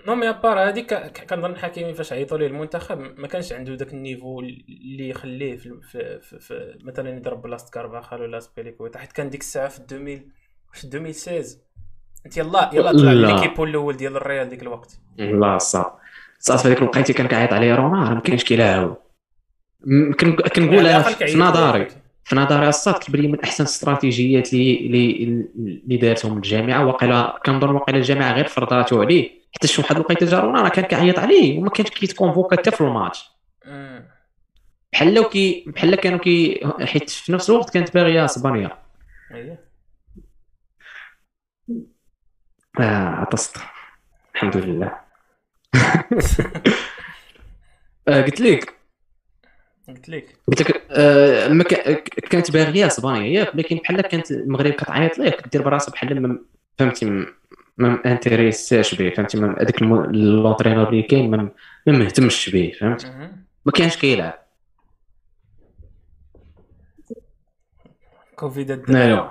non 0.08 0.16
mais 0.16 0.30
à 0.30 0.38
part 0.38 0.70
هذيك 0.70 0.94
كنظن 1.30 1.56
حكيمي 1.56 1.94
فاش 1.94 2.14
عيطوا 2.14 2.38
ليه 2.38 2.48
المنتخب 2.48 3.00
ما 3.00 3.28
كانش 3.28 3.54
عنده 3.54 3.74
ذاك 3.74 3.94
ال 3.94 4.00
niveau 4.00 4.40
اللي 4.40 5.10
يخليه 5.10 5.58
في, 5.58 5.82
في, 5.82 6.20
في, 6.20 6.40
في 6.40 6.80
مثلا 6.84 7.10
يضرب 7.10 7.42
بلاصة 7.42 7.72
كارفاخال 7.72 8.22
ولا 8.22 8.40
أزبيليكويتا 8.40 9.00
حيت 9.00 9.12
كان 9.12 9.30
ديك 9.30 9.42
الساعة 9.42 9.68
في 9.68 9.80
2000 9.80 9.96
في 10.74 10.84
2016 10.84 11.58
أنت 12.26 12.38
يلا 12.38 12.70
يلا 12.74 12.92
طلع 12.92 13.12
l'équipe 13.12 13.64
الأول 13.64 13.98
ديال 13.98 14.16
الريال 14.16 14.50
ديك 14.50 14.62
الوقت. 14.62 15.00
لا 15.18 15.58
صح 15.58 15.96
صافي 16.40 16.62
في 16.62 16.68
هذيك 16.68 16.78
الوقيته 16.78 17.14
كان 17.14 17.28
كيعيط 17.28 17.54
عليه 17.54 17.76
روما 17.76 18.14
ما 18.14 18.20
كاينش 18.20 18.44
كيلاعب 18.44 18.98
كنقولها 20.56 21.02
في 21.02 21.38
نظري 21.38 21.88
في 22.24 22.36
نظري 22.36 22.70
الصاد 22.70 22.94
كيبان 22.94 23.22
لي 23.22 23.28
من 23.28 23.42
أحسن 23.42 23.64
الاستراتيجيات 23.64 24.54
اللي 24.54 25.24
اللي 25.56 25.98
دارتهم 25.98 26.38
الجامعة. 26.38 26.86
وقيلا 26.86 27.40
كنظن 27.46 27.70
وقيلا 27.70 27.98
الجامعة 27.98 28.34
غير 28.34 28.48
فرضاتو 28.48 29.02
عليه. 29.02 29.32
حتى 29.56 29.68
شي 29.68 29.82
واحد 29.82 29.96
الوقيته 29.96 30.26
جارونا 30.26 30.62
راه 30.62 30.70
كان 30.70 30.86
كيعيط 30.86 31.20
عليه 31.20 31.60
وما 31.60 31.70
كانش 31.70 31.90
كيتكونفوكا 31.90 32.58
حتى 32.58 32.72
في 32.72 32.82
الماتش. 32.82 33.30
بحال 34.94 35.14
لو 35.14 35.24
كي 35.24 35.66
بحال 35.68 35.96
كانوا 35.96 36.20
كي 36.20 36.62
حيت 36.82 37.10
في 37.10 37.32
نفس 37.32 37.50
الوقت 37.50 37.74
كانت 37.74 37.94
باغية 37.94 38.26
أسبانيا. 38.26 38.78
أيوه. 39.32 39.58
آه 42.80 43.08
عطست. 43.08 43.58
الحمد 44.36 44.58
لله. 44.58 45.09
قلت 48.08 48.42
لك. 48.42 48.74
قلت 49.88 50.10
لك. 50.10 50.38
قلت 50.48 50.62
لك 50.62 50.84
آه 50.92 51.48
كانت 52.30 52.52
باغيه 52.52 52.88
أسبانيا. 52.88 53.40
ياك 53.40 53.56
ولكن 53.56 53.76
بحال 53.76 54.02
كانت 54.02 54.32
المغرب 54.32 54.72
كتعيط 54.74 55.18
ليه 55.18 55.30
كدير 55.30 55.62
براسها 55.62 55.92
بحال 55.92 56.40
فهمتي 56.78 57.26
ما 57.78 58.02
intéressa 58.06 58.79
ش 58.79 58.96
به 58.96 59.10
فهمتي؟ 59.10 59.38
هذاك 59.38 59.82
l'entraîneur 59.82 60.90
اللي 60.90 61.02
كاين 61.02 61.32
ما 61.32 61.52
مهتمش 61.88 62.50
به 62.50 62.72
فهمت؟ 62.80 63.06
ما 63.66 63.72
كانش 63.72 63.98
كيلعب 63.98 64.40
كوفيد 68.36 68.92
نعم 68.92 69.30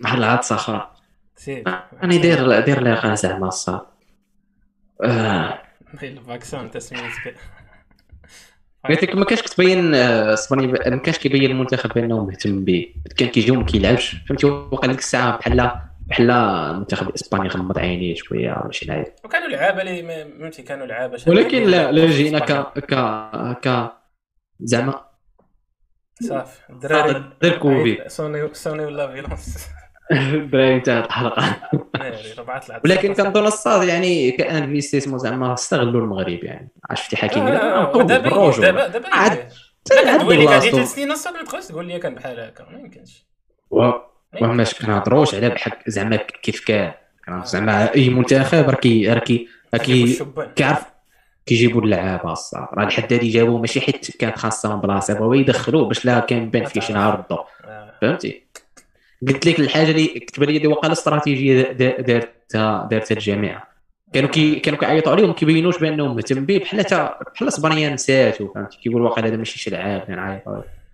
بحال 0.00 0.18
العطسه 0.18 0.54
أخرى 0.54 0.90
أنا 2.02 2.16
داير 2.16 2.60
داير 2.60 2.82
لي 2.82 3.16
زعما 3.16 3.48
الصاط 3.48 3.86
ال 6.02 6.12
vaccin 6.12 6.70
تسميتك 6.70 7.36
قلت 8.88 9.02
لك 9.02 9.14
ما 9.14 9.24
كانش 9.24 9.42
كتبين 9.42 9.94
اسبانيا 9.94 10.66
ما 10.90 10.96
كانش 10.96 11.18
كيبين 11.18 11.50
المنتخب 11.50 11.90
بانه 11.90 12.24
مهتم 12.24 12.64
به 12.64 12.94
كان 13.16 13.28
كيجي 13.28 13.50
وما 13.50 13.64
كيلعبش. 13.64 14.16
فهمتي؟ 14.28 14.46
وقع 14.46 14.88
ديك 14.88 14.98
الساعة 14.98 15.38
بحال 15.38 15.70
بحال 16.06 16.30
المنتخب 16.30 17.08
الاسباني 17.08 17.48
غمض 17.48 17.78
عينيه 17.78 18.14
شوية 18.14 18.62
ماشي 18.64 18.86
لعيب. 18.86 19.06
وكانوا 19.24 19.48
لعابة 19.48 19.82
اللي 19.82 20.24
فهمتي 20.38 20.62
كانوا 20.62 20.86
لعابة 20.86 21.22
ولكن 21.26 21.62
لا 21.62 21.92
لا 21.92 22.06
جينا 22.06 22.38
ك 22.38 22.78
ك 22.78 22.94
ك 23.68 23.92
زعما. 24.60 25.04
صافي. 26.22 26.60
الدراري 26.70 27.32
غير 27.42 27.58
كوفي 27.58 28.04
سوني 28.08 28.54
سوني 28.54 28.84
ولا 28.84 29.12
فيلونس. 29.12 29.68
الدراري 30.12 30.76
انتهت 30.76 31.06
الحلقة. 31.06 31.56
ولكن 32.84 33.14
كنظن 33.14 33.46
الصاد 33.46 33.88
يعني 33.88 34.30
كانفيستيسمون 34.30 35.18
زعما 35.18 35.54
استغلوا 35.54 36.00
المغرب 36.00 36.44
يعني. 36.44 36.68
عرفتي 36.90 37.16
حكيمي 37.16 37.50
دابا 37.50 38.02
دابا 38.04 38.88
دابا 38.88 39.08
عاد 39.14 39.48
تقول 39.84 39.98
لك 40.40 40.48
هذه 40.48 40.70
ثلاث 40.70 40.94
سنين 40.94 41.10
الصاد 41.10 41.34
ما 41.34 41.60
تقول 41.60 41.86
لي 41.86 41.98
كان 41.98 42.14
بحال 42.14 42.40
هكا. 42.40 42.66
ما 42.72 42.78
يمكنش. 42.78 43.26
وماش 44.40 44.74
كنهضروش 44.74 45.34
على 45.34 45.48
بحال 45.48 45.72
زعما 45.86 46.16
كيف 46.16 46.64
كان. 46.64 46.92
زعما 47.44 47.94
أي 47.94 48.08
منتخب 48.08 48.70
راه 48.70 48.74
كي 48.74 49.12
راه 49.12 49.18
كي 49.18 49.48
كيعرف 50.56 50.84
كيجيبوا 51.46 51.82
اللعابة 51.82 52.32
الصاط. 52.32 52.66
راه 52.74 52.84
لحد 52.84 53.12
هادي 53.12 53.28
جابوه 53.28 53.60
ماشي 53.60 53.80
حيت 53.80 54.16
كانت 54.16 54.38
خاصهم 54.38 54.80
بلاصة 54.80 55.14
بغاو 55.14 55.34
يدخلوه 55.34 55.88
باش 55.88 56.04
لا 56.04 56.20
كان 56.20 56.50
بان 56.50 56.64
فيه 56.64 56.80
شي 56.80 56.92
نهار 56.92 57.20
الضو 57.20 57.38
فهمتي؟ 58.00 58.45
قلت 59.28 59.46
لك 59.46 59.60
الحاجة 59.60 59.90
اللي 59.90 60.06
كتب 60.06 60.42
لي 60.42 60.66
وقال 60.66 60.92
استراتيجية 60.92 61.72
دارتها 61.72 62.88
دارتها 62.90 63.14
الجامعة. 63.14 63.76
كانوا 64.12 64.30
كي 64.30 64.60
كانوا 64.60 64.78
كيعيطوا 64.78 65.12
عليهم 65.12 65.32
كيبينوش 65.32 65.78
بأنهم 65.78 66.16
مهتم 66.16 66.46
به 66.46 66.58
بحال 66.58 66.82
بحال 67.34 67.48
اسبانيا 67.48 67.90
نساتو 67.90 68.52
فهمتي؟ 68.52 68.78
كيقول 68.78 69.02
واقع 69.02 69.24
هذا 69.24 69.36
ماشي 69.36 69.58
شي 69.58 69.70
لعاب 69.70 70.10
نعيط 70.10 70.42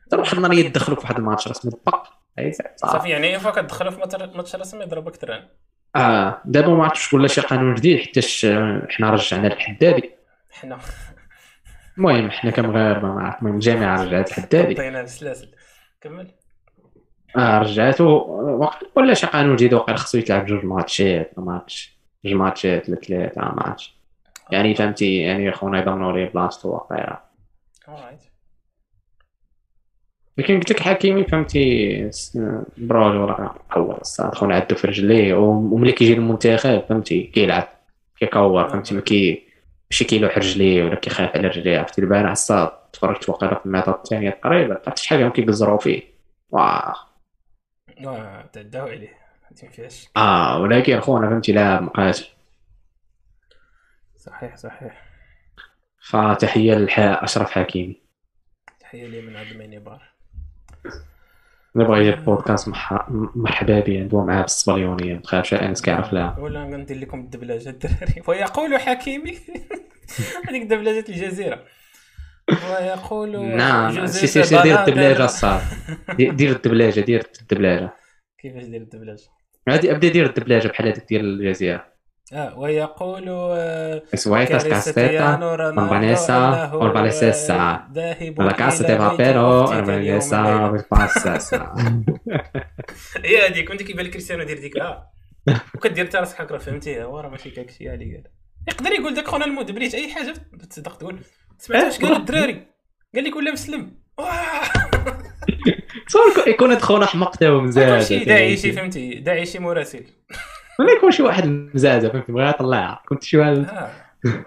حتى 0.06 0.16
واحد 0.16 0.37
النهار 0.37 0.52
يدخلوا 0.52 0.96
في 0.96 1.02
واحد 1.02 1.16
الماتش 1.16 1.48
رسمي 1.48 1.72
باق 1.87 2.12
صافي 2.76 3.08
يعني 3.08 3.38
fois 3.38 3.50
كتدخلوا 3.50 3.90
في 3.90 3.98
ماتش 4.37 4.56
رسمي 4.56 4.82
يضربك 4.82 5.16
تران 5.16 5.42
آه 5.96 6.40
دابا 6.44 6.74
ما 6.74 6.85
عرفتش 6.85 7.14
ولا 7.14 7.28
شي 7.28 7.40
قانون 7.40 7.74
جديد 7.74 7.98
حيتاش 7.98 8.46
حنا 8.88 9.11
رجعنا 9.11 9.46
الحدادي 9.46 10.11
حنا. 10.50 10.78
المهم 11.98 12.30
حنا 12.30 12.50
كمغاربة 12.50 13.08
ما 13.08 13.22
عرفت 13.22 13.38
المهم 13.38 13.54
الجامعة 13.54 14.04
رجعت 14.04 14.28
الحدادي 14.28 14.74
عطينا 14.74 15.00
السلاسل. 15.00 15.48
كمل. 16.00 16.41
آه 17.37 18.03
وقت 18.61 18.85
ولا 18.97 19.14
شي 19.14 19.27
قانون 19.27 19.57
جديد 19.57 19.75
وقال 19.75 19.99
خصو 19.99 20.18
يتلعب 20.18 20.47
جوج 20.47 20.64
ماتشات 20.64 21.38
ماتش 21.38 21.97
جوج 22.25 22.35
ماتشات 22.35 22.88
ولا 22.88 22.99
ثلاثة 23.01 23.40
ما 23.40 23.62
عرفتش 23.62 23.95
يعني 24.53 24.75
فهمتي؟ 24.75 25.16
يعني 25.16 25.53
خونا 25.53 25.79
يضمنوا 25.79 26.12
لي 26.12 26.27
بلاصتو 26.27 26.68
واقيلا 26.68 27.23
لكن 30.38 30.59
قلت 30.59 30.71
لك 30.71 30.81
حكيمي 30.81 31.25
فهمتي؟ 31.25 32.11
براجو 32.79 33.25
راه 33.25 33.55
قوة 33.71 34.01
الصاد 34.01 34.35
خونا 34.35 34.55
عدو 34.55 34.75
في 34.75 34.87
رجليه 34.87 35.35
وملي 35.35 35.92
كيجي 35.92 36.12
المنتخب 36.12 36.83
فهمتي؟ 36.88 37.23
كيلعب 37.23 37.68
كيكور 38.18 38.68
فهمتي؟ 38.68 38.95
ما 38.95 39.01
كي 39.01 39.42
ماشي 39.90 40.05
كيلوح 40.05 40.38
رجليه 40.38 40.85
ولا 40.85 40.95
كيخاف 40.95 41.37
على 41.37 41.49
رجليه 41.49 41.79
عرفتي؟ 41.79 42.01
البارح 42.01 42.31
الصاد 42.31 42.71
تفرجت 42.92 43.29
وقيلا 43.29 43.55
في 43.55 43.66
الميطا 43.66 43.92
الثانية 43.95 44.31
تقريبا 44.31 44.75
عرفت 44.87 44.99
شحال 44.99 45.18
فيهم 45.18 45.31
كيقزروا 45.31 45.79
فيه. 45.79 46.03
واه 46.51 46.62
آه 46.62 47.12
تعداو 48.52 48.87
عليه 48.87 49.22
ما 49.62 49.68
فيهاش 49.70 50.09
آه 50.16 50.61
ولكن 50.61 51.00
خونا 51.00 51.31
فهمتي 51.31 51.52
لاعب 51.52 51.83
مقاتل 51.83 52.26
صحيح 54.16 54.57
صحيح. 54.57 55.05
فتحية 56.11 56.74
لأشرف 56.74 57.50
حكيمي. 57.50 58.02
تحية 58.81 59.07
لي 59.07 59.20
من 59.20 59.37
عبد 59.37 59.50
الميني 59.50 59.78
بار. 59.78 60.12
نبغى 61.76 62.00
يدير 62.00 62.20
بودكاست 62.20 62.68
مرحبا 63.35 63.81
به 63.81 64.00
ندوي 64.00 64.24
معاه 64.24 64.42
بالصبليونيه 64.42 65.14
ما 65.14 65.20
تخافش 65.20 65.55
أنس 65.55 65.83
كيعرف 65.83 66.12
لها 66.12 66.38
ولا 66.38 66.64
ندير 66.64 66.96
لكم 66.96 67.20
الدبلجه 67.20 67.68
الدراري. 67.68 68.22
ويقول 68.28 68.81
حكيمي. 68.81 69.38
هذيك 70.48 70.62
دبلجة 70.62 71.09
الجزيرة. 71.09 71.64
ويقول 72.70 73.56
نعم 73.56 74.06
sí 74.07 74.26
sí 74.26 74.42
sí 74.42 74.62
دير 74.62 74.80
الدبلجه 74.80 75.24
الصاط 75.24 75.61
دير 76.18 76.50
الدبلجه 76.50 77.00
دير 77.00 77.26
الدبلجه 77.40 77.90
كيفاش 78.38 78.64
دير 78.64 78.80
الدبلجه 78.80 79.28
غادي 79.70 79.90
ابدا 79.90 80.08
دير 80.08 80.26
الدبلجه 80.26 80.68
بحال 80.68 80.86
هذيك 80.86 81.04
ديال 81.08 81.24
الجزيرة. 81.24 81.92
آه 82.32 82.58
ويقول 82.58 83.24
casteta, 84.70 85.38
con 85.74 85.88
Vanessa, 85.88 86.70
con 86.72 86.92
Vanessa. 86.92 87.88
La 88.48 88.54
casa 88.62 88.82
de 88.84 88.96
papero, 88.96 89.66
con 89.66 89.84
Vanessa, 89.84 90.68
بالباسا 90.68 91.74
هي 93.24 93.48
هذيك 93.48 93.68
كنت 93.68 93.82
كيبان 93.82 94.06
كريستيانو 94.06 94.42
دير 94.44 94.58
ديك 94.58 94.76
آه. 94.76 95.12
وكدير 95.74 96.04
انت 96.04 96.16
راسك 96.16 96.40
هكا 96.40 96.58
فهمتي؟ 96.58 97.02
هو 97.02 97.20
راه 97.20 97.28
ماشي 97.28 97.50
كاك 97.50 97.70
شي 97.70 97.90
علي 97.90 98.04
قال 98.04 98.24
يقدر 98.68 98.92
يقول 98.92 99.14
داك 99.14 99.28
خونا 99.28 99.44
المود 99.44 99.70
بليت 99.70 99.94
أي 99.94 100.14
حاجة 100.14 100.34
تصدق 100.70 100.96
تقول. 100.96 101.18
سمعت 101.62 101.85
واش 101.85 101.98
قال 102.01 102.16
الدراري. 102.20 102.66
قال 103.14 103.25
لك 103.25 103.37
ولا 103.37 103.53
مسلم 103.53 103.94
تصور 106.07 106.49
يكون 106.53 106.78
خونا 106.78 107.07
حمق 107.07 107.36
تا 107.36 107.49
هو 107.49 107.61
مزاج 107.61 108.24
داعشي 108.24 108.72
فهمتي؟ 108.72 109.14
داعشي 109.14 109.59
مراسل. 109.59 110.05
ولا 110.78 110.93
يكون 110.93 111.11
شي 111.11 111.22
واحد 111.22 111.47
مزازه 111.47 112.09
فهمتي؟ 112.09 112.32
بغا 112.32 112.51
يطلعها 112.51 113.03
كنت 113.09 113.22
شي 113.22 113.39
واحد. 113.39 113.66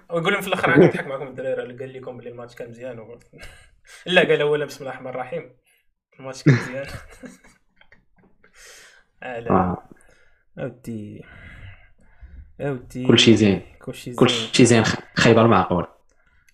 ويقول 0.10 0.34
لهم 0.34 0.42
في 0.42 0.48
الآخر 0.48 0.70
عاد 0.70 0.80
نضحك 0.80 1.08
معكم 1.08 1.28
الدراري 1.28 1.78
قال 1.78 1.94
لكم 1.94 2.18
بلي 2.18 2.30
الماتش 2.30 2.56
كان 2.56 2.70
مزيان. 2.70 3.00
لا 4.06 4.22
قال 4.22 4.42
أولا 4.42 4.66
بسم 4.66 4.80
الله 4.80 4.92
الرحمن 4.92 5.10
الرحيم. 5.10 5.50
الماتش 6.20 6.44
كان 6.44 6.54
مزيان. 6.54 6.86
آه 9.24 9.40
لا. 9.40 9.76
اودي 10.60 11.26
اودي 12.62 13.06
كلشي 13.08 13.36
زين. 13.36 13.62
كلشي 14.16 14.66
زين. 14.66 14.84
خايب 15.16 15.40
المعقول 15.40 15.88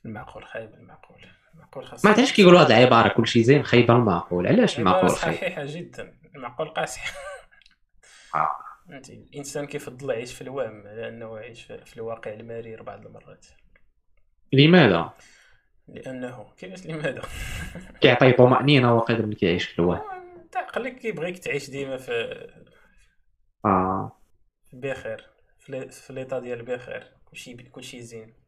المعقول 0.06 0.46
خايب 0.46 0.74
المعقول. 0.74 1.26
المعقول 1.54 1.86
خاص 1.86 2.06
ما 2.06 2.12
عرفتش 2.12 2.34
كيقولوا 2.34 2.62
هاد 2.62 2.72
العباره 2.72 3.14
كلشي 3.14 3.44
زين 3.44 3.64
خايب 3.64 3.92
المعقول 3.92 4.48
علاش 4.48 4.80
المعقول 4.80 5.10
خايب؟ 5.10 5.36
صحيحة 5.36 5.66
جدا. 5.66 6.18
المعقول 6.36 6.70
قاسي. 6.70 7.02
آه. 8.36 8.50
فهمتي؟ 8.88 9.14
الإنسان 9.14 9.66
كيفضل 9.68 10.10
يعيش 10.10 10.34
في 10.34 10.42
الوهم 10.42 10.88
على 10.88 11.08
أنه 11.08 11.38
يعيش 11.40 11.64
في 11.64 11.98
الواقع 11.98 12.34
المرير 12.34 12.84
بعض 12.84 13.06
المرات. 13.06 13.46
لماذا؟ 14.54 15.14
لأنه 15.88 16.54
كيفاش 16.58 16.86
لماذا؟ 16.86 17.22
كيعطي 18.02 18.32
طمأنينة 18.32 18.96
وقيلا 18.96 19.26
ملي 19.26 19.36
كيعيش 19.36 19.66
في 19.66 19.80
الواد 19.80 20.02
خليك 20.68 21.00
كيبغيك 21.00 21.40
تعيش 21.40 21.70
ديما 21.70 21.98
في 21.98 22.48
آه. 23.66 24.22
بخير 24.74 25.30
في 25.60 25.90
في 25.90 26.14
ليطا 26.14 26.40
ديال 26.40 26.64
بخير. 26.64 27.14
كلشي 27.26 27.54
كلشي 27.54 28.02
زين. 28.02 28.41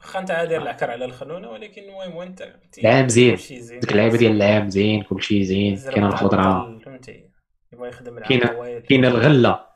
واخا 0.00 0.18
انت 0.18 0.28
داير 0.28 0.62
العكر 0.62 0.90
على 0.90 1.04
الخنونه 1.04 1.50
ولكن 1.50 1.82
المهم 1.82 2.16
وانت 2.16 2.54
العام 2.78 3.08
زين. 3.08 3.36
ديك 3.80 3.92
اللعيبة 3.92 4.16
ديال 4.16 4.32
العام 4.42 4.68
زين 4.68 5.02
كلشي 5.02 5.44
زين. 5.44 5.76
كاين 5.76 6.04
الخضرة. 6.04 6.78
فهمتي؟ 6.78 7.24
يبغى 7.72 7.88
يخدم 7.88 8.18
كاين 8.18 8.40
كاين 8.80 9.04
الغلة. 9.04 9.66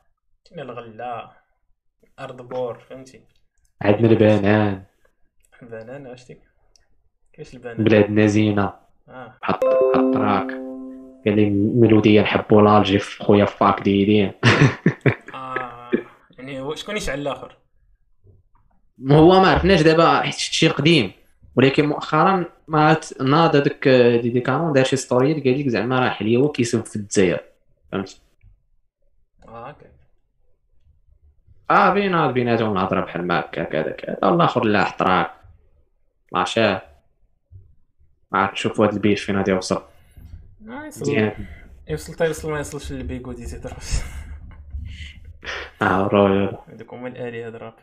كاين 0.45 0.59
الغلة. 0.59 1.31
أرض 2.19 2.41
بور 2.41 2.79
فهمتي؟ 2.79 3.21
عندنا 3.81 4.09
البنان. 4.09 4.83
البنان 5.61 6.07
اش 6.07 6.27
ديك 6.27 6.39
كيفاش 7.33 7.53
البنان. 7.53 7.83
بلادنا 7.83 8.25
زينه 8.25 8.73
آه. 9.09 9.37
حط 9.41 9.63
حط 9.95 10.15
راك. 10.15 10.51
قال 11.25 11.35
لي 11.35 11.49
ميلوديه 11.49 12.21
نحبوا 12.21 12.61
لالجي 12.61 12.99
خويا 12.99 13.45
فاك 13.45 13.81
ديدين. 13.81 14.31
آه. 15.33 15.91
يعني 16.37 16.75
شكون 16.75 16.97
يشعل 16.97 17.19
الآخر؟ 17.19 17.57
هو 19.11 19.39
ما 19.39 19.47
عرفناش 19.47 19.81
دابا 19.81 20.21
حيت 20.21 20.35
شي 20.35 20.67
قديم. 20.67 21.11
ولكن 21.55 21.85
مؤخرا 21.85 22.45
ما 22.67 22.97
ناض 23.21 23.55
هذاك 23.55 23.87
ديدي 24.21 24.39
كانون 24.39 24.73
دار 24.73 24.83
شي 24.83 24.95
ستوري 24.95 25.33
قال 25.41 25.59
لك 25.59 25.67
زعما 25.67 25.99
راه 25.99 26.09
حاليا 26.09 26.39
هو 26.39 26.51
كيسب 26.51 26.85
في 26.85 26.95
الجزائر. 26.95 27.39
فهمت؟ 27.91 28.21
آه 29.47 29.67
أوكي. 29.69 29.85
آه 31.71 31.93
بينا 31.93 32.31
بيناتهم 32.31 32.77
الهضره 32.77 33.01
بحال 33.01 33.27
ما 33.27 33.39
هكا 33.39 33.63
كذا 33.63 33.91
كذا 33.91 34.17
والاخر 34.23 34.63
لا 34.63 34.81
احتراك 34.81 35.31
ما 36.31 36.45
شاه 36.45 36.81
ما 38.31 38.39
عرفت 38.39 38.55
شوف 38.55 38.81
هاد 38.81 38.93
البيت 38.93 39.19
فين 39.19 39.37
غادي 39.37 39.51
يوصل. 39.51 39.83
مزيان. 40.61 41.45
يوصل 41.87 42.13
تا 42.13 42.25
يوصل 42.25 42.51
ما 42.51 42.57
يوصلش 42.57 42.91
للبيكو 42.91 43.31
دي 43.31 43.45
زيد 43.45 43.67
آه 45.81 46.07
رويال. 46.07 46.57
هذوك 46.67 46.93
هما 46.93 47.07
الآلهة 47.07 47.47
الراب. 47.47 47.73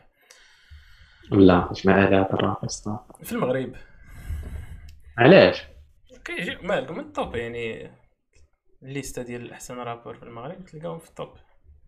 لا؟ 1.31 1.73
ما 1.85 2.09
الهه 2.09 2.29
الراب 2.35 2.57
في 3.23 3.33
المغرب. 3.33 3.73
علاش 5.19 5.65
كيجي 6.25 6.57
مالك 6.63 6.91
من 6.91 7.01
ال 7.01 7.09
top 7.09 7.35
يعني 7.37 7.91
الليستة 8.83 9.23
ديال 9.23 9.53
أحسن 9.53 9.77
rappeur 9.79 10.15
في 10.15 10.23
المغرب 10.23 10.65
تلقاهم 10.65 10.99
في 10.99 11.09
ال 11.09 11.14
top 11.14 11.29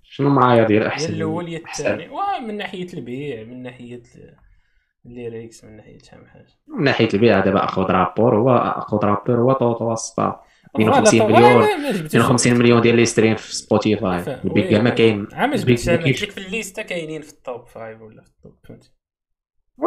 شنو 0.02 0.30
معايا 0.30 0.64
ديال 0.64 0.82
أحسن؟ 0.82 1.14
الأول 1.14 1.48
يا 1.48 1.58
الثاني 1.58 2.08
من 2.46 2.56
ناحية 2.56 2.92
البيع 2.94 3.44
من 3.44 3.62
ناحية 3.62 4.02
ال 5.06 5.15
lyrics 5.15 5.64
من 5.64 5.76
ناحية 5.76 5.98
شحال 5.98 6.20
من 6.20 6.28
حاجة. 6.28 6.46
من 6.66 6.84
ناحية 6.84 7.08
البيع 7.14 7.40
دابا 7.40 7.64
أخذ 7.64 7.82
rappeur. 7.82 8.38
هو 8.38 8.50
أخذ 8.56 9.04
rappeur 9.04 9.40
هو 9.40 9.52
طوطو 9.52 9.92
وسطا 9.92 10.44
52 10.76 11.32
مليون. 11.32 11.62
52 11.62 12.58
مليون 12.58 12.80
ديال 12.80 12.96
les 12.96 13.04
streams 13.04 13.36
في 13.36 13.54
Spotify 13.54 14.40
البيك 14.44 14.72
ما 14.72 14.90
كاين 14.90 15.26
عامل 15.32 15.58
ديك 15.64 15.78
في 16.30 16.38
الليستة 16.38 16.82
كاينين 16.82 17.22
في 17.22 17.32
ال 17.32 17.40
top 17.40 17.64
5 17.64 18.02
ولا 18.02 18.22
في 18.22 18.28
ال 18.28 18.35
top 18.35 18.54
فهمتي 18.64 18.90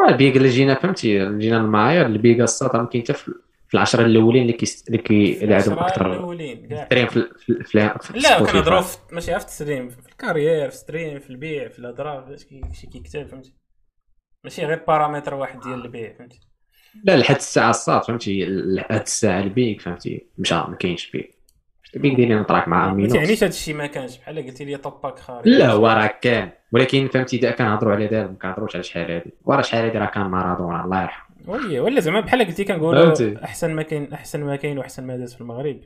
البيك 0.09 0.37
اللي 0.37 0.49
جينا 0.49 0.75
فهمتي؟ 0.75 1.37
جينا 1.37 1.57
المعايير 1.57 2.05
الساط 2.43 2.75
ما 2.75 2.85
كاين 2.85 3.03
حتى 3.03 3.13
في 3.67 3.73
العشرة 3.73 4.05
الأولين 4.05 4.41
اللي 4.41 4.53
كي 4.53 4.65
اللي 4.87 4.97
كي 4.97 5.43
اللي 5.43 5.55
عندهم 5.55 5.79
أكثر 5.79 6.13
الأولين 6.13 6.85
stream 6.85 7.07
في, 7.07 7.21
في, 7.37 7.63
في, 7.63 7.97
في 7.99 8.19
لا 8.19 8.39
كنهضروا 8.39 8.83
ماشي 9.11 9.31
ال 9.45 9.51
stream 9.51 9.89
في 9.89 10.09
ال 10.09 10.16
carrière 10.16 10.69
في 10.69 10.75
ال 10.75 10.81
stream 10.81 11.19
في 11.19 11.29
البيع 11.29 11.67
في 11.67 11.79
الهضره 11.79 12.35
شي 12.73 12.87
كيكتب 12.87 13.27
فهمتي؟ 13.27 13.53
ماشي 14.43 14.65
غير 14.65 14.83
بارامتر 14.87 15.33
واحد 15.33 15.59
ديال 15.59 15.85
البيع 15.85 16.13
فهمتي؟ 16.13 16.39
لا 17.03 17.17
لحد 17.17 17.35
الساعة 17.35 17.69
الصاط 17.69 18.03
فهمتي؟ 18.03 18.45
لحد 18.45 19.01
الساعة 19.01 19.39
البيك 19.39 19.81
فهمتي؟ 19.81 20.27
مشى 20.37 20.55
ما 20.55 20.75
كاينش 20.79 21.11
بيك 21.11 21.36
البيك 21.95 22.15
ديالي 22.15 22.35
نطرح 22.35 22.67
مع 22.67 22.91
امينو 22.91 23.07
ما 23.07 23.13
تعنيش 23.13 23.43
هذا 23.43 23.51
الشيء 23.51 23.75
ما 23.75 23.87
كانش 23.87 24.17
بحال 24.17 24.45
قلتي 24.45 24.65
لي 24.65 24.77
طباك 24.77 25.19
خارج. 25.19 25.47
لا 25.47 25.71
هو 25.71 25.87
راه 25.87 26.13
كان. 26.21 26.49
ولكن 26.71 27.07
فهمتي 27.07 27.37
إذا 27.37 27.51
كنهضروا 27.51 27.93
على 27.93 28.07
دابا 28.07 28.31
ما 28.31 28.37
كنهضروش 28.37 28.75
على 28.75 28.83
شحال 28.83 29.11
هادي. 29.11 29.33
وراه 29.45 29.61
شحال 29.61 29.85
هادي 29.85 29.97
راه 29.97 30.05
كان 30.05 30.25
مارادونا 30.25 30.85
الله 30.85 31.01
يرحمه. 31.01 31.27
oui 31.47 31.79
ولا 31.79 31.99
زعما 31.99 32.19
بحال 32.19 32.45
قلتي 32.45 32.63
كنقولوا 32.63 33.13
أحسن 33.43 33.75
ما 33.75 33.83
كاين 33.83 34.13
أحسن 34.13 34.43
ما 34.43 34.55
كاين 34.55 34.77
وأحسن 34.77 35.07
ما 35.07 35.17
داز 35.17 35.35
في 35.35 35.41
المغرب. 35.41 35.79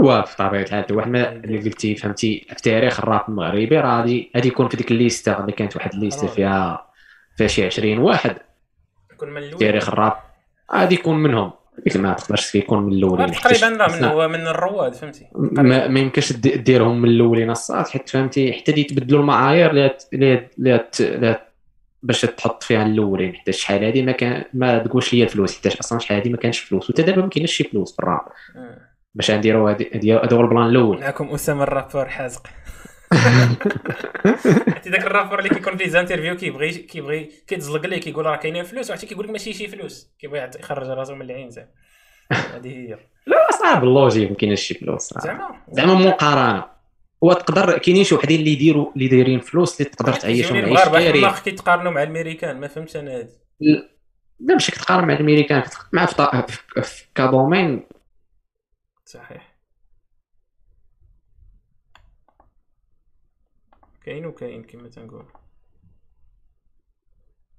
هو 0.00 0.22
في 0.22 0.36
طبيعة 0.36 0.62
الحال 0.62 0.84
واحد 0.90 1.08
ما 1.08 1.32
اللي 1.32 1.58
قلتي 1.58 1.94
فهمتي 1.94 2.46
في 2.48 2.62
تاريخ 2.62 3.00
الراب 3.00 3.24
المغربي 3.28 3.78
راه 3.78 4.00
غادي 4.00 4.30
غادي 4.36 4.48
يكون 4.48 4.68
في 4.68 4.76
ديك 4.76 4.90
الليستة 4.90 5.40
اللي 5.40 5.52
كانت 5.52 5.76
واحد 5.76 5.94
الليستة 5.94 6.26
فيها 6.26 6.86
فيها 7.36 7.46
شي 7.46 7.66
20 7.66 7.98
واحد. 7.98 8.36
يكون 9.12 9.30
من 9.30 9.42
الأول. 9.42 9.58
تاريخ 9.58 9.88
الراب 9.88 10.12
غادي 10.74 10.94
يكون 10.94 11.16
منهم. 11.16 11.52
قلت 11.86 11.96
ما 11.96 12.12
تقدرش 12.12 12.54
يكون 12.54 12.82
من 12.82 12.92
الأولين 12.92 13.30
تقريبا 13.30 13.76
لا 13.76 13.96
من 13.96 14.04
هو 14.04 14.28
من 14.28 14.46
الرواد 14.46 14.94
فهمتي؟ 14.94 15.26
ما, 15.34 15.88
ما 15.88 16.00
يمكنش 16.00 16.32
ديرهم 16.32 17.02
من 17.02 17.08
الأولين 17.08 17.50
الصاط 17.50 17.86
حيت 17.86 18.08
فهمتي 18.08 18.52
حتى 18.52 18.72
يتبدلوا 18.80 19.20
المعايير 19.20 19.70
اللي 19.70 21.38
باش 22.04 22.20
تحط 22.20 22.62
فيها 22.62 22.86
الأولين 22.86 23.34
حتى 23.34 23.52
شحال 23.52 23.84
هادي 23.84 24.02
ما 24.02 24.12
كان 24.12 24.44
ما 24.54 24.78
تقولش 24.78 25.14
لي 25.14 25.22
الفلوس 25.22 25.58
حتى 25.58 25.80
أصلا 25.80 25.98
شحال 25.98 26.18
هادي 26.18 26.30
ما 26.30 26.36
كانش 26.36 26.58
فلوس 26.58 26.90
وتا 26.90 27.02
دابا 27.02 27.22
ما 27.22 27.28
كاينش 27.28 27.52
شي 27.52 27.64
فلوس 27.64 27.92
في 27.92 27.98
الراب 27.98 28.20
آه. 28.56 28.78
باش 29.14 29.30
نديروا 29.30 29.70
هذا 29.70 30.36
هو 30.36 30.40
ال 30.40 30.45
plan 30.45 30.66
الأول. 30.66 31.00
معكم 31.00 31.28
أسامة 31.28 31.62
ال 31.62 31.68
rappeur 31.68 32.08
حازق. 32.08 32.46
حتى 34.74 34.90
ذاك 34.90 35.06
ال 35.06 35.10
rappeur 35.10 35.38
اللي 35.38 35.50
كيكون 35.50 35.76
فيه 35.76 35.88
interviews 35.88 36.36
كيبغي 36.36 36.70
كيبغي 36.72 37.30
كيتزلق 37.46 37.86
ليه 37.86 38.00
كيقول 38.00 38.26
راه 38.26 38.36
كاينين 38.36 38.64
فلوس 38.64 38.90
وعرفتي 38.90 39.06
كيقول 39.06 39.24
لك 39.24 39.30
ماشي 39.30 39.52
شي 39.52 39.68
فلوس 39.68 40.10
كيبغي 40.18 40.50
يخرج 40.58 40.86
راسو 40.86 41.14
من 41.14 41.22
العين 41.22 41.50
زعما. 41.50 41.68
هذه 42.32 42.68
هي. 42.68 42.98
لا 43.26 43.50
صعب 43.62 43.84
ال 43.84 43.90
logique 43.90 44.30
ما 44.30 44.36
كاينش 44.36 44.60
شي 44.60 44.74
فلوس. 44.74 45.14
زعما. 45.18 45.64
زعما 45.72 45.94
مقارنة. 45.94 46.64
هو 47.24 47.32
تقدر 47.32 47.78
كاينين 47.78 48.04
شي 48.04 48.14
وحدين 48.14 48.40
اللي 48.40 48.50
يديروا 48.50 48.92
اللي 48.96 49.08
دايرين 49.08 49.40
فلوس 49.40 49.80
اللي 49.80 49.90
تقدر 49.90 50.12
تعيشهم 50.12 50.56
عيش 50.56 50.64
المغاربه 50.64 51.28
حنا 51.28 51.40
كيتقارنوا 51.40 51.92
مع 51.92 52.02
الأمريكان 52.02 52.60
ما 52.60 52.68
فهمتش 52.68 52.96
أنا 52.96 53.16
هذه 53.16 53.28
لا 53.60 53.88
ماشي 54.40 54.72
كتقارن 54.72 55.06
مع 55.06 55.14
الأمريكان. 55.14 55.62
مع 55.92 56.06
في 56.82 57.04
ك 57.14 57.22
domaine. 57.22 57.86
صحيح. 59.04 59.53
كاين 64.04 64.26
وكاين 64.26 64.62
كما 64.64 64.88
تنقول 64.88 65.24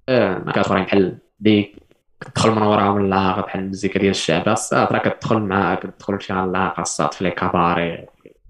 آه 0.08 0.38
ما 0.38 0.52
كاين 0.52 0.84
بحال 0.84 1.18
ديك 1.40 1.76
كتدخل 2.20 2.50
من 2.50 2.62
وراهم 2.62 2.98
العاقه 3.04 3.40
بحال 3.40 3.60
المزيكا 3.60 3.98
ديال 4.00 4.10
الشعب. 4.10 4.48
الصاط 4.48 4.92
راه 4.92 4.98
كتدخل 4.98 5.38
معاه 5.38 5.74
كتدخل 5.74 6.20
فيها 6.20 6.44
العاقه 6.44 6.80
الصاط 6.80 7.14
في 7.14 7.24
les 7.24 7.30
cabarets. 7.30 8.06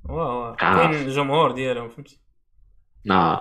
واه 0.08 0.54
كاين 0.56 0.90
الجمهور 0.94 1.52
ديالهم 1.52 1.88
فهمتي؟ 1.88 2.20
نعم 3.04 3.38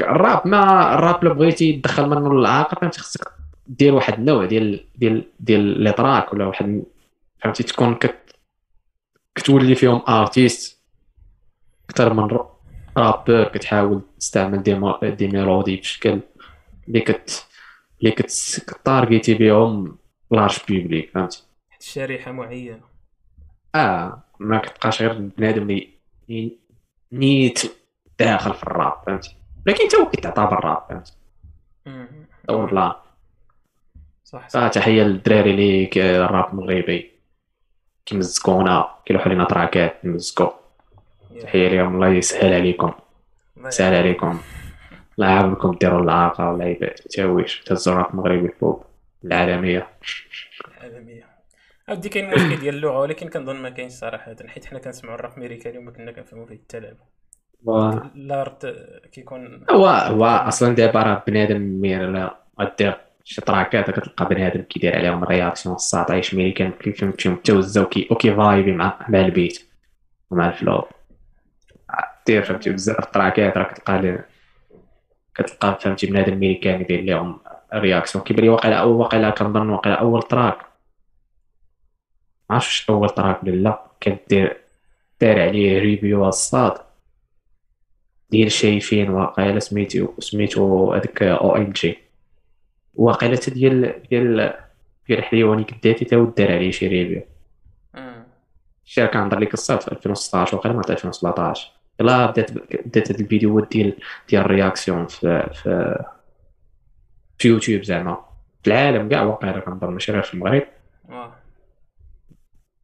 الراب 0.00 0.46
ما 0.46 0.94
الراب 0.94 1.22
اللي 1.24 1.34
بغيتي 1.34 1.72
تدخل 1.72 2.08
منه 2.08 2.32
العاقه 2.32 2.74
فهمتي 2.80 3.00
خصك 3.00 3.32
دير 3.66 3.94
واحد 3.94 4.14
النوع 4.14 4.44
ديال 4.46 4.86
ديال 4.96 5.32
ديال 5.40 5.80
les 5.82 5.92
tracks 5.92 6.32
ولا 6.32 6.46
واحد 6.46 6.84
فهمتي 7.42 7.62
تكون 7.62 7.94
كت 7.94 8.36
كتولي 9.34 9.74
فيهم 9.74 10.02
artiste 10.08 10.79
أكثر 11.90 12.14
من 12.14 12.28
rappeur 12.96 13.44
كتحاول 13.44 14.02
تستعمل 14.18 14.62
des 14.62 14.80
des 15.02 15.28
mélodies 15.28 15.76
بشكل 15.76 16.20
اللي 16.88 17.00
كت 17.00 17.46
اللي 18.00 18.10
كتارجيتي 18.10 19.34
بهم 19.34 19.98
large 20.30 20.58
public 20.68 21.10
فهمتي 21.10 21.42
شريحه 21.80 22.32
معينة. 22.32 22.80
آه 23.74 24.22
ما 24.38 24.58
كتبقاش 24.58 25.02
غير 25.02 25.12
بنادم 25.18 25.62
اللي 26.28 26.58
نيت 27.12 27.72
داخل 28.18 28.54
في 28.54 28.62
الراب 28.62 28.92
فهمتي 29.06 29.36
ولكن 29.66 29.82
انت 29.82 29.94
هو 29.94 30.10
كيتعتبر 30.10 30.58
الراب 30.58 30.82
فهمتي 30.88 31.12
ولا 32.50 33.02
صح 34.24 34.48
صح. 34.48 34.68
تحية 34.68 35.02
للدراري 35.02 35.50
اللي 35.50 35.90
الراب 36.24 36.52
المغربي 36.52 37.10
كيمزكونا 38.06 38.88
كيلوحوا 39.06 39.28
لينا 39.28 39.44
تراكات 39.44 40.04
نمزكو 40.04 40.59
تحيه 41.40 41.68
ليهم 41.68 41.94
الله 41.94 42.08
يسهل 42.08 42.54
عليكم 42.54 42.92
يسهل 43.66 43.94
عليكم. 43.94 44.40
الله 45.18 45.30
يعاونكم 45.30 45.76
ديروا 45.80 46.02
العاقه 46.02 46.50
والعيبات 46.50 47.00
تاويش 47.00 47.60
تهزوا 47.60 47.94
الراب 47.94 48.10
المغربي 48.10 48.48
فوق 48.60 48.86
العالمية. 49.24 49.88
العالمية. 50.68 51.26
اودي 51.88 52.08
كاين 52.08 52.30
مشكل 52.30 52.56
ديال 52.56 52.74
اللغة 52.74 52.98
ولكن 52.98 53.28
كنظن 53.28 53.56
ما 53.56 53.70
كاينش 53.70 53.92
صراحة 53.92 54.36
حيت 54.46 54.66
حنا 54.66 54.78
كنسمعوا 54.78 55.14
الراب 55.14 55.32
أمريكاني 55.36 55.78
وما 55.78 55.90
كنا 55.90 56.12
كنفهموا 56.12 56.46
فيه 56.46 56.54
حتى 56.54 56.80
لعبة. 56.80 57.10
ال 58.16 58.28
art 58.28 58.66
كيكون 59.12 59.66
هو 59.70 59.86
هو 59.86 60.24
أصلا 60.24 60.74
دابا 60.74 61.02
راه 61.02 61.22
بنادم 61.26 61.80
مير 61.80 62.30
غدير 62.60 62.96
شي 63.24 63.40
تراكات 63.40 63.90
كتلقى 63.90 64.28
بنادم 64.28 64.62
كيدير 64.62 64.96
عليهم 64.96 65.24
réaction 65.24 65.74
الساط 65.74 66.10
عايش 66.10 66.34
امريكان 66.34 66.70
كيفهم 66.70 67.12
فيهم 67.12 67.36
توزا 67.36 67.82
وكي 67.82 68.08
وكي 68.10 68.34
فايبي 68.34 68.72
مع 68.72 69.06
مع 69.08 69.20
ال 69.20 69.30
beat 69.30 69.68
ومع 70.30 70.48
ال 70.48 70.55
flow. 70.55 70.88
دير 72.26 72.42
فهمتي؟ 72.42 72.70
بزاف 72.70 72.98
التراكات 72.98 73.56
راه 73.56 73.64
كتلقى 73.64 74.24
كتلقى 75.34 75.78
فهمتي 75.80 76.06
بنادم 76.06 76.32
امريكاني 76.32 76.82
يدير 76.82 77.00
لهم 77.00 77.40
réaction 77.74 78.24
كيبان 78.24 78.44
لي 78.44 78.48
واقيلا 78.48 78.82
واقيلا 78.82 79.30
كنظن 79.30 79.70
واقيلا 79.70 79.94
أول 79.94 80.22
track. 80.22 80.58
عرفتش 82.50 82.90
أول 82.90 83.10
track 83.10 83.42
ولا 83.42 83.50
لا. 83.50 83.82
كدير 84.00 84.56
دار 85.20 85.40
عليه 85.42 85.78
review 85.80 86.28
الساط. 86.28 86.78
ديال 88.30 88.52
شايفين 88.52 89.10
واقيلا 89.10 89.58
سميتو 89.58 90.08
سميتو 90.18 90.92
هذاك 90.92 91.22
أو 91.22 91.56
ام 91.56 91.72
جي 91.72 91.98
واقيلا 92.94 93.36
حتى 93.36 93.50
ديال 93.50 94.02
ديال 94.10 94.54
ديال 95.08 95.24
حليواني 95.24 95.64
كداتي 95.64 96.04
تا 96.04 96.32
دار 96.36 96.52
عليه 96.52 96.70
شي 96.70 96.88
ريفيو. 96.88 97.22
الشركة 98.84 99.12
كنهضر 99.12 99.38
لك 99.38 99.54
الصاد 99.54 99.80
في 99.80 99.92
2016 99.92 100.56
واقيلا 100.56 100.74
ما 100.74 100.82
2017 100.90 101.79
يلا 102.00 102.26
بدات 102.26 102.52
بدات 102.86 103.10
هاد 103.10 103.20
الفيديوهات 103.20 103.70
ديال 103.70 103.96
ديال 104.28 104.42
الرياكسيون 104.42 105.06
في 105.06 105.50
في 105.54 106.04
في 107.38 107.48
يوتيوب 107.48 107.82
زعما. 107.82 108.24
في 108.62 108.70
العالم 108.70 109.08
كاع 109.08 109.22
واقيلا 109.22 109.60
كنظن 109.60 109.92
ماشي 109.92 110.12
غير 110.12 110.22
في 110.22 110.34
المغرب. 110.34 110.62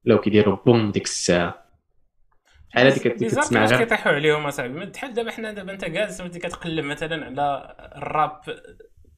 لو 0.05 0.21
كيديروا 0.21 0.57
بوم 0.67 0.91
ديك 0.91 1.05
الساعة. 1.05 1.67
بحال 2.71 2.87
هذيك 2.87 3.09
كتسمع 3.09 3.65
غير 3.65 3.79
كيطيحوا 3.79 4.13
عليهم 4.13 4.47
أصاحبي. 4.47 4.87
بحال 4.87 5.15
دابا 5.15 5.31
حنا 5.31 5.53
دابا 5.53 5.73
انت 5.73 5.85
جالس 5.85 6.23
كتقلب 6.23 6.85
مثلا 6.85 7.27
على 7.27 7.77
الراب 7.97 8.41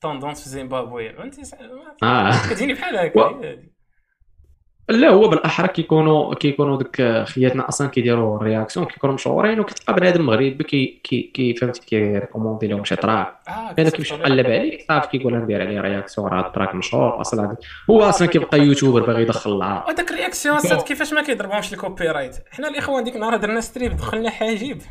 tendance 0.01 0.43
في 0.43 0.49
زيمبابوي. 0.49 1.13
فهمتي؟ 1.13 1.43
آه. 2.03 2.31
كتجيني 2.51 2.73
بحال 2.73 2.97
هكا. 2.97 3.59
لا 4.89 5.09
هو 5.09 5.29
بالأحرى 5.29 5.69
كيكونوا 5.69 6.35
كيكونوا 6.35 6.77
دوك 6.77 7.03
خياتنا 7.25 7.69
أصلا 7.69 7.89
كيديروا 7.89 8.37
ال 8.37 8.43
réaction 8.43 8.87
كيكونوا 8.87 9.15
مشهورين 9.15 9.61
وكتلقى 9.61 9.95
بنادم 9.95 10.27
مغربي 10.27 10.65
كي 10.65 11.01
كي 11.05 11.23
كي 11.35 11.55
فهمتي 11.55 11.81
كيريكوموندي 11.87 12.67
لهم 12.67 12.85
شي 12.85 12.97
track 12.97 13.35
آه 13.49 13.75
أنا 13.79 13.91
كيمشي 13.91 14.15
يقلب 14.15 14.47
عليه 14.47 14.79
صافي 14.89 15.09
كيقول 15.09 15.35
أنا 15.35 15.45
ندير 15.45 15.61
عليه 15.63 15.81
réaction 15.81 16.29
راه 16.29 16.47
ال 16.47 16.52
track 16.52 16.75
مشهور 16.75 17.21
أصلا 17.21 17.45
هذا- 17.47 17.57
هو 17.91 18.03
أصلا 18.03 18.29
كيبقى 18.29 18.61
youtuber 18.61 19.07
باغي 19.07 19.23
يدخل 19.23 19.57
العار 19.57 19.85
وداك 19.89 20.11
الرياكسيون 20.11 20.59
صاد 20.59 20.83
كيفاش 20.83 21.13
ما 21.13 21.23
كيضربهمش 21.23 21.73
الكوبي 21.73 22.09
رايت 22.09 22.37
حنا 22.51 22.69
الإخوان 22.69 23.05
ديك 23.05 23.15
النهار 23.15 23.37
درنا 23.37 23.61
ستريم 23.61 23.93
دخلنا 23.93 24.31
حاجيب 24.31 24.83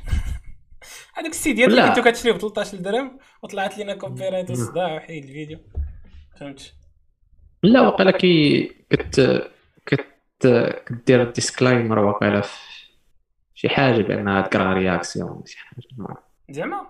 هذاك 1.17 1.31
السيديات 1.31 1.69
اللي 1.69 1.81
لا. 1.81 1.89
كنتو 1.89 2.01
كتشريو 2.09 2.33
ب 2.33 2.37
13 2.37 2.77
درهم 2.77 3.17
وطلعت 3.43 3.77
لنا 3.77 3.95
كوبي 3.95 4.29
رايت 4.29 4.51
وصداع 4.51 4.95
وحيد 4.95 5.23
الفيديو. 5.23 5.59
فهمت 6.39 6.73
لا 7.63 7.81
وقيلا 7.81 8.11
كي 8.11 8.63
كت 8.89 9.43
كدير 10.85 11.31
ديسكلايمر 11.31 11.99
وقيلا 11.99 12.41
في 12.41 12.57
شي 13.55 13.69
حاجة 13.69 14.01
بأنها 14.01 14.41
تكره 14.41 14.73
رياكسيون 14.73 15.43
شي 15.45 15.57
حاجة. 15.59 16.15
زعما؟ 16.49 16.87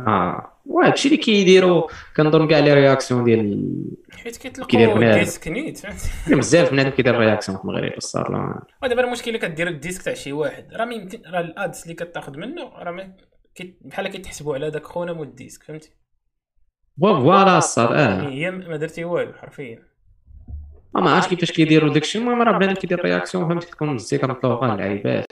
آه. 0.00 0.50
وهذا 0.66 0.92
الشيء 0.92 1.12
اللي 1.12 1.22
كيديروا 1.22 1.88
كنظن 2.16 2.48
كاع 2.48 2.58
لي 2.58 2.74
رياكسيون 2.74 3.24
ديال 3.24 3.74
حيت 4.12 4.36
كيطلقوا 4.36 4.94
بنادم. 4.94 5.18
ديسك 5.18 5.48
نيت 5.48 5.82
بزاف 6.28 6.70
بنادم 6.70 6.90
كيدير 6.90 7.18
رياكسيون 7.18 7.58
في 7.58 7.64
المغرب 7.64 7.92
لا. 8.14 8.62
ودابا 8.82 9.04
المشكل 9.04 9.34
اللي 9.34 9.48
كدير 9.48 9.68
الديسك 9.68 10.02
تاع 10.02 10.14
شي 10.14 10.32
واحد. 10.32 10.72
راه 10.72 10.84
ما 10.84 10.94
يمكن 10.94 11.22
راه 11.26 11.40
الادس 11.40 11.82
اللي 11.82 11.94
كتاخذ 11.94 12.36
منه 12.38 12.62
راه 12.62 13.14
بحال 13.80 14.08
كيتحسبوا 14.08 14.54
على 14.54 14.70
داك 14.70 14.84
خونا 14.84 15.12
مو 15.12 15.22
الديسك 15.22 15.62
فهمتي؟ 15.62 15.90
فوالا 17.00 17.58
الصاد 17.58 17.92
آه. 17.92 18.28
هي 18.28 18.50
ما 18.50 18.76
درتي 18.76 19.04
والو 19.04 19.32
حرفيا. 19.32 19.93
ما 20.94 21.00
ما 21.00 21.10
عرفتش 21.10 21.28
كيفاش 21.30 21.52
كيديروا 21.52 21.92
داكشي 21.92 22.18
المهم 22.18 22.42
راه 22.42 22.58
بنادم 22.58 22.74
كيدير 22.74 23.04
رياكسيون 23.04 23.48
فهمتي 23.48 23.66
تكون 23.66 23.88
مزيكا 23.88 24.26
مطلوبه 24.26 24.66
للعيبات 24.66 25.26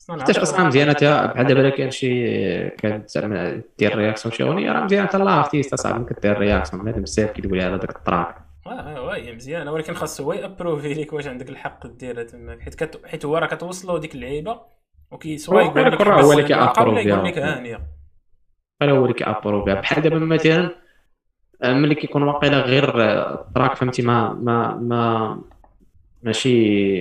أصلاً 0.00 0.22
حتى 0.22 0.42
أصلا 0.42 0.66
مزيانه 0.66 0.92
تا 0.92 1.26
بحال 1.26 1.46
دابا 1.46 1.68
كان 1.70 1.90
شي 1.90 2.70
كان 2.70 3.02
زعما 3.06 3.62
دير 3.78 3.96
رياكسيون 3.96 4.34
شي 4.34 4.42
اغنيه 4.42 4.72
راه 4.72 4.84
مزيانه 4.84 5.06
حتى 5.06 5.16
الارتيست 5.16 5.74
صاحبي 5.74 6.14
كدير 6.14 6.38
رياكسيون 6.38 6.82
بنادم 6.82 7.02
بزاف 7.02 7.30
كيقول 7.30 7.60
على 7.60 7.78
داك 7.78 7.96
التراك 7.96 8.36
آه 8.66 8.70
آه 8.70 9.14
هي 9.14 9.32
مزيانه 9.32 9.72
ولكن 9.72 9.94
خاصو 9.94 10.24
هو 10.24 10.32
يابروفي 10.32 10.94
ليك 10.94 11.12
واش 11.12 11.26
عندك 11.26 11.48
الحق 11.48 11.86
ديرها 11.86 12.22
تماك 12.22 12.60
حيت 12.60 12.74
كت... 12.74 13.06
حيت 13.06 13.24
هو 13.24 13.36
راه 13.36 13.46
كتوصلو 13.46 13.98
ديك 13.98 14.14
اللعيبه 14.14 14.60
وكي 15.10 15.38
سوا 15.38 15.62
يقول 15.62 15.92
لك 15.92 16.02
هو 16.02 16.32
اللي 16.32 16.42
أنا 18.82 18.92
هو 18.92 19.02
اللي 19.02 19.14
كيابرو 19.14 19.64
بها 19.64 19.74
بحال 19.74 20.02
دابا 20.02 20.18
مثلا 20.18 20.64
آه، 20.64 20.74
ملي 21.64 21.94
كيكون 21.94 22.22
واقيلا 22.22 22.60
غير 22.60 23.02
آه، 23.02 23.34
ال 23.48 23.53
track 23.53 23.76
فهمتي؟ 23.76 24.02
ما 24.02 24.32
ما 24.32 24.74
ما 24.74 25.40
ماشي 26.22 27.00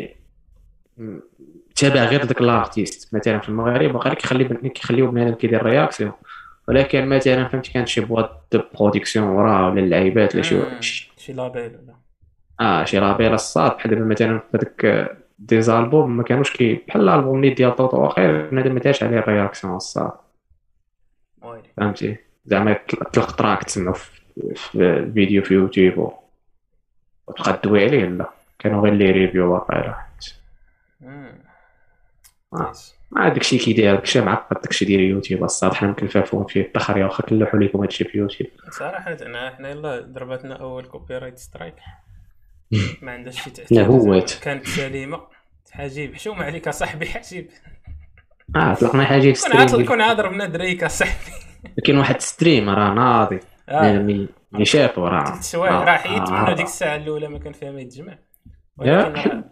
تابع 1.76 2.03
غير 2.03 2.24
داك 2.26 2.41
ال 2.42 2.51
artiste 2.51 3.16
مثلا 3.16 3.39
في 3.39 3.49
المغرب 3.49 3.95
واقيلا 3.95 4.16
كيخلي 4.16 4.70
كيخليو 4.70 5.12
بنادم 5.12 5.36
كيدير 5.36 5.64
réaction 5.64 6.12
ولكن 6.68 7.05
مثلا 7.10 7.47
فهمتي؟ 7.47 7.74
كانت 7.74 7.88
شي 7.88 8.01
boîte 8.02 8.42
de 8.54 8.62
production 8.80 9.28
وراه 9.28 9.70
ولا 9.70 9.80
اللعيبات 9.80 10.34
ولا 10.36 10.43
شي. 10.43 10.62
شي- 11.18 11.34
label 11.34 11.72
ولا. 11.76 11.95
آه 12.60 12.84
شي 12.86 12.99
label 13.00 13.34
الساط. 13.34 13.72
بحال 13.72 13.91
دابا 13.91 14.05
مثلا 14.05 14.39
في 14.39 14.57
هذاك 14.57 14.86
آه، 14.86 15.18
des 15.40 15.62
albums 15.62 16.18
ما 16.18 16.24
كانوش 16.24 16.53
كي 16.53 16.74
بحال 16.88 17.01
الالبوم 17.10 17.36
اللي 17.38 17.49
ديال 17.53 17.76
طوطو 17.76 17.97
واخير 17.97 18.49
بنادم 18.49 18.74
ما 18.74 18.80
دارش 18.80 19.03
عليه 19.03 19.18
ال 19.20 19.26
réaction 19.26 19.76
الساط. 19.76 20.12
فهمتي؟ 21.78 22.18
زعما 22.45 22.74
تلق 23.14 23.32
track 23.32 23.64
تسمعو. 23.64 23.93
في 23.93 24.19
في 24.56 24.76
الفيديو 24.76 25.44
في 25.44 25.54
يوتيوب. 25.54 25.98
و- 25.98 26.14
وتبقى 27.28 27.54
تدوي 27.64 27.84
عليه 27.86 28.06
لا 28.06 28.30
كانوا 28.60 28.82
غير 28.84 28.94
لي 28.94 29.12
review 29.12 29.54
واقيلا. 29.54 29.96
آه. 32.54 32.74
ما 33.12 33.30
داكشي 33.30 33.58
كيدير 33.58 33.96
داكشي 33.96 34.22
معقد 34.22 34.62
داكشي 34.62 34.86
ديال 34.86 35.00
اليوتيوب 35.00 35.44
الصاد 35.44 35.74
حنا 35.74 35.90
مكلفافون 35.92 36.46
فيه 36.46 36.62
التخريه 36.62 37.06
واخا 37.06 37.24
كنلوحو 37.24 37.58
لكم 37.58 37.82
هادشي 37.82 38.04
في 38.04 38.18
يوتيوب. 38.18 38.50
صراحة 38.72 39.18
انا 39.22 39.56
حنا 39.56 39.70
يلا 39.70 40.02
ضربتنا 40.02 40.56
أول 40.56 40.86
كوبي 40.86 41.18
رايت 41.18 41.38
سترايك 41.38 41.76
ما 43.02 43.12
عندهاش 43.12 43.42
شي 43.44 43.50
تأثير. 43.50 43.86
هوات. 43.86 44.34
كانت 44.42 44.68
سليمة. 44.68 45.22
حجيب. 45.72 46.16
حشومه 46.16 46.44
عليك 46.44 46.68
يا 46.68 46.72
صاحبي 46.72 47.06
حجيب. 47.06 47.50
آه 48.56 48.74
طلقنا 48.74 49.06
حاجة 49.06 49.22
في 49.22 49.34
ستريم 49.36 49.86
كون 49.86 50.02
عاد 50.02 50.18
ضربنا 50.18 50.46
دريك 50.46 50.82
يا 50.82 50.88
صاحبي. 50.88 51.32
كاين 51.86 51.98
واحد 51.98 52.22
ستريم 52.22 52.70
راه 52.70 52.94
ناضي. 52.94 53.40
آه. 53.70 54.00
مي 54.00 54.28
مي 54.52 54.66
شافو 54.66 55.08
راه 55.08 55.26
ثلاث 55.26 55.42
سوايع 55.42 55.74
آه، 55.74 55.90
آه، 55.90 56.52
آه. 56.52 56.56
ديك 56.56 56.66
الساعة 56.66 56.96
الأولى 56.96 57.28
ما 57.28 57.40
كان 57.40 57.54
فيها 57.54 57.72
ما 57.72 57.82
يتجمع. 57.82 58.18
ولكن 58.78 59.44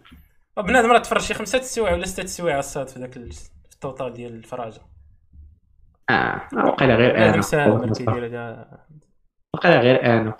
راه 0.58 0.64
بنادم 0.64 0.90
راه 0.90 0.98
تفرج 0.98 1.20
شي 1.20 1.34
خمسة 1.34 1.60
سوايع 1.60 1.92
ولا 1.94 2.06
ستة 2.06 2.26
سوايع 2.26 2.58
الساط 2.58 2.88
في 2.88 3.00
ذاك 3.00 3.16
ال 3.16 3.32
total 3.32 4.12
ديال 4.12 4.34
الفراجة. 4.34 4.80
آه. 6.10 6.48
واقيلا 6.52 6.94
غير 6.94 7.12
بنادم 7.12 7.40
أنا 7.54 8.26
هذا. 8.26 8.84
واقيلا 9.54 9.80
غير 9.80 10.06
أنا 10.06 10.36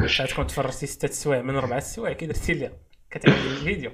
باش 0.00 0.18
تكون 0.18 0.46
تفرجتي 0.46 0.86
ستة 0.86 1.08
سوايع 1.08 1.42
من 1.42 1.56
ربعة 1.56 1.80
سوايع 1.80 2.12
كي 2.12 2.26
درتي 2.26 2.54
ليها 2.54 2.72
كتعمل 3.10 3.36
الفيديو. 3.36 3.90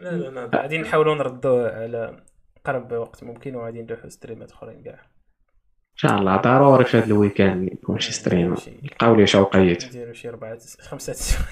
لا 0.00 0.10
لا 0.10 0.28
لا 0.28 0.62
غادي 0.62 0.78
نحاولوا 0.78 1.14
نردوا 1.14 1.68
على 1.68 2.24
قرب 2.64 2.92
وقت 2.92 3.24
ممكن 3.24 3.54
وغادي 3.54 3.82
نلوحوا 3.82 4.08
ستريمات 4.08 4.52
أخرين 4.52 4.82
كاع. 4.82 5.11
ان 6.04 6.08
شاء 6.08 6.18
الله 6.18 6.36
ضروري 6.36 6.84
في 6.84 6.96
هذا 6.98 7.06
ال 7.06 7.14
weekend 7.14 7.72
يكون 7.72 8.00
شي 8.00 8.12
stream. 8.12 8.56
شي- 8.56 8.70
يلقاو 8.82 9.14
لي 9.14 9.26
شوقيت 9.26 9.84
نديروا 9.84 10.12
شي 10.14 10.28
ربعة 10.28 10.58
خمسة 10.80 11.12
سوايع 11.12 11.46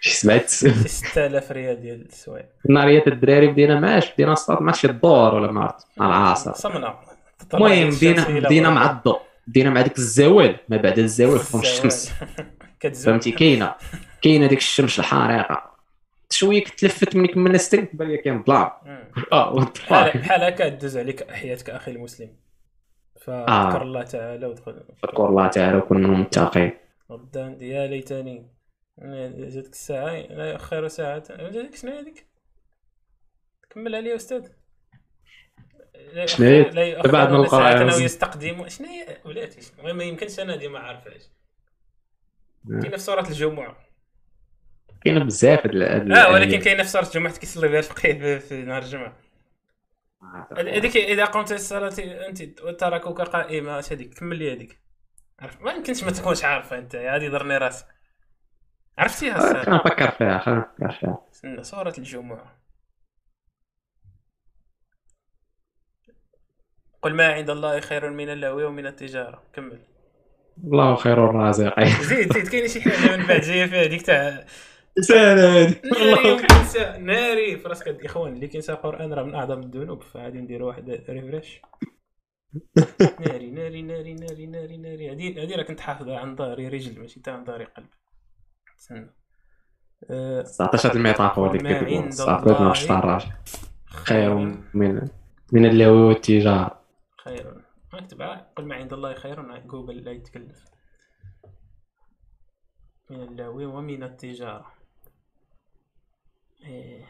شي 0.00 0.10
سمعت 0.14 0.50
شي 0.50 0.70
6000 0.88 1.52
ريال 1.52 1.80
ديال 1.82 2.06
السوايع 2.06 2.44
ناريات 2.68 3.08
الدراري 3.08 3.46
بدينا 3.48 3.80
ماش 3.80 4.12
بدينا 4.12 4.32
الساط 4.32 4.62
ماشي 4.62 4.86
الدور 4.86 5.34
ولا 5.34 5.52
ما 5.52 5.60
عرفت 5.64 5.86
مع 5.96 6.06
العصر 6.06 6.52
صمنا. 6.52 6.94
المهم 7.54 7.90
بدينا 7.90 8.28
بدينا 8.40 8.70
مع 8.70 8.90
الضوء 8.90 9.20
بدينا 9.46 9.70
مع 9.70 9.80
ديك 9.80 9.98
الزوال 9.98 10.56
ما 10.68 10.76
بعد 10.76 10.98
الزوال 10.98 11.38
فوق 11.38 11.60
الشمس 11.60 12.12
فهمتي 13.04 13.30
كاينة. 13.30 13.74
كاينة 14.22 14.46
ديك 14.46 14.58
الشمس 14.58 14.98
الحارقه 14.98 15.62
شوية 16.30 16.64
كتلفت 16.64 17.16
ملي 17.16 17.28
كملنا 17.28 17.58
stream 17.58 17.84
تبان 17.84 18.08
لي 18.08 18.16
كاين 18.16 18.42
ظلام. 18.46 18.70
آه 19.32 19.64
بحال 20.14 20.42
هكا 20.44 20.68
دوز 20.68 20.96
عليك 20.96 21.30
حياتك 21.30 21.70
أخي 21.70 21.90
المسلم. 21.90 22.28
فاذكر 23.24 23.80
آه. 23.80 23.82
الله 23.82 24.02
تعالى 24.02 24.46
ودخل 24.46 24.84
اذكر 25.04 25.28
الله 25.28 25.48
تعالى 25.48 25.76
وكونوا 25.78 26.16
متقين 26.16 26.72
غدا 27.12 27.58
يا 27.60 27.86
ليتني 27.86 28.46
جاتك 29.38 29.72
الساعة 29.72 30.12
لا 30.12 30.50
يؤخر 30.50 30.88
ساعة. 30.88 31.18
جاتك؟ 31.50 31.74
شنو 31.76 31.92
هذيك 31.92 32.26
كمل 33.70 33.94
عليا 33.94 34.16
أستاذ. 34.16 34.48
شنو 36.24 36.46
هي؟ 36.46 36.62
بعد 37.12 37.32
ما. 37.32 37.94
أو 37.94 38.00
يستقدم 38.00 38.68
شنو 38.68 38.86
هي؟ 38.86 39.16
ولاتي 39.24 39.72
ما 39.82 40.04
يمكنش 40.04 40.40
أنا 40.40 40.56
ديما 40.56 40.78
عارفهاش 40.78 41.22
كاينة 42.68 42.96
في 42.96 43.02
سورة 43.02 43.20
الجمعة؟ 43.28 43.76
كاينة 45.04 45.24
بزاف 45.24 45.66
هاد 45.66 46.10
آه 46.12 46.32
ولكن. 46.32 46.58
كاينة 46.60 46.82
في 46.82 46.88
سورة 46.88 47.04
الجمعة 47.06 47.38
كيصلي 47.38 47.68
بها 47.68 47.78
الفقيه 47.78 48.12
في- 48.12 48.40
في 48.40 48.62
نهار 48.62 48.82
الجمعة. 48.82 49.16
هذيك 50.58 50.96
إذا 50.96 51.24
قمت 51.24 51.52
الصلاة 51.52 51.92
أنت 52.28 52.60
وتركوك 52.62 53.20
قائمة 53.20 53.78
أش 53.78 53.92
هذيك؟ 53.92 54.18
كمل 54.18 54.38
لي 54.38 54.52
هذيك. 54.52 54.80
ما 55.60 55.72
يمكنش 55.72 56.04
ما 56.04 56.10
تكونش 56.10 56.44
عارفة 56.44 56.78
أنت 56.78 56.96
هذه 56.96 57.28
ضرني 57.28 57.56
راسك. 57.56 57.86
عرفتيها 58.98 59.34
آه، 59.34 59.36
الصراحة 59.36 59.64
خلينا 59.64 59.76
نفكر 59.76 60.10
فيها 60.10 60.38
خلينا 60.38 60.60
نفكر 60.60 60.98
فيها. 61.00 61.18
استنى 61.32 61.62
سورة 61.64 61.94
الجمعة. 61.98 62.64
قل 67.02 67.14
ما 67.14 67.32
عند 67.32 67.50
الله 67.50 67.80
خير 67.80 68.10
من 68.10 68.28
اللهو 68.28 68.66
ومن 68.66 68.86
التجارة. 68.86 69.42
كمل. 69.52 69.80
الله 70.64 70.96
خير 70.96 71.30
الرازقين. 71.30 72.02
زيد 72.02 72.32
زيد 72.32 72.48
كاين 72.48 72.68
شي 72.68 72.80
حاجة 72.80 73.16
من 73.16 73.26
بعد؟ 73.26 73.40
جاية 73.48 73.66
فيها 73.66 73.84
هذيك 73.84 74.02
تاع 74.02 74.44
هادي 74.98 75.80
ناري 75.84 76.46
ناري. 76.98 77.58
في 77.58 77.68
راسك 77.68 77.88
الاخوان 77.88 78.32
اللي 78.32 78.48
كينسى 78.48 78.72
القرآن 78.72 79.12
راه 79.12 79.22
من 79.22 79.34
أعظم 79.34 79.60
الذنوب 79.60 80.02
فغادي 80.02 80.38
ندير 80.40 80.62
واحد 80.62 80.90
ريفريش 80.90 81.60
ناري 83.20 83.50
ناري 83.50 83.82
ناري 83.82 84.14
ناري 84.14 84.46
ناري 84.46 84.76
ناري. 84.76 85.10
هادي 85.10 85.42
هادي 85.42 85.54
راه 85.54 85.62
كنت 85.62 85.80
حافظها 85.80 86.18
عن 86.18 86.36
ظهري 86.36 86.68
رجل 86.68 87.00
ماشي 87.00 87.20
تاع 87.20 87.34
عن 87.34 87.44
ظهري 87.44 87.64
قلب. 87.64 87.86
تسنى. 88.78 89.10
أه، 90.10 90.42
19 90.42 90.92
الميتافور 90.94 91.50
اللي 91.56 91.62
ما 91.62 91.82
كتقول 91.82 92.02
عند 92.02 92.12
صافي 92.12 92.46
ما 92.46 92.56
الله. 92.58 92.70
مش 92.70 92.90
الراجل 92.90 93.32
خير 93.86 94.34
من 94.74 95.08
من 95.52 95.66
اللهو 95.66 95.94
والتجارة. 96.08 96.80
خير. 97.24 97.64
اكتب 97.94 98.22
قل 98.56 98.64
ما 98.64 98.74
عند 98.74 98.92
الله 98.92 99.14
خير 99.14 99.58
جوجل 99.66 99.96
لا 100.04 100.12
يتكلف. 100.12 100.64
من 103.10 103.22
اللهو 103.22 103.78
ومن 103.78 104.02
التجارة. 104.02 104.66
إيه. 104.66 104.73
هي 106.64 107.04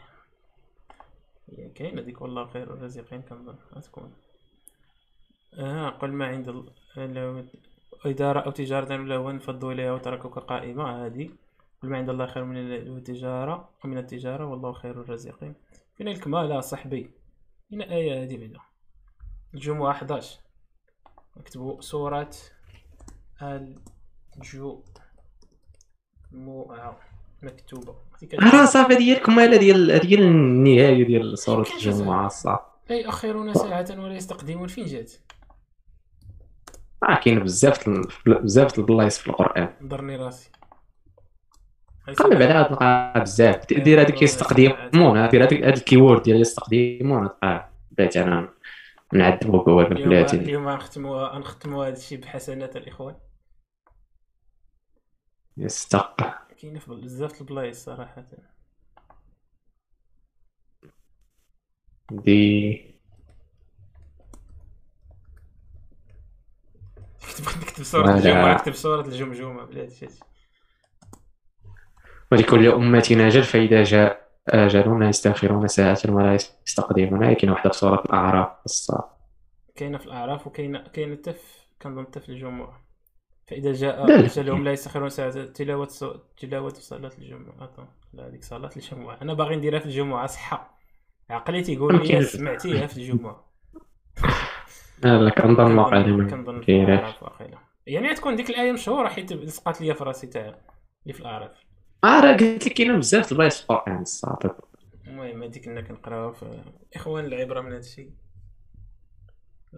كاينة 1.75 2.01
والله 2.21 2.45
خير 2.47 2.73
الرازقين 2.73 3.21
كنظن 3.21 3.55
غتكون 3.75 4.13
آه 5.53 5.89
قل 5.89 6.11
ما 6.11 6.27
عند 6.27 6.49
ال- 6.49 6.71
إذا 8.05 8.31
رأوا 8.31 8.51
تجارة 8.51 8.95
لهوا 8.97 9.31
انفضوا 9.31 9.71
إليها 9.73 9.91
وتركوك 9.93 10.39
قائمة 10.39 11.05
هذه 11.05 11.29
قل 11.83 11.89
ما 11.89 11.97
عند 11.97 12.09
الله 12.09 12.25
خير 12.27 12.43
من 12.43 12.57
اللهو 12.57 12.93
والتجارة 12.93 13.69
ومن 13.85 13.97
التجارة 13.97 14.45
والله 14.45 14.73
خير 14.73 15.01
الرازقين 15.01 15.55
فين 15.97 16.07
الكمال؟ 16.07 16.63
صاحبي 16.63 17.09
هنا 17.71 17.91
آية 17.93 18.23
هذه 18.23 18.37
بعدا 18.37 18.59
الجمعة 19.53 19.91
11 19.91 20.39
اكتبوا 21.37 21.81
سورة 21.81 22.29
الجمعة 23.41 23.75
مكتوبة. 27.43 27.95
راه 28.39 28.65
صافي 28.65 28.95
ديال 28.95 29.17
الكمالة 29.17 29.57
ديال 29.57 29.99
ديال 29.99 30.21
النهاية 30.21 31.05
ديال 31.05 31.37
سورة 31.37 31.63
كاين 31.63 31.79
شي 31.79 31.89
الجمعة 31.89 32.27
صافي. 32.27 32.63
لا 32.89 32.95
يؤخرون 32.95 33.53
ساعة 33.53 33.85
ولا 33.91 34.15
يستقدمون 34.15 34.67
فين 34.67 34.85
جات؟ 34.85 35.13
راه 37.03 37.19
كاين 37.19 37.39
بزاف 37.39 37.89
بزاف 38.25 38.79
البلايص 38.79 39.17
في 39.17 39.27
القرآن. 39.27 39.73
ضرني 39.83 40.15
راسي. 40.15 40.49
قلب 42.17 42.41
عليها 42.41 42.63
تلقى 42.63 43.13
بزاف. 43.21 43.73
دير 43.73 44.01
هذيك 44.01 44.21
يستقدمون 44.21 45.29
دير 45.29 45.43
هذيك 45.43 45.63
هذا 45.63 45.73
ال 45.73 45.79
keyword 45.79 46.21
ديال 46.21 46.41
يستقدمون. 46.41 47.27
تلقى 47.27 47.69
بغيت 47.91 48.17
أنا 48.17 48.49
نعذبو 49.13 49.63
بواب 49.63 49.91
اليوم 49.91 50.09
بلاتي. 50.09 50.37
اليوم 50.37 50.67
غنختموا 50.67 51.27
غنختموا 51.27 51.85
هذا 51.85 51.97
الشيء 51.97 52.19
بحسنات 52.19 52.75
الإخوان. 52.75 53.15
يستق 55.57 56.44
كاينة 56.61 56.79
في 56.79 56.91
بزاف 56.91 57.41
البلايص 57.41 57.85
صراحة 57.85 58.25
دي 62.11 62.95
كتب 67.19 67.45
نكتب 67.61 67.83
ولا. 67.83 68.17
الجمعة 68.17 68.57
كتب 68.61 68.73
سورة 68.73 69.01
الجمجمة 69.07 69.65
بلاتي. 69.65 70.07
ولكل 72.31 72.67
أمة 72.67 73.07
أجل 73.11 73.43
فإذا 73.43 73.83
جاء 73.83 74.31
أجلهم 74.49 75.03
لا 75.03 75.09
يستأخرون 75.09 75.67
ساعة 75.67 75.99
ولا 76.09 76.33
يستقدمون 76.67 77.33
كاين 77.33 77.51
واحدة 77.51 77.69
في 77.71 77.77
سورة 77.77 78.01
الأعراف 78.05 78.49
الصاد 78.65 79.03
كاينة 79.75 79.97
في 79.97 80.05
الأعراف 80.05 80.47
وكاينه 80.47 80.87
كاينة 80.87 81.15
حتى 81.15 81.33
في 81.33 81.59
كنظن 81.81 82.05
حتى 82.05 82.19
في 82.19 82.29
الجمعة 82.29 82.84
فإذا 83.47 83.73
جاء. 83.73 84.19
اجلهم 84.19 84.63
لا 84.63 84.71
يستخرون 84.71 85.09
ساعه 85.09 85.45
تلاوة. 85.45 85.89
تلاوة 86.37 86.73
صلاة 86.73 87.11
الجمعة. 87.17 87.87
لا 88.13 88.27
هذيك 88.27 88.43
صلاة 88.43 88.69
الجمعة. 88.75 89.21
أنا 89.21 89.33
باغي 89.33 89.55
نديرها 89.55 89.79
في 89.79 89.85
الجمعة 89.85 90.27
صحه 90.27 90.77
عقلي 91.29 91.61
تيقول. 91.61 92.07
لي 92.07 92.23
سمعتيها 92.23 92.87
في 92.87 92.97
الجمعة. 92.97 93.45
لا 95.03 95.29
كنظن 95.29 95.77
واقع 95.77 95.97
لي 95.97 96.29
كنظن 96.29 96.55
واقيلا 96.55 97.57
يعني 97.87 98.09
غتكون 98.09 98.35
ديك 98.35 98.49
الايه 98.49 98.71
مشهوره 98.71 99.07
حيت 99.07 99.33
لصقات 99.33 99.81
ليا 99.81 99.93
في 99.93 100.03
راسي 100.03 100.27
تاع 100.27 100.61
اللي 101.03 101.13
في 101.13 101.19
الأعراف. 101.19 101.51
آه 102.03 102.19
راه 102.19 102.31
قلت 102.31 102.67
لك 102.67 102.73
كاينة 102.73 102.97
بزاف 102.97 103.27
د 103.27 103.31
البلايص 103.31 103.61
في 103.61 103.69
القرآن 103.69 104.01
الصاد 104.01 104.51
المهم 105.07 105.43
هذيك 105.43 105.65
كنا 105.65 105.81
كنقراوها 105.81 106.31
في 106.31 106.61
إخوان 106.95 107.25
العبرة 107.25 107.61
من 107.61 107.71
هذا 107.71 107.79
الشيء 107.79 108.11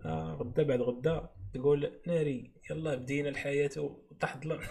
آه 0.05 0.38
غدا 0.39 0.63
بعد 0.63 0.82
غدا. 0.82 1.30
تقول 1.58 1.91
ناري 2.08 2.51
يلا 2.70 2.95
بدينا 2.95 3.30
الحياة 3.30 3.70
وطاح 3.78 4.36
الظلام 4.36 4.60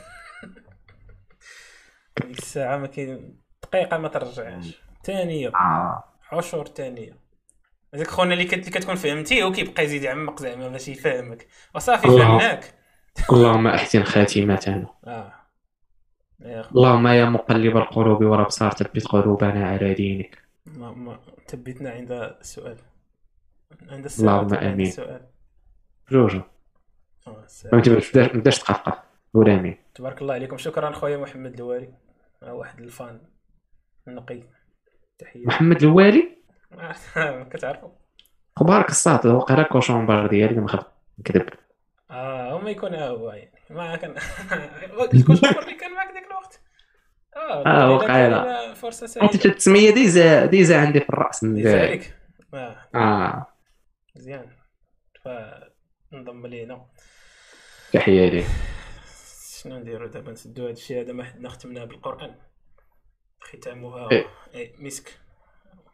ديك 2.27 2.39
الساعة 2.39 2.77
ما 2.77 2.87
كاين 2.87 3.41
دقيقة 3.63 3.99
ما 3.99 4.09
ترجعش. 4.09 4.81
ثانية 5.05 5.49
آه. 5.49 6.05
عشر 6.33 6.67
ثانية 6.67 7.19
هذاك 7.95 8.07
خونا 8.07 8.33
اللي 8.33 8.45
كت- 8.45 8.69
كتكون 8.69 8.95
فهمتيه 8.95 9.45
وكيبقى 9.45 9.85
يزيد 9.85 10.03
يعمق 10.03 10.41
زعما 10.41 10.69
باش 10.69 10.89
يفهمك. 10.89 11.47
وصافي. 11.75 12.09
فهمناك. 12.09 12.75
اللهم 13.33 13.67
أحسن 13.67 14.03
خاتمتنا 14.03 14.87
آه. 15.07 15.33
اللهم 16.71 17.07
يا 17.07 17.25
مقلب 17.25 17.77
القلوب 17.77 18.25
والابصار 18.25 18.71
ثبت 18.71 19.07
قلوبنا 19.07 19.69
على 19.69 19.95
دينك. 19.95 20.39
ما 20.67 20.93
ما 20.93 21.21
ثبتنا 21.49 21.91
عند 21.91 22.13
السؤال. 22.13 22.77
عند 23.89 24.05
السؤال 24.05 24.29
اللهم 24.29 24.55
آمين. 24.55 24.87
السؤال. 24.87 25.27
جوجو. 26.11 26.41
آه، 27.27 27.45
السؤال. 27.45 27.75
ما 27.77 27.81
تبدأش 28.29 28.65
قول 29.35 29.51
امين 29.51 29.77
تبارك 29.95 30.23
الله 30.23 30.35
عليكم. 30.35 30.57
شكرا 30.57 30.93
خويا 30.93 31.17
محمد 31.17 31.55
الوالي 31.55 31.89
آه، 32.43 32.55
واحد 32.55 32.81
الفان. 32.81 33.21
نقي 34.09 34.43
تحية. 35.19 35.47
محمد 35.47 35.83
الوالي 35.83 36.37
ما 36.71 36.95
كتعرفوا 37.53 37.91
أخبارك 38.57 38.89
الصاد 38.89 39.27
وقيلا 39.27 39.63
كوشومبر 39.63 40.27
ديالي 40.27 40.61
ما 40.61 40.85
نكذب 41.19 41.49
آه 42.11 42.59
هما 42.59 42.71
يكون 42.71 42.95
هو 42.95 43.31
يعني. 43.33 43.53
ما 43.71 43.97
كان 43.97 44.15
الكوشوبر 45.15 45.63
اللي 45.63 45.75
كان 45.75 45.93
معك 45.95 46.13
ديك 46.15 46.27
الوقت. 46.31 46.61
آه 47.37 47.67
آه، 47.67 47.91
وقيلا. 47.91 48.75
فرصة 48.75 49.23
انت 49.23 49.47
التسميه 49.47 49.91
ديزا 49.95 50.47
ديزا 50.47 50.81
عندي 50.81 51.01
في 51.01 51.11
الرأس. 51.11 51.45
من. 51.45 51.61
لذلك 51.63 52.17
آه. 52.55 52.77
آه. 52.95 53.47
مزيان. 54.17 54.47
فنضم 55.25 56.47
لينا. 56.47 56.87
تحيه 57.93 58.29
لي. 58.31 58.45
شنو 59.63 59.79
نديرو 59.79 60.07
دابا؟ 60.07 60.33
نسدو 60.33 60.65
هاد 60.67 60.71
الشيء 60.77 61.01
هذا 61.01 61.13
ما 61.13 61.25
حدنا 61.25 61.49
ختمناه 61.49 61.85
بالقرآن. 61.85 62.35
ختامها 63.41 64.11
إيه. 64.13 64.27
إيه، 64.55 64.73
مسك. 64.81 65.19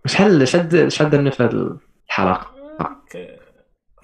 شحال 0.06 0.48
شحال 0.48 0.92
شحال 0.92 1.10
درنا 1.10 1.30
في 1.30 1.42
هذه 1.42 1.78
الحلقة؟ 2.08 2.50
ك- 3.12 3.38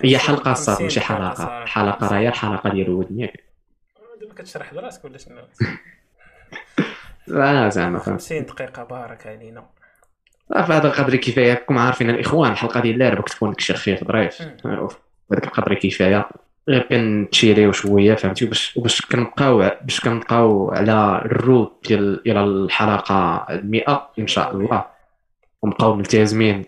هي 0.00 0.18
حلقة 0.18 0.54
50 0.54 0.82
ماشي 0.84 1.00
حلقة. 1.00 1.64
حلقة 1.64 2.08
راه 2.08 2.18
هي 2.18 2.28
الحلقة 2.28 2.70
ديال 2.70 2.90
ودنيك 2.90 3.44
دابا 4.20 4.34
كتشرح 4.34 4.72
لراسك 4.74 5.04
ولا 5.04 5.18
شنو؟ 5.18 5.42
لا 7.26 7.68
زعما. 7.68 7.98
فهمت 7.98 8.20
50 8.20 8.44
دقيقة 8.44 8.84
بارك 8.84 9.26
علينا. 9.26 9.70
في 10.48 10.72
هذا 10.72 10.88
القدر 10.88 11.16
كفاية. 11.16 11.52
راكم 11.54 11.78
عارفين 11.78 12.10
الإخوان 12.10 12.52
الحلقة 12.52 12.80
ديال 12.80 12.94
اللعبه 12.94 13.22
كتكون 13.22 13.50
داكشي 13.50 13.74
خفيف 13.74 14.04
ظريف. 14.04 14.42
هذاك 15.32 15.44
القدر 15.44 15.74
كفاية. 15.74 16.28
غير 16.68 16.82
كنتشيريو 16.82 17.72
شوية 17.72 18.14
فهمتي؟ 18.14 18.46
باش 18.46 18.78
باش 18.78 19.00
كنبقاو 19.00 19.70
باش 19.82 20.00
كنبقاو 20.00 20.70
على 20.70 21.22
الروت 21.24 21.88
ديال 21.88 22.30
إلى 22.30 22.44
الحلقة 22.44 23.46
100 23.50 24.10
إن 24.18 24.26
شاء 24.26 24.54
الله. 24.54 24.84
ونبقاو 25.62 25.94
ملتزمين 25.94 26.64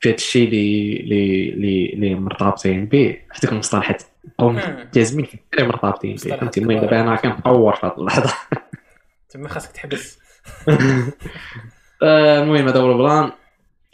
في 0.00 0.08
هذا 0.08 0.14
الشيء 0.14 0.48
اللي 0.48 1.00
اللي 1.00 1.48
اللي 1.52 1.92
اللي 1.92 2.14
مرتبطين 2.14 2.86
به. 2.86 3.16
ديك 3.40 3.52
المصطلحات 3.52 4.02
نبقاو. 4.24 4.50
ملتزمين 4.50 5.26
في 5.26 5.38
اللي 5.54 5.68
مرتبطين 5.68 6.16
به 6.24 6.36
فهمتي؟ 6.36 6.60
المهم. 6.60 6.80
دابا 6.80 7.00
أنا 7.00 7.16
كنطور 7.16 7.72
في 7.72 7.86
هذه 7.86 7.94
اللحظة. 7.98 8.34
تما 9.30 9.48
خاصك 9.48 9.72
تحبس. 9.72 10.18
آه، 12.02 12.42
المهم 12.42 12.68
هذا 12.68 12.80
هو 12.80 12.92
البلان. 12.92 13.32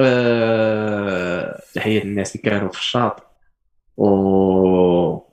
آه، 0.00 1.60
تحية 1.74 2.04
للناس 2.04 2.36
اللي 2.36 2.50
كانوا 2.50 2.68
في 2.68 2.78
الشاط. 2.78 3.33
و 3.96 5.24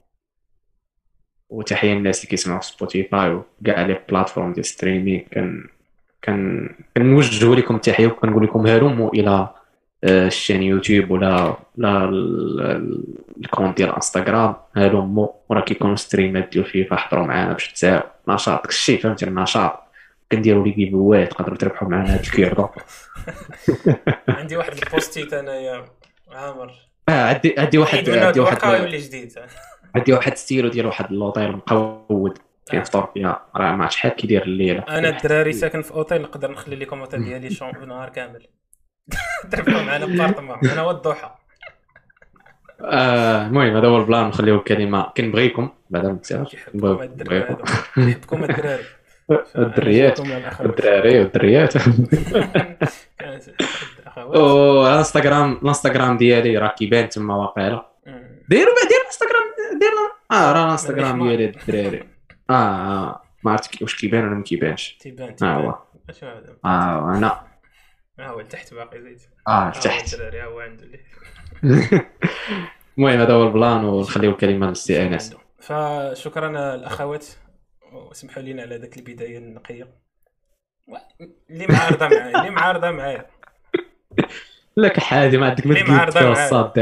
وتحية 1.50 1.94
للناس 1.94 2.20
اللي 2.20 2.30
كيسمعوا 2.30 2.60
في 2.60 2.68
Spotify 2.68 3.34
وكاع 3.62 3.82
les 3.86 4.00
plateformes 4.10 4.54
ديال 4.54 4.66
streaming 4.66 5.22
كان 5.32 5.68
كان 6.22 6.70
كنوجهوا 6.98 7.56
لكم 7.56 7.76
التحية 7.76 8.08
وكنقول 8.08 8.44
لكم 8.44 8.68
هلموا 8.68 9.10
إلى 9.10 9.50
آه، 10.04 10.28
la 10.28 10.37
chaîne 10.37 10.64
YouTube 10.64 11.12
ولا 11.12 11.56
لا 11.78 12.04
ال- 12.06 12.62
ال- 12.62 13.04
ال 13.38 13.44
compte 13.44 13.78
ديال 13.78 13.90
انستغرام 13.96 14.56
هلموا 14.76 15.28
وراه 15.50 15.62
كيكونوا 15.62 15.96
streamات 15.96 16.50
ديال 16.52 16.66
فيفا 16.66 16.96
حضروا 16.96 17.26
معنا 17.26 17.54
باش 17.54 17.74
تساعدوا. 17.74 18.10
نشاط 18.28 18.62
داكشي 18.64 18.98
فهمتي؟ 18.98 19.26
النشاط. 19.28 19.80
كنديروا 20.32 20.66
لي 20.66 20.72
كيفوات 20.72 21.32
تقدروا 21.32 21.58
تربحوا 21.58 21.88
معنا 21.88 22.14
هاد 22.14 22.20
الكيردو 22.20 22.68
عندي 24.30 24.58
واحد 24.58 24.74
البوستيت 24.74 25.34
أنايا 25.34 25.86
عامر. 26.32 26.74
آه 27.10 27.34
عندي 27.34 27.56
عندي 27.58 27.78
واحد 27.78 28.10
عندي 28.10 28.40
الواقع 28.40 28.70
واحد 28.70 28.88
جديد؟ 28.88 29.34
عندي 29.96 30.14
واحد 30.14 30.38
ستيلو 30.38 30.70
ديال 30.70 30.86
واحد 30.86 31.06
اللوطيل 31.06 31.52
مقود 31.52 32.38
آه. 32.38 32.72
كيفطر 32.72 33.10
فيها 33.14 33.46
راه 33.56 33.76
ما 33.76 33.84
عرفتش 33.84 33.96
شحال 33.96 34.12
كيدير 34.12 34.44
الليلة. 34.44 34.84
أنا 34.90 35.10
الدراري 35.10 35.54
ساكن 35.54 35.82
في 35.82 35.92
أوتيل 35.92 36.22
نقدر 36.22 36.52
نخلي 36.52 36.76
لكم 36.76 37.00
أوتيل 37.00 37.24
ديالي 37.24 37.50
شون 37.56 37.72
بنهار 37.72 38.10
كامل. 38.10 38.48
تربحوا 39.52 39.82
معنا 39.82 40.06
بارطمون 40.06 40.58
أنا 40.70 40.82
والضحى 40.82 41.32
آه، 42.84 43.48
المهم 43.48 43.78
هذا 43.78 43.88
هو 43.88 43.98
البلان. 43.98 44.28
نخليو 44.28 44.56
الكلمة 44.56 45.12
كنبغيكم 45.18 45.70
نكساش 45.92 46.52
كيحبكم 46.52 46.88
هاد 46.88 47.22
الدراري. 48.42 48.84
الدريات. 49.56 50.20
الدراري. 50.66 51.20
والدريات 51.20 51.74
أو 54.18 54.88
الانستغرام 54.88 55.52
الانستغرام 55.54 56.18
ديالي 56.18 56.58
راه 56.58 56.68
كيبان 56.78 57.10
تما 57.10 57.36
واقيلا. 57.36 57.92
ديروا 58.50 58.76
بعد 58.76 58.88
دير 58.90 59.02
الانستغرام 59.02 59.44
دير 59.80 59.92
آه 60.32 60.52
راه 60.52 60.66
الانستغرام. 60.66 61.28
ديالي 61.28 61.46
الدراري 61.46 62.08
آه 62.50 62.54
آه 62.54 63.22
ما 63.44 63.52
عرفت 63.52 63.82
واش 63.82 63.96
كيبان 63.96 64.26
ولا 64.26 64.36
ما 64.36 64.44
كيبانش 64.44 64.98
تيبان 65.00 65.30
آه 65.30 65.36
تيبان 65.36 65.74
هذا 66.24 66.56
آه 66.66 67.16
أنا 67.18 67.42
هو 68.20 68.40
لتحت 68.40 68.74
باقي 68.74 69.02
زيد 69.02 69.22
آه 69.48 69.52
ها 69.52 69.68
هو 69.68 69.72
تحت 69.82 70.14
الدراري 70.14 70.44
هو 70.44 70.60
عنده 70.60 70.84
اللي 70.84 71.00
المهم 72.98 73.20
هذا 73.20 73.34
هو 73.34 73.44
البلان 73.48 73.84
ونخليو 73.86 74.32
الكلمة 74.32 74.68
للسي 74.68 75.08
انس. 75.08 75.36
فشكرا 75.60 76.76
الاخوات 76.76 77.26
وسمحوا 77.94 78.44
لنا 78.44 78.62
على 78.62 78.78
ذاك 78.78 78.98
البدايه 78.98 79.38
النقيه 79.38 79.88
اللي 81.50 81.68
معارضه 81.68 82.08
معايا 82.08 82.40
اللي 82.40 82.50
معارضه 82.50 82.92
معايا 82.92 83.26
لك 84.78 85.00
حادي 85.00 85.38
ما 85.38 85.50
عندك 85.50 85.68
ما 85.68 85.74
معايا. 86.32 86.46
الصاد 86.46 86.78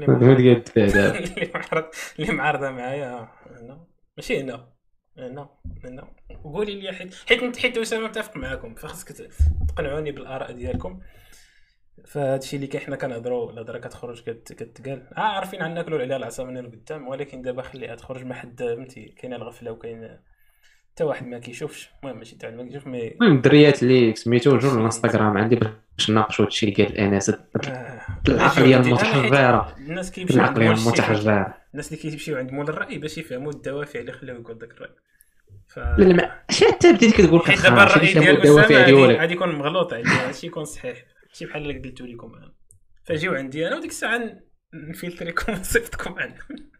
اللي 0.00 0.06
ما 0.08 0.18
فيها 0.64 0.88
دابا 0.88 1.18
اللي 1.18 1.50
معارض 1.54 1.84
اللي 2.18 2.32
معارضه 2.32 2.70
معايا؟ 2.70 3.06
آه، 3.12 3.28
هنا 3.60 3.86
ماشي 4.16 4.40
هنا 4.40 4.68
هنا 5.18 5.48
هنا 5.84 6.08
قولي 6.44 6.80
لي 6.80 6.92
حيت 6.92 7.14
حيت 7.28 7.56
حيت 7.56 7.78
اسامه 7.78 8.04
متفق 8.08 8.36
معاكم. 8.36 8.74
فخصك 8.74 9.12
ت- 9.12 9.30
تقنعوني 9.68 10.12
بالآراء 10.12 10.52
ديالكم. 10.52 11.00
فهاد 12.06 12.42
الشيء 12.42 12.56
اللي 12.56 12.66
كاين 12.66 12.84
حنا 12.84 12.96
كنهضروا 12.96 13.52
الهضره 13.52 13.78
كتخرج 13.78 14.22
كت- 14.22 14.52
كتقال. 14.52 15.08
آه 15.16 15.20
عارفين 15.20 15.62
عنا 15.62 15.74
ناكلوا 15.74 16.00
عليها 16.00 16.16
العصا 16.16 16.44
من 16.44 16.56
القدام 16.58 17.08
ولكن 17.08 17.42
دابا 17.42 17.62
خليها 17.62 17.94
تخرج 17.94 18.24
ما 18.24 18.34
حد 18.34 18.62
فهمتي؟ 18.62 19.04
كاينة 19.04 19.36
الغفلة 19.36 19.70
وكاين 19.70 20.18
حتى 20.94 21.04
واحد 21.04 21.26
ما 21.26 21.38
كيشوفش. 21.38 21.90
المهم 22.02 22.18
ماشي 22.18 22.36
حتى 22.36 22.46
واحد 22.46 22.58
ما 22.58 22.64
كيشوف 22.64 22.86
مي 22.86 23.08
المهم 23.08 23.36
الدريات 23.36 23.82
اللي 23.82 24.14
سميتو 24.14 24.58
جون 24.58 24.78
الانستغرام 24.78 25.38
عندي 25.38 25.56
باش 25.96 26.10
نناقشوا 26.10 26.44
هادشي 26.44 26.68
اللي 26.68 26.84
قال 26.84 26.96
انس 26.96 27.30
آه. 27.30 28.00
العقليه 28.28 28.76
المتحرره 28.76 29.74
الناس 29.78 30.10
كيمشيو 30.10 30.36
العقليه. 30.36 30.70
المتحرره 30.70 31.54
الناس 31.72 31.92
اللي 31.92 32.02
كيمشيو 32.02 32.36
عند 32.36 32.52
مول 32.52 32.68
الرأي 32.68 32.98
باش 32.98 33.18
يفهموا 33.18 33.52
الدوافع 33.52 34.00
اللي 34.00 34.12
خلاو 34.12 34.36
يقول 34.36 34.58
داك 34.58 34.70
الرأي. 34.70 34.94
ف 35.68 35.78
لا 35.78 36.04
لا 36.04 36.14
ما 36.14 36.40
شي 36.50 36.64
حتى 36.64 36.92
بديتي 36.92 37.22
كتقول 37.22 37.40
حيت 37.40 37.62
دابا 37.62 37.82
الرأي 37.82 38.06
شي 38.06 38.20
ديال 38.20 38.42
أسامة 38.42 39.12
غادي 39.12 39.32
يكون 39.32 39.54
مغلوط 39.54 39.92
عليه 39.92 40.04
ماشي 40.04 40.46
يكون 40.46 40.64
صحيح. 40.64 41.04
ماشي 41.28 41.46
بحال 41.46 41.62
اللي 41.62 41.78
قلت 41.78 42.00
لكم 42.00 42.34
أنا. 42.34 42.52
فجيو 43.04 43.34
عندي 43.34 43.68
أنا 43.68 43.76
وديك 43.76 43.90
الساعة 43.90 44.20
نفلتريكم 44.74 45.52
ونصيفطكم 45.52 46.14
عندهم 46.18 46.73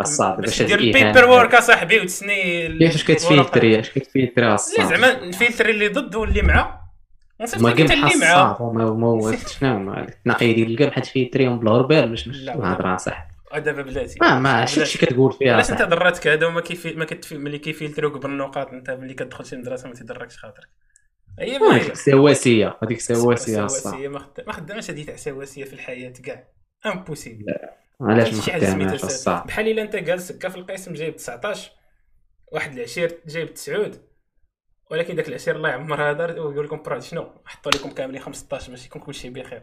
الصعب، 0.00 0.40
باش 0.40 0.62
دير 0.62 0.78
الإيهام 0.78 1.06
البيبر 1.06 1.28
وورك 1.28 1.50
هذا. 1.50 1.58
اصاحبي 1.58 2.00
وتسني 2.00 2.68
كيفاش 2.78 3.04
كتفلتري 3.04 3.80
اش 3.80 3.90
كتفلتري 3.90 4.54
الصاد 4.54 4.88
زعما 4.88 5.24
نفلتري 5.24 5.70
اللي 5.70 5.88
ضد 5.88 6.14
واللي 6.14 6.42
مع. 6.42 6.82
ونصيفط 7.40 7.62
ما 7.62 7.68
لك 7.68 7.80
قمح 7.80 7.92
اللي 7.92 8.26
مع. 8.26 8.52
الصاد 8.52 8.56
وما 8.60 8.84
وما 8.84 9.06
هو 9.06 9.32
شنو؟ 9.32 9.94
التنقيه 9.94 10.54
ديال 10.54 10.82
القمح 10.82 10.98
تفلتريهم 10.98 11.58
بالغربال 11.58 12.08
باش 12.08 12.26
الهضره 12.26 12.96
صح. 12.96 13.28
دابا 13.58 13.82
بلاتي. 13.82 14.18
ما 14.20 14.38
ما 14.38 14.66
شفتش 14.66 14.96
كتقول 14.96 15.32
فيها 15.32 15.52
علاش 15.52 15.70
أنت 15.70 15.82
ضراتك 15.82 16.26
هذا 16.26 16.46
وما 16.46 16.60
كيفي 16.60 16.92
ما 16.94 17.04
كتفي 17.04 17.38
ملي 17.38 17.58
كيفلتروك 17.58 18.22
بالنقاط 18.22 18.68
أنت 18.68 18.90
ملي 18.90 19.14
كتدخل 19.14 19.46
شي 19.46 19.56
مدرسة 19.56 19.88
ما 19.88 19.94
تيضركش 19.94 20.36
خاطرك. 20.36 20.68
هي. 21.38 21.58
ما 21.58 21.76
هذيك 21.76 21.94
سواسيه 21.94 22.76
هذيك 22.82 23.00
سواسيه 23.00 24.08
ما 24.08 24.26
ما 24.46 24.52
خدامش 24.52 24.90
هذه 24.90 25.04
تاع 25.04 25.16
سواسيه 25.16 25.64
في 25.64 25.72
الحياة 25.72 26.10
كاع. 26.10 26.44
impossible 26.86 27.44
علاش 28.02 28.48
ما 28.48 28.60
سميتها 28.60 28.94
الصاد 28.94 29.46
بحال 29.46 29.68
إلا 29.68 29.82
أنت 29.82 29.96
جالس 29.96 30.32
هكا 30.32 30.48
في 30.48 30.56
القسم 30.56 30.92
جايب 30.92 31.16
19 31.16 31.70
واحد 32.52 32.72
العشير 32.72 33.18
جايب 33.26 33.54
9 33.54 33.90
ولكن 34.90 35.16
داك 35.16 35.28
العشير 35.28 35.56
الله 35.56 35.68
يعمر 35.68 36.10
هذا 36.10 36.26
ويقول 36.26 36.64
لكم 36.64 36.82
برا 36.82 37.00
شنو؟ 37.00 37.26
حطوا 37.44 37.72
لكم 37.72 37.90
كاملين 37.90 38.22
15 38.22 38.70
باش 38.70 38.86
يكون 38.86 39.02
كلشي 39.02 39.30
بخير. 39.30 39.62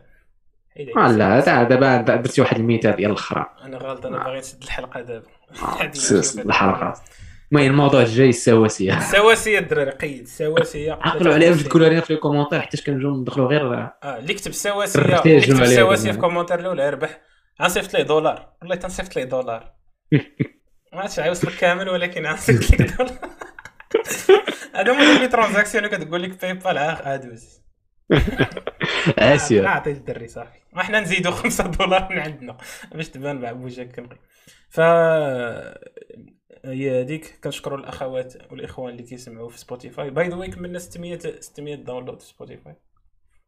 آه، 0.98 1.12
لا 1.12 1.38
هذا 1.38 1.64
دابا 1.64 2.02
درتي 2.02 2.42
واحد 2.42 2.58
المثال 2.58 2.96
ديال 2.96 3.12
الاخرى 3.12 3.46
أنا 3.64 3.78
غلط 3.78 4.06
أنا. 4.06 4.24
باغي 4.24 4.40
نسد 4.40 4.64
الحلقة 4.64 5.02
دابا. 5.02 5.28
آه، 5.62 5.66
هاد 5.84 5.96
الحلقة. 6.46 6.94
المهم 7.52 7.72
الموضوع 7.72 8.02
الجاي 8.02 8.30
السواسيه 8.30 9.00
سواسية 9.18 9.60
الدراري 9.60 9.92
قيد 9.92 10.28
سواسية. 10.28 10.92
عقلوا 11.02 11.34
عليها 11.34 11.52
باش 11.52 11.64
تقولوا 11.64 11.90
لنا 11.90 12.02
في 12.02 12.14
les 12.14 12.20
commentaires 12.20 12.62
حيت 12.62 12.86
كنجيو 12.86 13.16
ندخلوا 13.16 13.48
غير 13.48 13.74
آه 13.74 14.18
اللي 14.20 14.34
كتب 14.34 14.52
سواسيه 14.52 15.00
ربحتي 15.00 15.30
اللي 15.30 15.42
كتب 15.42 15.52
الجملة 15.52 15.76
سواسية 15.76 16.10
هذه. 16.10 16.14
في 16.14 16.22
commentaire 16.22 16.60
الاولى 16.60 16.84
يربح 16.84 17.22
غنصيفط 17.62 17.94
ليه 17.94 18.04
دولار. 18.04 18.54
والله 18.62 18.76
تنصيفط 18.76 19.16
ليه 19.16 19.24
دولار. 19.24 19.76
ما 20.94 21.00
عرفتش 21.00 21.20
غيوصلك 21.20 21.54
كامل 21.56 21.90
ولكن 21.90 22.26
غنصيفط 22.26 22.72
ليه 22.80 22.88
دولار. 22.96 23.20
هذا 24.76 24.92
هو 24.92 25.16
اللي 25.16 25.28
transaction 25.28 25.88
كتقول 25.88 26.24
لك 26.24 26.42
PayPal 26.42 26.78
ادوز 26.78 27.60
عاسيه 29.18 29.62
نعطي 29.62 29.92
الدري 29.92 30.28
صافي. 30.28 30.60
وحنا 30.76 31.00
نزيدو 31.00 31.32
5 31.32 31.68
دولار 31.68 32.08
من 32.12 32.20
عندنا. 32.20 32.58
باش 32.92 33.10
تبان 33.10 33.42
مع 33.42 33.52
بوجهك 33.52 33.96
كنقي. 33.96 34.18
ف 34.70 34.80
هي 36.66 37.02
هذيك. 37.02 37.40
كنشكروا 37.44 37.78
الأخوات 37.78 38.52
والإخوان 38.52 38.92
اللي 38.92 39.04
كيسمعوا 39.04 39.50
في 39.50 39.58
Spotify 39.58 40.10
by 40.10 40.28
the 40.30 40.36
way 40.36 40.50
كملنا 40.50 40.80
600 40.80 41.20
600 41.40 41.76
download 41.76 42.22
في 42.22 42.28
Spotify 42.28 42.76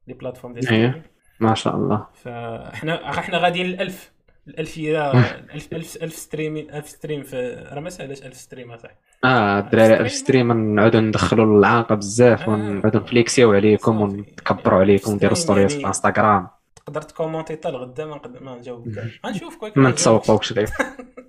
les 0.07 0.13
plateformes 0.13 0.53
ديال. 0.53 0.63
streaming. 0.65 0.99
ما 1.41 1.53
شاء 1.55 1.75
الله. 1.75 2.07
فاحنا 2.23 3.09
إحنا 3.19 3.37
غاديين 3.37 3.65
للألف 3.65 4.11
الألف 4.47 4.77
هي 4.77 5.11
ألف 5.55 5.73
ألف 5.73 5.97
ألف 6.03 6.13
stream 6.15 6.57
ألف 6.57 6.89
stream 6.89 7.23
في 7.23 7.67
راه 7.71 7.79
ما 7.79 7.89
ساهلاش 7.89 8.21
ألف 8.21 8.37
stream 8.37 8.77
صح 8.77 8.89
آه 9.25 9.59
الدراري 9.59 10.03
في 10.03 10.15
stream؟ 10.15 10.75
نعودوا 10.75 10.99
ندخلوا 10.99 11.59
العاقه 11.59 11.95
بزاف 11.95 12.49
آه. 12.49 12.81
نفليكسيو 12.85 13.53
عليكم 13.53 13.99
صافي. 13.99 14.03
ونتكبروا 14.17 14.79
عليكم 14.79 15.11
ونديروا 15.11 15.35
storyات 15.35 15.67
في 15.69 15.73
يعني- 15.73 15.83
الانستغرام 15.83 16.47
تقدر 16.75 17.01
تكومونتي 17.01 17.53
حتى 17.53 17.71
لغدا 17.71 18.05
ما 18.05 18.15
نقدر 18.15 18.43
ما 18.43 18.55
نجاوبك. 18.57 19.03
غنشوفك 19.25 19.77
ما. 19.77 19.89
نتسوقوكش 19.89 20.53
ليه 20.53 20.65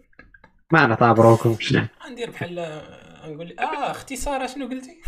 ما 0.72 0.86
نعتبروكمش 0.86 1.76
غندير 2.06 2.30
بحال 2.30 2.80
نقول 3.26 3.46
لي 3.46 3.54
آه 3.58 3.90
اختصار 3.90 4.46
شنو 4.46 4.66
قلتي؟ 4.68 5.00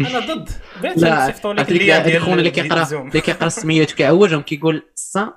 أنا 0.00 0.18
ضد. 0.18 0.48
لا 0.82 1.26
لك 1.56 1.66
هذيك 1.70 1.82
ديال 2.12 2.22
خونا 2.22 2.34
اللي 2.34 2.50
كيقرا. 2.50 3.00
اللي 3.08 3.20
كيقرأ 3.20 3.46
السميات 3.46 3.92
وكيعوجهم 3.92 4.42
كيقول 4.42 4.82
صا 4.94 5.32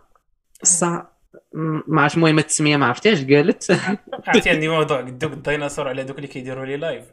م- 1.53 1.81
ما 1.87 2.01
عرفتش 2.01 2.17
المهم 2.17 2.39
التسميه 2.39 2.77
ما 2.77 2.85
عرفتهاش 2.85 3.23
قالت. 3.25 3.71
عرفتي 4.27 4.49
عندي 4.49 4.67
موضوع. 4.67 5.01
قدوك 5.01 5.33
الديناصور 5.33 5.87
على 5.87 6.03
دوك 6.03 6.15
اللي 6.17 6.27
كيديروا 6.27 6.65
les 6.65 6.77
lives 6.77 7.03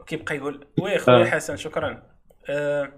وكيبقى 0.00 0.36
يقول 0.36 0.66
oui 0.80 0.98
خويا 0.98 1.26
آه. 1.26 1.30
حسن 1.30 1.56
شكرا. 1.56 2.02
آه 2.48 2.92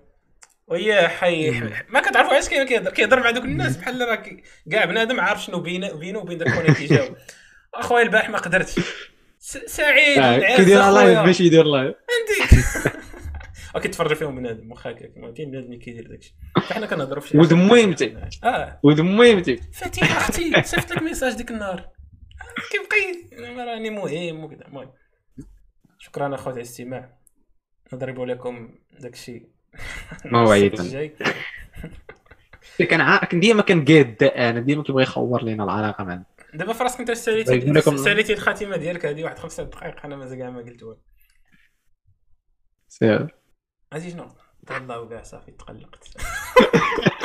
ويا 0.68 1.08
حي 1.08 1.50
ما 1.88 2.00
كتعرفوا 2.00 2.32
علاش 2.32 2.48
كيهضر 2.48 2.90
كيهضر 2.90 3.20
مع 3.20 3.30
دوك 3.30 3.44
الناس 3.44 3.76
بحال 3.76 4.00
راه 4.08 4.14
كي- 4.14 4.42
كاع 4.72 4.84
بنادم 4.84 5.20
عارف 5.20 5.44
شنو 5.44 5.60
بينه 5.60 5.92
بينه 5.92 6.18
وبين 6.18 6.38
داك 6.38 6.48
اللي 6.48 6.74
كيجاوب 6.74 7.16
أخويا 7.74 8.02
البارح 8.02 8.30
ما 8.30 8.38
قدرتش. 8.38 8.74
س- 9.38 9.58
سعيد 9.66 10.18
آه، 10.18 10.56
كيدير. 10.56 10.90
live 10.90 11.18
باش 11.18 11.40
يدير 11.40 11.64
live 11.64 11.94
عندي 12.10 12.62
وكيتفرج 13.76 14.12
فيهم 14.16 14.36
بنادم 14.36 14.70
واخا 14.72 14.90
هكاك 14.90 15.12
كاين 15.36 15.50
بنادم 15.50 15.66
اللي 15.66 15.76
كيدير 15.76 16.06
داكشي 16.08 16.34
فإحنا 16.68 16.86
كنهضروا 16.86 17.20
في 17.20 17.28
شي 17.28 17.38
ود. 17.38 17.52
مهمتي. 17.54 18.16
آه. 18.44 18.80
ومهمتي 18.82 19.56
فاتيحه 19.56 20.18
أختي 20.18 20.62
صيفط 20.62 20.92
لك 20.92 21.02
message 21.02 21.34
ديك 21.36 21.50
النهار. 21.50 21.88
كيبقى 22.72 22.96
ي- 22.96 23.64
راني 23.64 23.90
مهم 23.90 24.44
وكذا. 24.44 24.66
المهم. 24.66 24.92
شكرا 25.98 26.34
أخوتي 26.34 26.48
على 26.50 26.56
الاستماع. 26.60 27.18
نضرب 27.92 28.20
لكم 28.20 28.74
داكشي 29.00 29.46
موعدا. 30.24 31.10
كان 32.90 33.16
كان 33.18 33.40
ديما 33.40 33.62
كنقاد 33.62 34.22
أنا 34.22 34.60
ديما 34.60 34.82
كيبغي 34.82 35.02
يخور 35.02 35.44
لينا 35.44 35.64
العلاقة 35.64 36.04
معنا 36.04 36.24
دابا 36.54 36.72
في 36.72 36.82
راسك 36.82 37.00
أنت 37.00 37.10
ساليتي 37.12 37.80
ساليتي 37.96 38.32
الخاتمة 38.32 38.76
ديالك 38.76 39.06
هذه 39.06 39.24
واحد 39.24 39.38
خمسة 39.38 39.62
دقائق 39.62 40.04
أنا 40.04 40.16
مازال 40.16 40.38
كاع 40.38 40.50
ما 40.50 40.58
قلت 40.58 40.82
والو. 40.82 41.00
سير. 42.88 43.34
عرفتي 43.92 44.10
شنو 44.10 44.28
تهلاو 44.66 45.08
كاع 45.08 45.22
صافي 45.22 45.50
تقلقت. 45.50 46.08